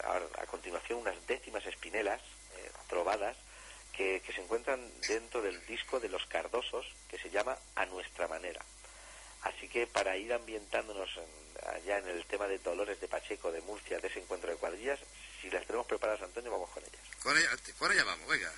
a, 0.03 0.41
a 0.41 0.45
continuación 0.45 0.99
unas 0.99 1.15
décimas 1.27 1.65
espinelas 1.65 2.21
eh, 2.57 2.71
trovadas 2.87 3.37
que, 3.91 4.21
que 4.21 4.33
se 4.33 4.41
encuentran 4.41 4.79
dentro 5.07 5.41
del 5.41 5.65
disco 5.65 5.99
de 5.99 6.09
los 6.09 6.25
Cardosos 6.27 6.85
que 7.09 7.17
se 7.17 7.29
llama 7.29 7.57
A 7.75 7.85
Nuestra 7.85 8.27
Manera. 8.27 8.63
Así 9.41 9.67
que 9.69 9.87
para 9.87 10.17
ir 10.17 10.33
ambientándonos 10.33 11.09
en, 11.17 11.67
allá 11.69 11.99
en 11.99 12.07
el 12.09 12.25
tema 12.25 12.47
de 12.47 12.59
Dolores 12.59 12.99
de 12.99 13.07
Pacheco, 13.07 13.51
de 13.51 13.61
Murcia, 13.61 13.99
de 13.99 14.07
ese 14.07 14.19
encuentro 14.19 14.49
de 14.49 14.57
cuadrillas, 14.57 14.99
si 15.41 15.49
las 15.49 15.65
tenemos 15.65 15.87
preparadas, 15.87 16.21
Antonio, 16.21 16.51
vamos 16.51 16.69
con 16.69 16.83
ellas. 16.83 17.01
Con 17.23 17.37
ella, 17.37 17.49
con 17.77 17.91
ella 17.91 18.03
vamos, 18.03 18.27
venga. 18.27 18.51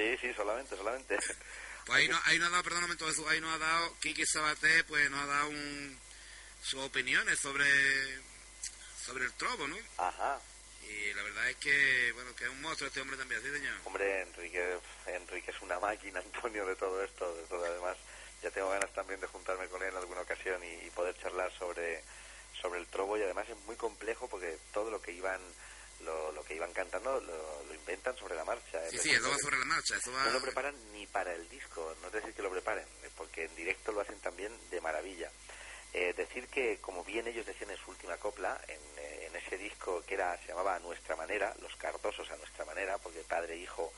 Sí, 0.00 0.16
sí, 0.20 0.34
solamente, 0.34 0.76
solamente. 0.76 1.18
Pues 1.86 1.98
ahí, 1.98 2.08
no, 2.08 2.20
ahí 2.26 2.38
nos 2.38 2.48
ha 2.48 2.50
dado, 2.50 2.62
perdón 2.62 2.80
un 2.80 2.84
momento, 2.84 3.06
Jesús, 3.06 3.26
ahí 3.26 3.40
nos 3.40 3.54
ha 3.54 3.58
dado, 3.58 3.96
Kiki 4.00 4.24
Sabaté, 4.26 4.84
pues 4.84 5.10
nos 5.10 5.20
ha 5.22 5.26
dado 5.26 5.48
un, 5.48 5.98
sus 6.62 6.78
opiniones 6.84 7.38
sobre, 7.38 7.64
sobre 9.02 9.24
el 9.24 9.32
trobo, 9.32 9.66
¿no? 9.66 9.76
Ajá. 9.96 10.38
Y 10.86 11.12
la 11.14 11.22
verdad 11.22 11.48
es 11.48 11.56
que, 11.56 12.12
bueno, 12.12 12.36
que 12.36 12.44
es 12.44 12.50
un 12.50 12.60
monstruo 12.60 12.86
este 12.86 13.00
hombre 13.00 13.16
también, 13.16 13.40
¿sí, 13.42 13.50
señor? 13.50 13.74
Hombre, 13.86 14.20
Enrique, 14.20 14.78
Enrique 15.06 15.50
es 15.50 15.60
una 15.62 15.80
máquina, 15.80 16.20
Antonio, 16.20 16.66
de 16.66 16.76
todo 16.76 17.02
esto, 17.02 17.34
de 17.34 17.42
todo 17.44 17.64
además. 17.64 17.96
Ya 18.42 18.50
tengo 18.50 18.68
ganas 18.70 18.92
también 18.92 19.18
de 19.18 19.26
juntarme 19.26 19.66
con 19.68 19.82
él 19.82 19.88
en 19.88 19.96
alguna 19.96 20.20
ocasión 20.20 20.62
y, 20.62 20.86
y 20.86 20.90
poder 20.90 21.18
charlar 21.18 21.50
sobre, 21.58 22.04
sobre 22.60 22.78
el 22.78 22.86
trobo 22.88 23.16
y 23.16 23.22
además 23.22 23.48
es 23.48 23.56
muy 23.64 23.76
complejo 23.76 24.28
porque 24.28 24.58
todo 24.72 24.90
lo 24.90 25.00
que 25.00 25.12
iban 25.12 25.40
lo, 26.04 26.32
lo 26.32 26.42
que 26.44 26.54
iban 26.54 26.72
cantando 26.72 27.20
lo, 27.20 27.64
lo 27.64 27.74
inventan 27.74 28.16
sobre 28.16 28.34
la 28.34 28.44
marcha. 28.44 28.84
Es 28.86 28.90
Sí, 28.92 28.98
sí, 28.98 29.10
eso 29.10 29.30
va 29.30 29.38
sobre 29.38 29.58
la 29.58 29.64
marcha, 29.64 29.96
eso 29.96 30.12
va... 30.12 30.24
no 30.24 30.30
lo 30.32 30.40
preparan 30.40 30.74
ni 30.92 31.06
para 31.06 31.32
el 31.34 31.48
disco, 31.48 31.94
no 32.00 32.06
es 32.08 32.12
decir 32.14 32.34
que 32.34 32.42
lo 32.42 32.50
preparen, 32.50 32.86
porque 33.16 33.44
en 33.44 33.54
directo 33.56 33.92
lo 33.92 34.00
hacen 34.00 34.18
también 34.20 34.52
de 34.70 34.80
maravilla. 34.80 35.30
Eh, 35.92 36.12
decir 36.16 36.46
que, 36.48 36.78
como 36.80 37.02
bien 37.02 37.26
ellos 37.26 37.44
decían 37.46 37.70
en 37.70 37.76
su 37.76 37.90
última 37.90 38.16
copla, 38.16 38.60
en, 38.68 38.80
eh, 38.98 39.26
en 39.26 39.34
ese 39.36 39.58
disco 39.58 40.02
que 40.06 40.14
era 40.14 40.36
se 40.38 40.46
llamaba 40.48 40.76
A 40.76 40.78
Nuestra 40.78 41.16
Manera, 41.16 41.52
Los 41.60 41.74
Cardosos 41.76 42.30
a 42.30 42.36
Nuestra 42.36 42.64
Manera, 42.64 42.96
porque 42.98 43.20
padre 43.22 43.54
e 43.54 43.58
hijo 43.58 43.92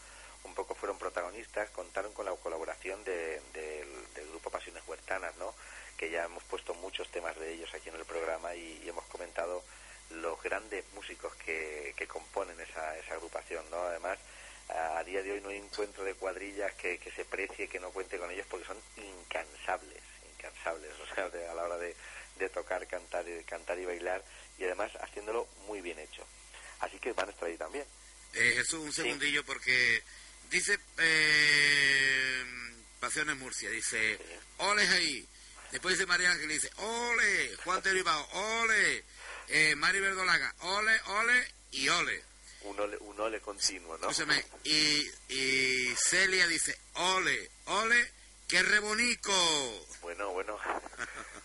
un 0.44 0.54
poco 0.54 0.74
fueron 0.74 0.98
protagonistas, 0.98 1.68
contaron 1.70 2.12
con 2.14 2.24
la 2.24 2.32
colaboración 2.36 3.04
de- 3.04 3.40
del, 3.52 4.14
del 4.14 4.28
grupo 4.30 4.50
Pasiones 4.50 4.82
Huertanas, 4.86 5.36
¿no? 5.36 5.54
que 5.96 6.10
ya 6.10 6.24
hemos 6.24 6.42
puesto 6.44 6.74
muchos 6.74 7.08
temas 7.10 7.38
de 7.38 7.52
ellos 7.52 7.72
aquí 7.74 7.90
en 7.90 7.94
el 7.96 8.04
programa 8.06 8.54
y, 8.56 8.82
y 8.84 8.88
hemos 8.88 9.04
comentado 9.04 9.62
los 10.20 10.40
grandes 10.42 10.84
músicos 10.94 11.34
que, 11.36 11.94
que 11.96 12.06
componen 12.06 12.58
esa, 12.60 12.98
esa 12.98 13.14
agrupación, 13.14 13.64
¿no? 13.70 13.78
Además, 13.86 14.18
a, 14.68 15.02
día 15.04 15.22
de 15.22 15.32
hoy 15.32 15.40
no 15.40 15.48
hay 15.50 15.56
encuentro 15.58 16.04
de 16.04 16.14
cuadrillas 16.14 16.72
que, 16.74 16.98
que 16.98 17.10
se 17.12 17.24
precie, 17.24 17.68
que 17.68 17.80
no 17.80 17.90
cuente 17.90 18.18
con 18.18 18.30
ellos, 18.30 18.46
porque 18.48 18.66
son 18.66 18.78
incansables, 18.96 20.02
incansables, 20.36 20.90
o 21.10 21.14
sea, 21.14 21.28
de- 21.30 21.48
a 21.48 21.54
la 21.54 21.64
hora 21.64 21.78
de, 21.78 21.94
de 22.38 22.48
tocar, 22.48 22.86
cantar, 22.86 23.26
y- 23.28 23.44
cantar 23.44 23.78
y 23.78 23.84
bailar, 23.86 24.22
y 24.58 24.64
además 24.64 24.92
haciéndolo 25.00 25.46
muy 25.66 25.80
bien 25.80 25.98
hecho. 25.98 26.24
Así 26.80 26.98
que 26.98 27.12
van 27.12 27.28
a 27.28 27.32
estar 27.32 27.48
ahí 27.48 27.56
también. 27.56 27.84
Eh, 28.34 28.52
Jesús, 28.56 28.80
un 28.80 28.92
segundillo, 28.92 29.44
porque 29.44 30.02
dice 30.50 30.78
eh, 30.98 32.44
Pasiones 33.00 33.36
Murcia, 33.36 33.70
dice, 33.70 34.18
ole 34.58 34.86
ahí. 34.88 35.28
Después 35.70 35.96
dice 35.96 36.06
María 36.06 36.30
Ángel, 36.30 36.48
dice, 36.48 36.70
ole, 36.76 37.56
Juan 37.64 37.82
Derivado, 37.84 38.26
ole, 38.32 39.04
eh, 39.48 39.74
Mari 39.76 40.00
Verdolaga, 40.00 40.54
ole, 40.60 41.00
ole 41.06 41.54
y 41.72 41.88
ole. 41.88 42.22
Un 42.62 42.78
ole, 42.78 42.96
un 42.98 43.18
ole 43.20 43.40
continuo, 43.40 43.98
¿no? 43.98 44.10
Escúchame, 44.10 44.44
y, 44.64 45.04
y 45.28 45.94
Celia 45.96 46.46
dice, 46.46 46.78
ole, 46.94 47.50
ole, 47.66 48.12
qué 48.48 48.62
rebonico. 48.62 49.32
Bueno, 50.00 50.30
bueno, 50.30 50.56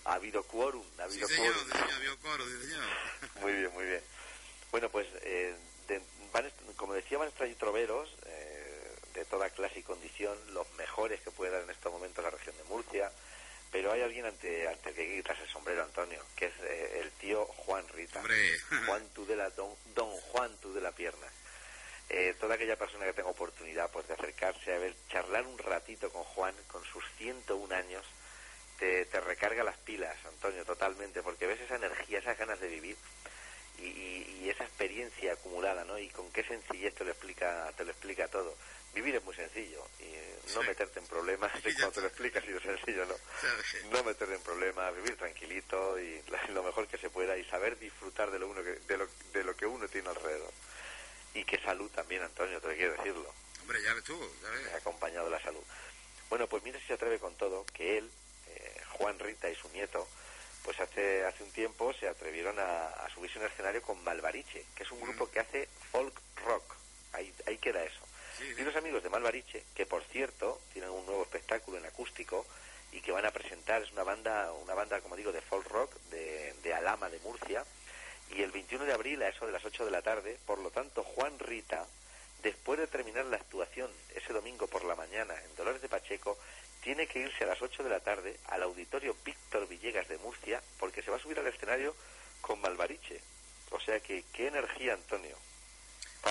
ha 0.06 0.14
habido 0.14 0.44
quórum, 0.44 0.86
ha 1.00 1.10
Sí, 1.10 1.22
habido 1.22 1.28
señor, 1.28 1.54
quórum. 1.54 1.72
sí, 1.72 1.94
señor, 1.98 2.18
coro, 2.20 2.46
sí, 2.46 2.68
señor. 2.68 2.84
Muy 3.42 3.54
bien, 3.54 3.74
muy 3.74 3.86
bien. 3.86 4.02
Bueno, 4.72 4.90
pues, 4.90 5.08
eh, 5.24 5.56
de- 5.88 6.02
van 6.32 6.52
como 6.76 6.94
decía, 6.94 7.18
van 7.18 7.28
a 7.28 7.32
estar 7.32 7.48
troveros 7.56 8.10
eh, 8.26 8.96
de 9.16 9.26
toda 9.26 9.50
clase 9.50 9.80
y 9.80 9.84
condición, 9.84 10.38
los 10.54 10.70
mejores 10.74 11.20
que 11.22 11.32
puede 11.32 11.52
dar 11.52 11.64
en 11.64 11.70
estos 11.72 11.92
momentos 11.92 12.24
la 12.24 12.30
región 12.30 12.56
de 12.58 12.64
Murcia, 12.66 13.12
pero 13.72 13.92
hay 13.92 14.02
alguien 14.02 14.26
ante, 14.26 14.68
ante 14.68 14.90
el 14.90 14.96
que 14.96 15.16
quitarse 15.18 15.44
el 15.44 15.50
sombrero, 15.50 15.84
Antonio, 15.84 16.24
que 16.36 16.46
es 16.46 16.54
eh, 16.62 17.00
el 17.04 17.12
tío 17.12 17.46
Juan 17.46 17.88
Rita. 17.90 18.20
Hombre. 18.20 18.60
Juan 18.86 19.08
Tudela, 19.10 19.50
don, 19.52 19.76
don 19.94 20.10
Juan 20.10 20.56
Tudela 20.58 20.92
Piernas. 20.92 21.32
Eh, 22.10 22.34
toda 22.40 22.56
aquella 22.56 22.78
persona 22.78 23.06
que 23.06 23.14
tenga 23.14 23.30
oportunidad 23.30 23.92
pues 23.92 24.08
de 24.08 24.14
acercarse 24.14 24.74
a 24.74 24.80
ver, 24.80 24.96
charlar 25.10 25.46
un 25.46 25.58
ratito 25.58 26.10
con 26.10 26.24
Juan, 26.24 26.56
con 26.68 26.84
sus 26.86 27.04
101 27.18 27.76
años, 27.76 28.06
te, 28.80 29.06
te 29.08 29.20
recarga 29.20 29.64
las 29.64 29.78
pilas, 29.80 30.16
Antonio, 30.26 30.64
totalmente, 30.64 31.22
porque 31.22 31.48
ves 31.48 31.60
esa 31.60 31.76
energía, 31.76 32.20
esas 32.20 32.38
ganas 32.38 32.60
de 32.62 32.68
vivir 32.68 32.96
y, 33.80 33.84
y- 33.88 34.40
y 34.44 34.50
esa 34.50 34.64
experiencia 34.64 35.34
acumulada, 35.34 35.84
¿no? 35.84 36.00
Y 36.00 36.08
con 36.10 36.32
qué 36.32 36.44
sencillez 36.46 36.96
te 36.96 37.04
lo 37.04 37.12
explica, 37.12 37.74
te 37.76 37.84
lo 37.84 37.92
explica 37.92 38.28
todo. 38.30 38.56
Vivir 38.98 39.16
es 39.16 39.24
muy 39.24 39.36
sencillo 39.36 39.86
y 40.00 40.06
eh, 40.06 40.40
no 40.56 40.62
Sí. 40.62 40.68
meterte 40.68 41.00
en 41.00 41.06
problemas 41.06 41.52
ya 41.64 41.74
cuando 41.76 41.92
te 41.92 42.02
lo 42.02 42.08
explicas 42.08 42.44
y 42.48 42.52
es 42.52 42.64
sencillo, 42.64 43.06
¿no? 43.06 43.16
No 43.92 44.04
meterte 44.04 44.34
en 44.36 44.42
problemas, 44.42 44.96
vivir 44.96 45.16
tranquilito 45.18 46.00
y 46.00 46.24
lo 46.50 46.64
mejor 46.64 46.88
que 46.88 46.98
se 46.98 47.10
pueda 47.12 47.38
y 47.38 47.46
saber 47.46 47.78
disfrutar 47.78 48.32
de 48.32 48.40
lo, 48.40 48.48
uno 48.48 48.64
que, 48.64 48.72
de 48.72 48.98
lo, 48.98 49.08
de 49.34 49.44
lo 49.44 49.56
que 49.56 49.66
uno 49.68 49.88
tiene 49.88 50.10
alrededor. 50.10 50.52
Y 51.36 51.44
qué 51.44 51.60
salud 51.60 51.92
también, 51.92 52.24
Antonio, 52.24 52.60
te 52.60 52.76
quiero 52.76 52.94
decirlo 52.94 53.32
Hombre, 53.62 53.84
ya 53.84 53.94
ves 53.94 54.04
tú, 54.06 54.18
ya 54.42 54.50
ves. 54.50 54.64
me 54.64 54.72
ha 54.72 54.78
acompañado 54.78 55.30
la 55.30 55.40
salud. 55.42 55.62
Bueno, 56.30 56.48
pues 56.48 56.64
mira 56.64 56.80
si 56.80 56.88
se 56.88 56.94
atreve 56.94 57.20
con 57.20 57.36
todo, 57.36 57.66
que 57.74 58.00
él, 58.00 58.10
eh, 58.48 58.82
Juan 58.94 59.20
Rita 59.20 59.48
y 59.50 59.56
su 59.56 59.70
nieto, 59.70 60.08
pues 60.64 60.80
hace, 60.80 61.24
hace 61.26 61.44
un 61.44 61.52
tiempo 61.52 61.94
se 61.94 62.08
atrevieron 62.08 62.58
a, 62.58 62.88
a 62.88 63.10
subirse 63.14 63.38
a 63.38 63.42
un 63.42 63.48
escenario 63.48 63.82
con 63.84 64.04
Malvariche, 64.04 64.66
que 64.76 64.84
es 64.84 64.92
un 64.92 65.02
grupo 65.02 65.30
que 65.30 65.40
hace 65.42 65.68
folk 65.92 66.14
rock. 66.46 66.76
Ahí, 67.14 67.34
ahí 67.46 67.58
queda 67.60 67.84
eso. 67.84 68.00
Sí. 68.38 68.44
Y 68.58 68.62
unos 68.62 68.76
amigos 68.76 69.04
de 69.04 69.10
Malvariche, 69.10 69.64
que 69.76 69.86
por 69.86 70.04
cierto 70.04 70.60
tienen 70.74 70.92
un 70.92 71.06
nuevo 71.06 71.24
espectáculo 71.24 71.78
en 71.78 71.86
acústico 71.86 72.46
y 72.92 73.02
que 73.02 73.12
van 73.12 73.26
a 73.26 73.32
presentar, 73.32 73.82
es 73.82 73.92
una 73.92 74.04
banda, 74.04 74.52
una 74.54 74.74
banda 74.74 75.02
como 75.02 75.16
digo, 75.16 75.32
de 75.32 75.42
folk 75.42 75.68
rock 75.70 75.94
de, 76.12 76.54
de 76.64 76.74
Alama 76.74 77.10
de 77.10 77.20
Murcia, 77.20 77.66
y 78.36 78.42
el 78.42 78.52
21 78.52 78.86
de 78.86 78.94
abril 78.94 79.22
a 79.24 79.30
eso 79.30 79.46
de 79.46 79.52
las 79.52 79.66
8 79.66 79.86
de 79.86 79.92
la 79.92 80.02
tarde, 80.02 80.38
por 80.46 80.60
lo 80.60 80.70
tanto 80.72 81.04
Juan 81.04 81.40
Rita, 81.40 81.86
después 82.44 82.80
de 82.80 82.88
terminar 82.88 83.26
la 83.26 83.38
actuación 83.38 83.90
ese 84.16 84.34
domingo 84.34 84.68
por 84.68 84.84
la 84.86 84.96
mañana 84.96 85.34
en 85.44 85.56
Dolores 85.56 85.82
de 85.82 85.90
Pacheco, 85.90 86.38
tiene 86.82 87.08
que 87.08 87.20
irse 87.20 87.44
a 87.44 87.48
las 87.48 87.62
8 87.62 87.84
de 87.84 87.90
la 87.90 88.00
tarde 88.00 88.38
al 88.48 88.64
auditorio 88.64 89.16
Víctor 89.26 89.68
Villegas 89.68 90.08
de 90.08 90.18
Murcia 90.20 90.62
porque 90.80 91.02
se 91.02 91.12
va 91.12 91.18
a 91.18 91.20
subir 91.20 91.40
al 91.40 91.48
escenario 91.48 91.96
con 92.42 92.62
Malvariche. 92.62 93.22
O 93.72 93.80
sea 93.80 94.00
que, 94.00 94.24
qué 94.32 94.48
energía, 94.48 94.94
Antonio. 94.94 95.36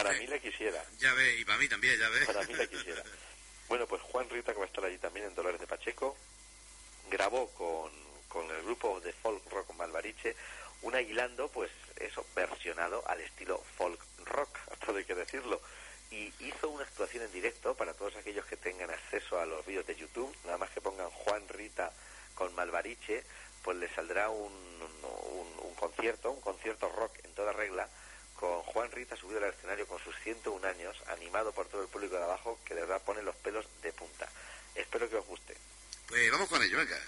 Para 0.02 0.12
mí 0.12 0.26
la 0.26 0.38
quisiera. 0.38 0.84
Ya 0.98 1.12
ves, 1.14 1.40
y 1.40 1.44
para 1.44 1.58
mí 1.58 1.68
también, 1.68 1.98
ya 1.98 2.08
ves. 2.08 2.26
Para 2.26 2.42
mí 2.42 2.54
la 2.54 2.66
quisiera. 2.66 3.02
Bueno, 3.68 3.86
pues 3.86 4.02
Juan 4.02 4.28
Rita, 4.30 4.52
que 4.52 4.58
va 4.58 4.64
a 4.64 4.68
estar 4.68 4.84
allí 4.84 4.98
también 4.98 5.26
en 5.26 5.34
Dolores 5.34 5.60
de 5.60 5.66
Pacheco, 5.66 6.16
grabó 7.10 7.48
con, 7.50 7.90
con 8.28 8.48
el 8.50 8.62
grupo 8.62 9.00
de 9.00 9.12
folk 9.12 9.42
rock 9.50 9.74
Malvariche 9.74 10.36
un 10.82 10.94
aguilando, 10.94 11.48
pues 11.48 11.70
eso, 11.96 12.24
versionado 12.34 13.02
al 13.08 13.20
estilo 13.20 13.62
folk 13.76 14.00
rock, 14.24 14.58
todo 14.86 14.98
hay 14.98 15.04
que 15.04 15.14
decirlo. 15.14 15.60
Y 16.10 16.32
hizo 16.38 16.68
una 16.68 16.84
actuación 16.84 17.24
en 17.24 17.32
directo 17.32 17.74
para 17.74 17.94
todos 17.94 18.14
aquellos 18.16 18.46
que 18.46 18.56
tengan 18.56 18.90
acceso 18.90 19.40
a 19.40 19.46
los 19.46 19.66
vídeos 19.66 19.86
de 19.86 19.96
YouTube, 19.96 20.32
nada 20.44 20.58
más 20.58 20.70
que 20.70 20.80
pongan 20.80 21.10
Juan 21.10 21.48
Rita 21.48 21.92
con 22.34 22.54
Malvariche, 22.54 23.24
pues 23.62 23.76
le 23.78 23.92
saldrá 23.92 24.28
un, 24.28 24.52
un, 24.52 25.64
un 25.64 25.74
concierto, 25.74 26.30
un 26.30 26.40
concierto 26.40 26.88
rock 26.90 27.12
en 27.24 27.34
toda 27.34 27.52
regla, 27.52 27.88
con 28.38 28.62
Juan 28.62 28.90
Rita 28.92 29.16
subido 29.16 29.38
al 29.38 29.52
escenario 29.52 29.86
con 29.86 29.98
sus 30.02 30.14
101 30.22 30.66
años, 30.66 30.96
animado 31.08 31.52
por 31.52 31.66
todo 31.68 31.82
el 31.82 31.88
público 31.88 32.16
de 32.16 32.24
abajo, 32.24 32.58
que 32.64 32.74
de 32.74 32.82
verdad 32.82 33.02
pone 33.02 33.22
los 33.22 33.36
pelos 33.36 33.66
de 33.82 33.92
punta. 33.92 34.28
Espero 34.74 35.08
que 35.08 35.16
os 35.16 35.26
guste. 35.26 35.56
Pues 36.06 36.30
vamos 36.30 36.48
con 36.48 36.62
ello, 36.62 36.78
venga. 36.78 36.98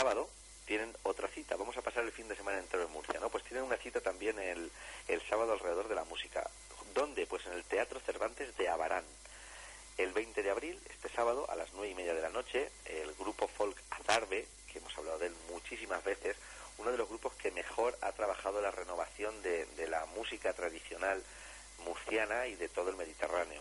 Sábado 0.00 0.30
tienen 0.64 0.96
otra 1.02 1.28
cita, 1.28 1.56
vamos 1.56 1.76
a 1.76 1.82
pasar 1.82 2.04
el 2.04 2.12
fin 2.12 2.26
de 2.26 2.34
semana 2.34 2.58
entero 2.58 2.84
en 2.84 2.90
Murcia, 2.90 3.20
¿no? 3.20 3.28
Pues 3.28 3.44
tienen 3.44 3.64
una 3.64 3.76
cita 3.76 4.00
también 4.00 4.38
el, 4.38 4.70
el 5.08 5.20
sábado 5.28 5.52
alrededor 5.52 5.88
de 5.88 5.94
la 5.94 6.04
música. 6.04 6.48
¿Dónde? 6.94 7.26
Pues 7.26 7.44
en 7.44 7.52
el 7.52 7.64
Teatro 7.64 8.00
Cervantes 8.00 8.56
de 8.56 8.70
Abarán. 8.70 9.04
El 9.98 10.14
20 10.14 10.42
de 10.42 10.50
abril, 10.50 10.80
este 10.88 11.10
sábado, 11.10 11.44
a 11.50 11.54
las 11.54 11.74
nueve 11.74 11.90
y 11.90 11.94
media 11.94 12.14
de 12.14 12.22
la 12.22 12.30
noche, 12.30 12.70
el 12.86 13.12
grupo 13.12 13.46
folk 13.46 13.76
Azarbe, 13.90 14.46
que 14.72 14.78
hemos 14.78 14.96
hablado 14.96 15.18
de 15.18 15.26
él 15.26 15.34
muchísimas 15.50 16.02
veces, 16.02 16.34
uno 16.78 16.90
de 16.90 16.96
los 16.96 17.10
grupos 17.10 17.34
que 17.34 17.50
mejor 17.50 17.98
ha 18.00 18.12
trabajado 18.12 18.62
la 18.62 18.70
renovación 18.70 19.42
de, 19.42 19.66
de 19.66 19.86
la 19.86 20.06
música 20.06 20.54
tradicional 20.54 21.22
murciana 21.84 22.46
y 22.46 22.54
de 22.54 22.70
todo 22.70 22.88
el 22.88 22.96
Mediterráneo. 22.96 23.60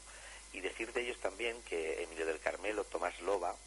Y 0.53 0.61
decir 0.61 0.93
de 0.93 1.01
ellos 1.01 1.19
también 1.19 1.61
que 1.63 2.01
Emilio 2.03 2.25
del 2.25 2.39
Carmelo, 2.39 2.85
Tomás 2.85 3.19
Loba, 3.19 3.57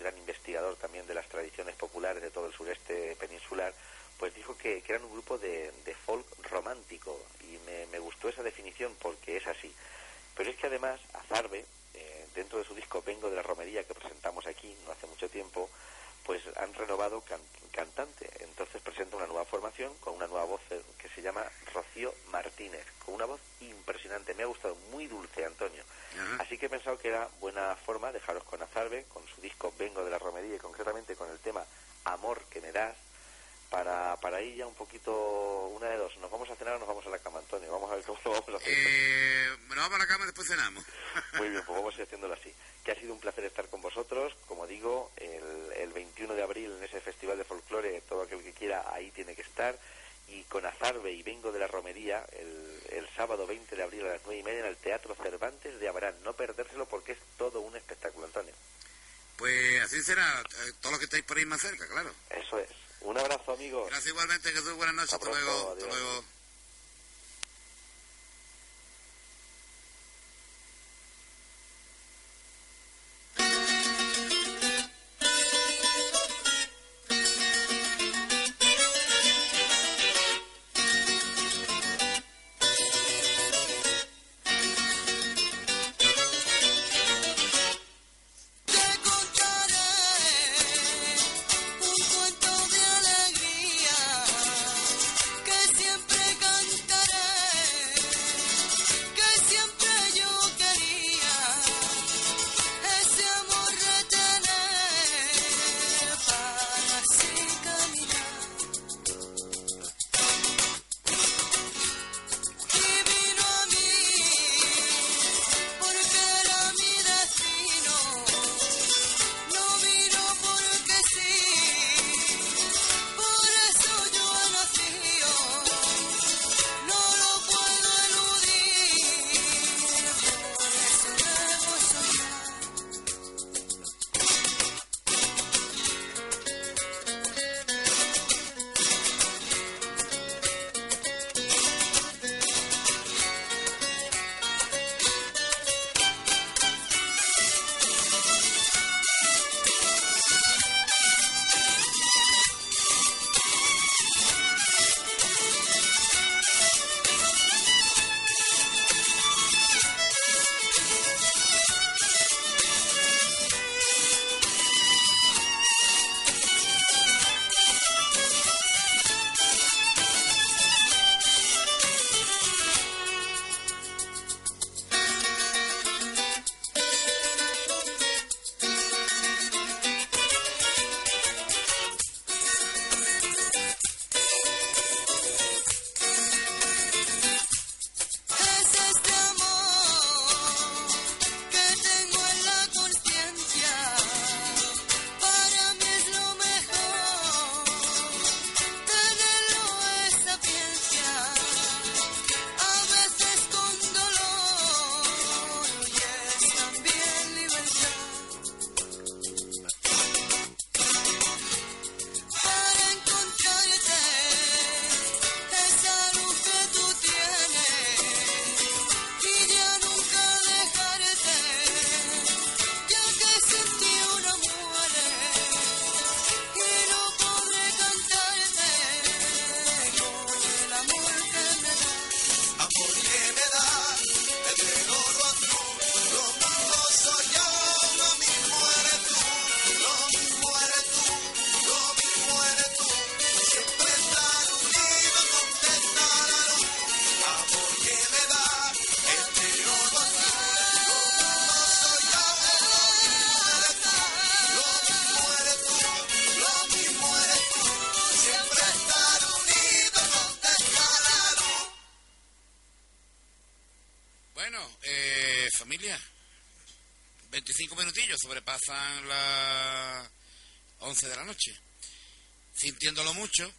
gran 0.00 0.16
investigador 0.18 0.76
también 0.76 1.06
de 1.06 1.14
las 1.14 1.28
tradiciones 1.28 1.76
populares 1.76 2.22
de 2.22 2.30
todo 2.30 2.46
el 2.46 2.52
sureste 2.52 3.16
peninsular, 3.16 3.72
pues 4.18 4.34
dijo 4.34 4.56
que, 4.56 4.82
eran 4.86 5.04
un 5.04 5.12
grupo 5.12 5.38
de, 5.38 5.72
de 5.84 5.94
folk 5.94 6.26
romántico 6.50 7.18
y 7.42 7.58
me, 7.64 7.86
me, 7.86 7.98
gustó 7.98 8.28
esa 8.28 8.42
definición 8.42 8.94
porque 9.00 9.36
es 9.36 9.46
así. 9.46 9.72
Pero 10.36 10.50
es 10.50 10.56
que 10.56 10.66
además 10.66 11.00
Azarbe, 11.12 11.64
eh, 11.94 12.26
dentro 12.34 12.58
de 12.58 12.64
su 12.64 12.74
disco 12.74 13.02
Vengo 13.02 13.30
de 13.30 13.36
la 13.36 13.42
Romería 13.42 13.84
que 13.84 13.94
presentamos 13.94 14.46
aquí 14.46 14.74
no 14.84 14.92
hace 14.92 15.06
mucho 15.06 15.28
tiempo, 15.28 15.70
pues 16.24 16.42
han 16.56 16.72
renovado 16.74 17.20
can 17.22 17.40
cantante. 17.72 18.28
Entonces 18.40 18.82
presenta 18.82 19.16
una 19.16 19.26
nueva 19.26 19.44
formación 19.44 19.94
con 20.00 20.14
una 20.14 20.26
nueva 20.26 20.44
voz 20.44 20.60
que 20.98 21.08
se 21.08 21.22
llama 21.22 21.44
Rocío 21.72 22.12
Martínez, 22.30 22.84
con 23.04 23.14
una 23.14 23.26
voz 23.26 23.40
impresionante. 23.60 24.34
Me 24.34 24.42
ha 24.42 24.46
gustado, 24.46 24.74
muy 24.90 25.06
dulce, 25.06 25.44
Antonio. 25.44 25.82
Uh 25.82 26.18
-huh. 26.18 26.42
Así 26.42 26.58
que 26.58 26.66
he 26.66 26.68
pensado 26.68 26.98
que 26.98 27.08
era 27.08 27.28
buena 27.40 27.76
forma 27.76 28.12
dejaros 28.12 28.44
con 28.44 28.60
Azarbe, 28.62 29.04
con 29.04 29.26
su 29.28 29.40
disco 29.40 29.72
Vengo 29.78 30.04
de 30.04 30.10
la 30.10 30.18
Romería 30.18 30.56
y 30.56 30.58
concretamente 30.58 31.14
con 31.14 31.30
el 31.30 31.38
tema 31.38 31.64
Amor 32.04 32.42
que 32.50 32.60
me 32.60 32.72
das, 32.72 32.96
para, 33.70 34.16
para 34.16 34.42
ir 34.42 34.56
ya 34.56 34.66
un 34.66 34.74
poquito, 34.74 35.12
una 35.68 35.88
de 35.88 35.96
dos, 35.96 36.16
¿nos 36.18 36.30
vamos 36.30 36.50
a 36.50 36.56
cenar 36.56 36.74
o 36.74 36.78
nos 36.80 36.88
vamos 36.88 37.06
a 37.06 37.10
la 37.10 37.18
cama, 37.20 37.38
Antonio? 37.38 37.70
Vamos 37.70 37.90
a 37.90 37.94
ver 37.94 38.04
cómo 38.04 38.18
lo 38.24 38.30
vamos 38.32 38.48
a 38.48 38.56
hacer. 38.56 38.72
Eh, 38.76 39.48
nos 39.68 39.76
vamos 39.76 39.94
a 39.94 39.98
la 39.98 40.06
cama 40.08 40.24
y 40.24 40.26
después 40.26 40.48
cenamos. 40.48 40.84
Muy 41.38 41.48
bien, 41.48 41.62
pues 41.64 41.78
vamos 41.78 41.94
a 41.94 41.96
ir 41.98 42.02
haciéndolo 42.02 42.34
así. 42.34 42.52
Que 42.84 42.92
ha 42.92 42.96
sido 42.96 43.14
un 43.14 43.20
placer 43.20 43.44
estar 43.44 43.68
con 43.68 43.80
vosotros. 43.80 44.34
Como 44.48 44.66
digo, 44.66 45.12
el, 45.16 45.72
el 45.76 45.92
21 45.92 46.34
de 46.34 46.42
abril 46.42 46.72
en 46.72 46.82
ese 46.82 47.00
Festival 47.00 47.38
de 47.38 47.44
Folclore, 47.44 48.00
todo 48.02 48.22
aquel 48.22 48.42
que 48.42 48.52
quiera 48.52 48.84
ahí 48.92 49.12
tiene 49.12 49.36
que 49.36 49.42
estar. 49.42 49.78
Y 50.26 50.42
con 50.44 50.66
Azarbe 50.66 51.12
y 51.12 51.22
Vengo 51.22 51.52
de 51.52 51.60
la 51.60 51.68
Romería, 51.68 52.24
el, 52.32 52.82
el 52.90 53.08
sábado 53.14 53.46
20 53.46 53.76
de 53.76 53.82
abril 53.82 54.02
a 54.06 54.14
las 54.14 54.22
9 54.24 54.40
y 54.40 54.42
media 54.42 54.60
en 54.60 54.66
el 54.66 54.76
Teatro 54.76 55.14
Cervantes 55.14 55.78
de 55.78 55.88
Abarán. 55.88 56.16
No 56.24 56.34
perdérselo 56.34 56.86
porque 56.86 57.12
es 57.12 57.18
todo 57.38 57.60
un 57.60 57.76
espectáculo, 57.76 58.26
Antonio. 58.26 58.54
Pues 59.36 59.80
así 59.82 60.02
será, 60.02 60.40
eh, 60.40 60.72
todos 60.80 60.92
los 60.92 60.98
que 60.98 61.04
estáis 61.04 61.24
por 61.24 61.38
ahí 61.38 61.46
más 61.46 61.60
cerca, 61.60 61.86
claro. 61.88 62.12
Eso 62.30 62.58
es. 62.58 62.68
Un 63.02 63.18
abrazo, 63.18 63.52
amigos. 63.52 63.86
Gracias 63.88 64.08
igualmente, 64.08 64.50
Jesús. 64.50 64.74
Buenas 64.74 64.94
noches. 64.94 65.12
Hasta, 65.14 65.26
hasta 65.26 65.40
luego. 65.40 65.72
Hasta 65.72 65.86
luego. 65.86 66.24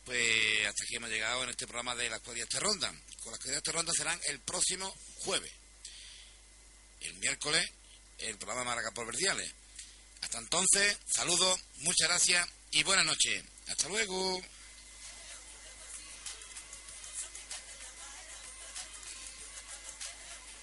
Pues 0.05 0.67
hasta 0.67 0.83
aquí 0.83 0.95
hemos 0.95 1.09
llegado 1.09 1.43
en 1.43 1.49
este 1.49 1.65
programa 1.65 1.95
de 1.95 2.09
las 2.09 2.21
cuadrillas 2.21 2.49
de 2.49 2.59
ronda. 2.59 2.89
Con 3.23 3.31
las 3.31 3.39
cuadrillas 3.39 3.63
de 3.63 3.71
ronda 3.71 3.93
serán 3.95 4.19
el 4.27 4.39
próximo 4.39 4.93
jueves. 5.19 5.51
El 7.01 7.15
miércoles, 7.15 7.67
el 8.19 8.37
programa 8.37 8.63
Maraca 8.63 8.91
por 8.91 9.07
Verdiales. 9.07 9.51
Hasta 10.21 10.37
entonces, 10.37 10.97
saludos, 11.07 11.59
muchas 11.77 12.07
gracias 12.07 12.47
y 12.71 12.83
buenas 12.83 13.05
noches. 13.05 13.43
Hasta 13.67 13.89
luego. 13.89 14.41